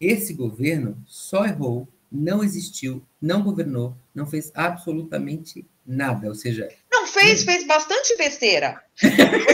[0.00, 6.28] Esse governo só errou, não existiu, não governou, não fez absolutamente nada.
[6.28, 6.68] Ou seja,
[7.06, 8.80] não fez, fez bastante besteira.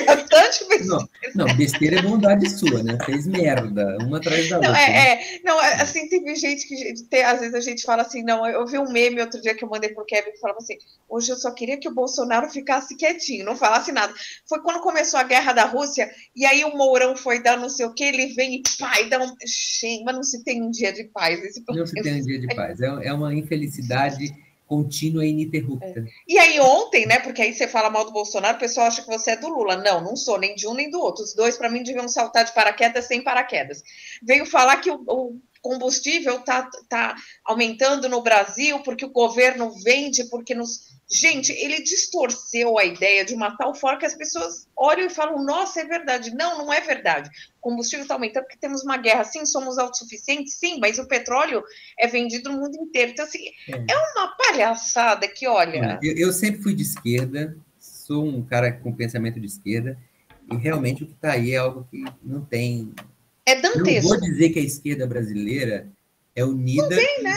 [0.07, 0.85] bastante besteira.
[1.35, 2.97] Não, não, besteira é bondade sua, né?
[3.05, 4.83] Fez merda, uma atrás da não, outra.
[4.83, 5.23] É, né?
[5.23, 8.47] é, não, é, assim, teve gente que tem, às vezes a gente fala assim, não,
[8.47, 11.31] eu vi um meme outro dia que eu mandei pro Kevin que falava assim, hoje
[11.31, 14.13] eu só queria que o Bolsonaro ficasse quietinho, não falasse nada.
[14.49, 17.85] Foi quando começou a guerra da Rússia, e aí o Mourão foi dar não sei
[17.85, 18.63] o que, ele vem e
[19.01, 19.35] e dá um.
[19.81, 21.43] Gente, mas não se tem um dia de paz.
[21.45, 22.81] Esse não se tem um dia de paz.
[22.81, 24.33] É, é uma infelicidade
[24.73, 26.01] contínua e ininterrupta.
[26.01, 26.05] É.
[26.27, 29.09] E aí ontem, né, porque aí você fala mal do Bolsonaro, o pessoal acha que
[29.09, 29.77] você é do Lula.
[29.77, 31.23] Não, não sou nem de um nem do outro.
[31.23, 33.83] Os dois, para mim, deviam saltar de paraquedas sem paraquedas.
[34.23, 40.25] Veio falar que o, o combustível está tá aumentando no Brasil porque o governo vende,
[40.29, 45.07] porque nos Gente, ele distorceu a ideia de uma tal forma que as pessoas olham
[45.07, 46.35] e falam: nossa, é verdade.
[46.35, 47.29] Não, não é verdade.
[47.59, 49.23] O combustível está aumentando porque temos uma guerra.
[49.23, 51.63] Sim, somos autossuficientes, sim, mas o petróleo
[51.99, 53.13] é vendido no mundo inteiro.
[53.13, 55.99] Então, assim, é, é uma palhaçada que, olha.
[56.03, 59.99] Eu, eu, sempre fui de esquerda, sou um cara com pensamento de esquerda,
[60.51, 62.91] e realmente o que está aí é algo que não tem.
[63.45, 63.91] É dantesco.
[63.91, 65.91] Eu não vou dizer que a esquerda brasileira
[66.35, 67.37] é unida tem, né?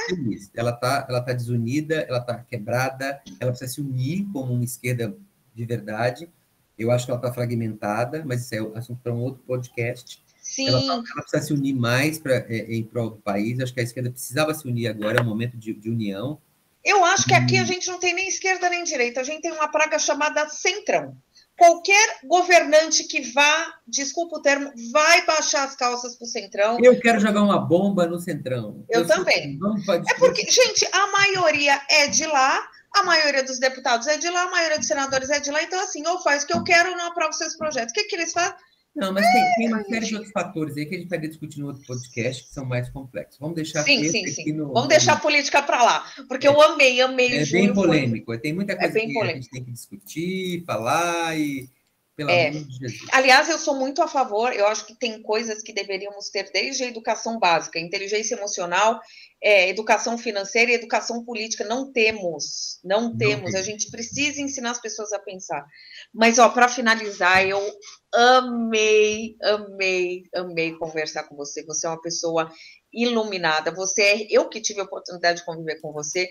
[0.55, 5.15] Ela está ela tá desunida, ela está quebrada, ela precisa se unir como uma esquerda
[5.53, 6.29] de verdade.
[6.77, 10.23] Eu acho que ela está fragmentada, mas isso é assunto para um outro podcast.
[10.41, 10.67] Sim.
[10.67, 13.59] Ela, tá, ela, precisa se unir mais pra, é, em prol do país.
[13.59, 16.39] Acho que a esquerda precisava se unir agora, é um momento de, de união.
[16.83, 19.51] Eu acho que aqui a gente não tem nem esquerda nem direita, a gente tem
[19.51, 21.17] uma praga chamada centrão
[21.57, 26.77] qualquer governante que vá, desculpa o termo, vai baixar as calças para o Centrão.
[26.81, 28.85] Eu quero jogar uma bomba no Centrão.
[28.89, 29.57] Eu, Eu também.
[30.07, 34.43] É porque, gente, a maioria é de lá, a maioria dos deputados é de lá,
[34.43, 36.91] a maioria dos senadores é de lá, então assim, ou faz o que eu quero
[36.91, 37.91] ou não aprova seus projetos.
[37.91, 38.55] O que, que eles fazem?
[38.95, 41.59] Não, mas tem, tem, uma série de outros fatores aí que a gente vai discutir
[41.59, 43.37] no outro podcast que são mais complexos.
[43.37, 44.53] Vamos deixar sim, sim, sim.
[44.53, 47.39] No, Vamos deixar a política para lá, porque é, eu amei, amei.
[47.39, 48.37] É bem polêmico, foi...
[48.37, 49.37] tem muita é coisa é que polêmico.
[49.37, 51.69] a gente tem que discutir, falar e
[52.15, 52.47] pelo é.
[52.47, 53.09] amor de Jesus.
[53.11, 56.83] Aliás, eu sou muito a favor, eu acho que tem coisas que deveríamos ter desde
[56.83, 58.99] a educação básica, inteligência emocional,
[59.41, 61.65] é, educação financeira e educação política.
[61.65, 63.51] Não temos, não, não temos.
[63.51, 63.59] Tem.
[63.59, 65.65] A gente precisa ensinar as pessoas a pensar.
[66.13, 67.61] Mas, ó, para finalizar, eu
[68.13, 71.63] amei, amei, amei conversar com você.
[71.65, 72.51] Você é uma pessoa
[72.93, 73.71] iluminada.
[73.71, 76.29] Você é, eu que tive a oportunidade de conviver com você,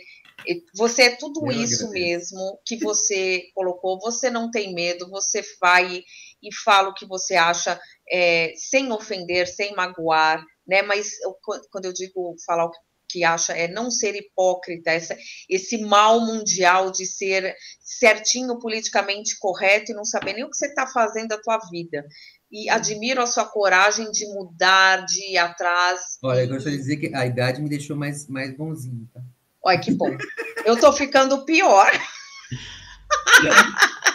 [0.74, 1.92] você é tudo eu isso agradeço.
[1.92, 3.98] mesmo que você colocou.
[4.00, 6.02] Você não tem medo, você vai
[6.42, 7.80] e fala o que você acha,
[8.10, 10.82] é, sem ofender, sem magoar, né?
[10.82, 11.36] Mas eu,
[11.70, 12.72] quando eu digo falar o
[13.08, 15.16] que acha é não ser hipócrita, essa,
[15.48, 20.66] esse mal mundial de ser certinho politicamente correto e não saber nem o que você
[20.66, 22.04] está fazendo da tua vida
[22.50, 26.18] e admiro a sua coragem de mudar, de ir atrás.
[26.22, 29.20] Olha, eu gostaria de dizer que a idade me deixou mais, mais bonzinho, tá?
[29.64, 30.16] Olha que bom.
[30.64, 31.90] Eu tô ficando pior.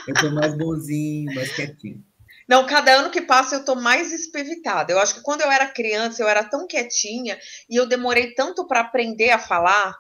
[0.08, 2.04] Eu tô mais bonzinho, mais quietinho.
[2.48, 4.92] Não, cada ano que passa eu tô mais espevitada.
[4.92, 7.38] Eu acho que quando eu era criança eu era tão quietinha
[7.70, 9.96] e eu demorei tanto para aprender a falar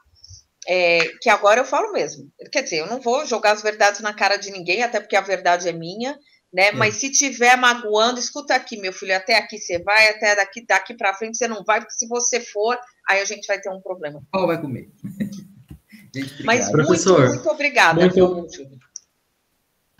[0.67, 2.31] é, que agora eu falo mesmo.
[2.51, 5.21] Quer dizer, eu não vou jogar as verdades na cara de ninguém, até porque a
[5.21, 6.17] verdade é minha
[6.53, 6.67] né?
[6.67, 6.71] É.
[6.71, 10.93] Mas se tiver magoando, escuta aqui, meu filho, até aqui você vai, até daqui, daqui
[10.95, 12.77] para frente você não vai, porque se você for,
[13.07, 14.21] aí a gente vai ter um problema.
[14.31, 14.89] Qual vai comer?
[16.13, 17.99] Gente, Mas Professor, muito, muito obrigada.
[17.99, 18.79] Muito...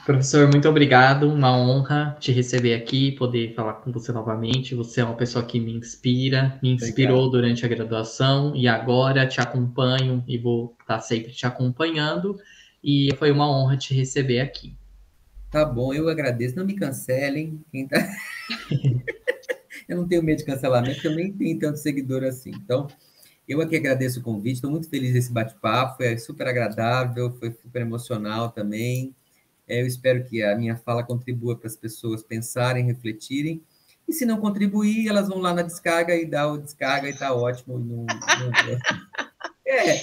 [0.06, 1.30] Professor, muito obrigado.
[1.30, 4.73] Uma honra te receber aqui, poder falar com você novamente.
[4.73, 7.31] Você é uma pessoa que me inspira, me inspirou obrigado.
[7.31, 12.40] durante a graduação e agora te acompanho e vou estar sempre te acompanhando.
[12.84, 14.76] E foi uma honra te receber aqui.
[15.52, 16.56] Tá bom, eu agradeço.
[16.56, 17.64] Não me cancelem.
[17.90, 18.07] Tá...
[19.88, 22.52] eu não tenho medo de cancelamento, porque eu nem tenho tanto seguidor assim.
[22.52, 22.88] Então,
[23.49, 24.55] eu aqui agradeço o convite.
[24.55, 25.97] Estou muito feliz desse bate-papo.
[25.97, 29.15] Foi super agradável, foi super emocional também.
[29.67, 33.63] É, eu espero que a minha fala contribua para as pessoas pensarem, refletirem.
[34.07, 37.34] E se não contribuir, elas vão lá na descarga e dá o descarga e está
[37.34, 38.05] ótimo.
[39.65, 39.93] É,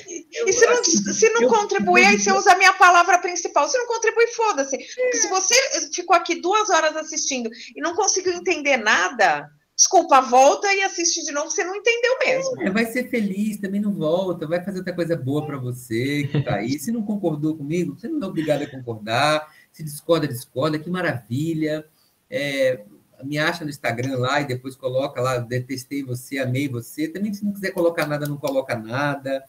[0.47, 3.69] e se não, se não contribui, aí você usa a minha palavra principal.
[3.69, 4.79] Se não contribui, foda-se.
[4.79, 5.55] Porque se você
[5.93, 11.33] ficou aqui duas horas assistindo e não conseguiu entender nada, desculpa, volta e assiste de
[11.33, 12.63] novo, você não entendeu mesmo.
[12.63, 16.43] É, vai ser feliz, também não volta, vai fazer outra coisa boa para você que
[16.43, 16.79] tá aí.
[16.79, 19.55] Se não concordou comigo, você não é obrigado a concordar.
[19.71, 21.85] Se discorda, discorda, que maravilha.
[22.31, 22.85] É,
[23.23, 27.07] me acha no Instagram lá e depois coloca lá, detestei você, amei você.
[27.07, 29.45] Também, se não quiser colocar nada, não coloca nada.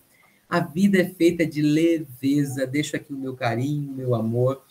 [0.49, 2.67] A vida é feita de leveza.
[2.67, 4.61] Deixo aqui o meu carinho, o meu amor.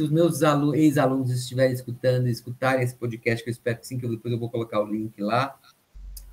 [0.00, 0.40] Se os meus
[0.72, 4.40] ex-alunos estiverem escutando, escutarem esse podcast, que eu espero que sim, que eu, depois eu
[4.40, 5.60] vou colocar o link lá,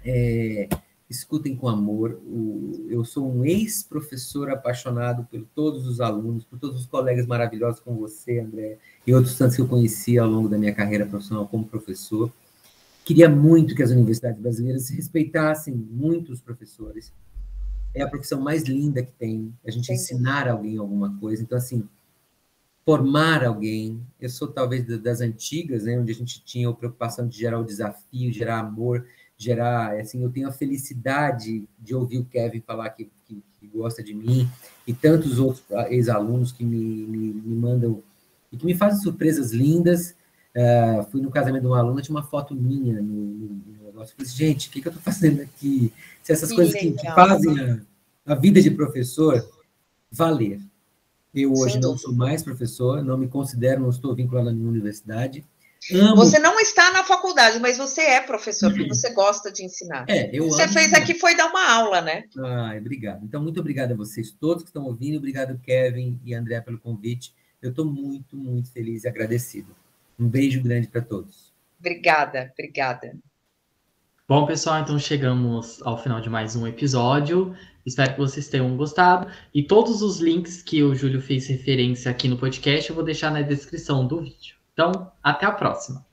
[0.05, 0.69] é,
[1.09, 2.17] escutem com amor.
[2.25, 7.81] O, eu sou um ex-professor apaixonado por todos os alunos, por todos os colegas maravilhosos
[7.81, 11.45] como você, André, e outros tantos que eu conheci ao longo da minha carreira profissional
[11.45, 12.31] como professor.
[13.03, 17.11] Queria muito que as universidades brasileiras respeitassem muito os professores,
[17.93, 20.01] é a profissão mais linda que tem, a gente Entendi.
[20.01, 21.43] ensinar alguém alguma coisa.
[21.43, 21.85] Então, assim,
[22.87, 27.37] formar alguém, eu sou talvez das antigas, né, onde a gente tinha a preocupação de
[27.37, 29.05] gerar o desafio, gerar amor,
[29.37, 34.01] gerar, assim, eu tenho a felicidade de ouvir o Kevin falar que, que, que gosta
[34.01, 34.49] de mim,
[34.87, 38.01] e tantos outros ex-alunos que me, me, me, mandam,
[38.53, 40.15] e que me fazem surpresas lindas,
[40.55, 44.15] uh, fui no casamento de uma aluna, tinha uma foto minha no, no negócio, eu
[44.15, 45.91] falei, assim, gente, o que, que eu estou fazendo aqui?
[46.23, 47.81] Se essas que coisas que, que, fazem a,
[48.31, 49.45] a vida de professor
[50.09, 50.61] valer.
[51.39, 55.45] Eu hoje não sou mais professor, não me considero, não estou vinculado a nenhuma universidade.
[55.93, 56.15] Amo...
[56.15, 60.05] Você não está na faculdade, mas você é professor, porque você gosta de ensinar.
[60.09, 60.73] É, eu Você amo...
[60.73, 62.23] fez aqui foi dar uma aula, né?
[62.39, 63.23] Ai, obrigado.
[63.23, 65.17] Então, muito obrigado a vocês todos que estão ouvindo.
[65.17, 67.33] Obrigado, Kevin e André, pelo convite.
[67.61, 69.75] Eu estou muito, muito feliz e agradecido.
[70.19, 71.53] Um beijo grande para todos.
[71.79, 73.15] Obrigada, obrigada.
[74.27, 77.55] Bom, pessoal, então chegamos ao final de mais um episódio.
[77.87, 79.27] Espero que vocês tenham gostado.
[79.53, 83.31] E todos os links que o Júlio fez referência aqui no podcast eu vou deixar
[83.31, 84.55] na descrição do vídeo.
[84.73, 86.06] Então, até a próxima.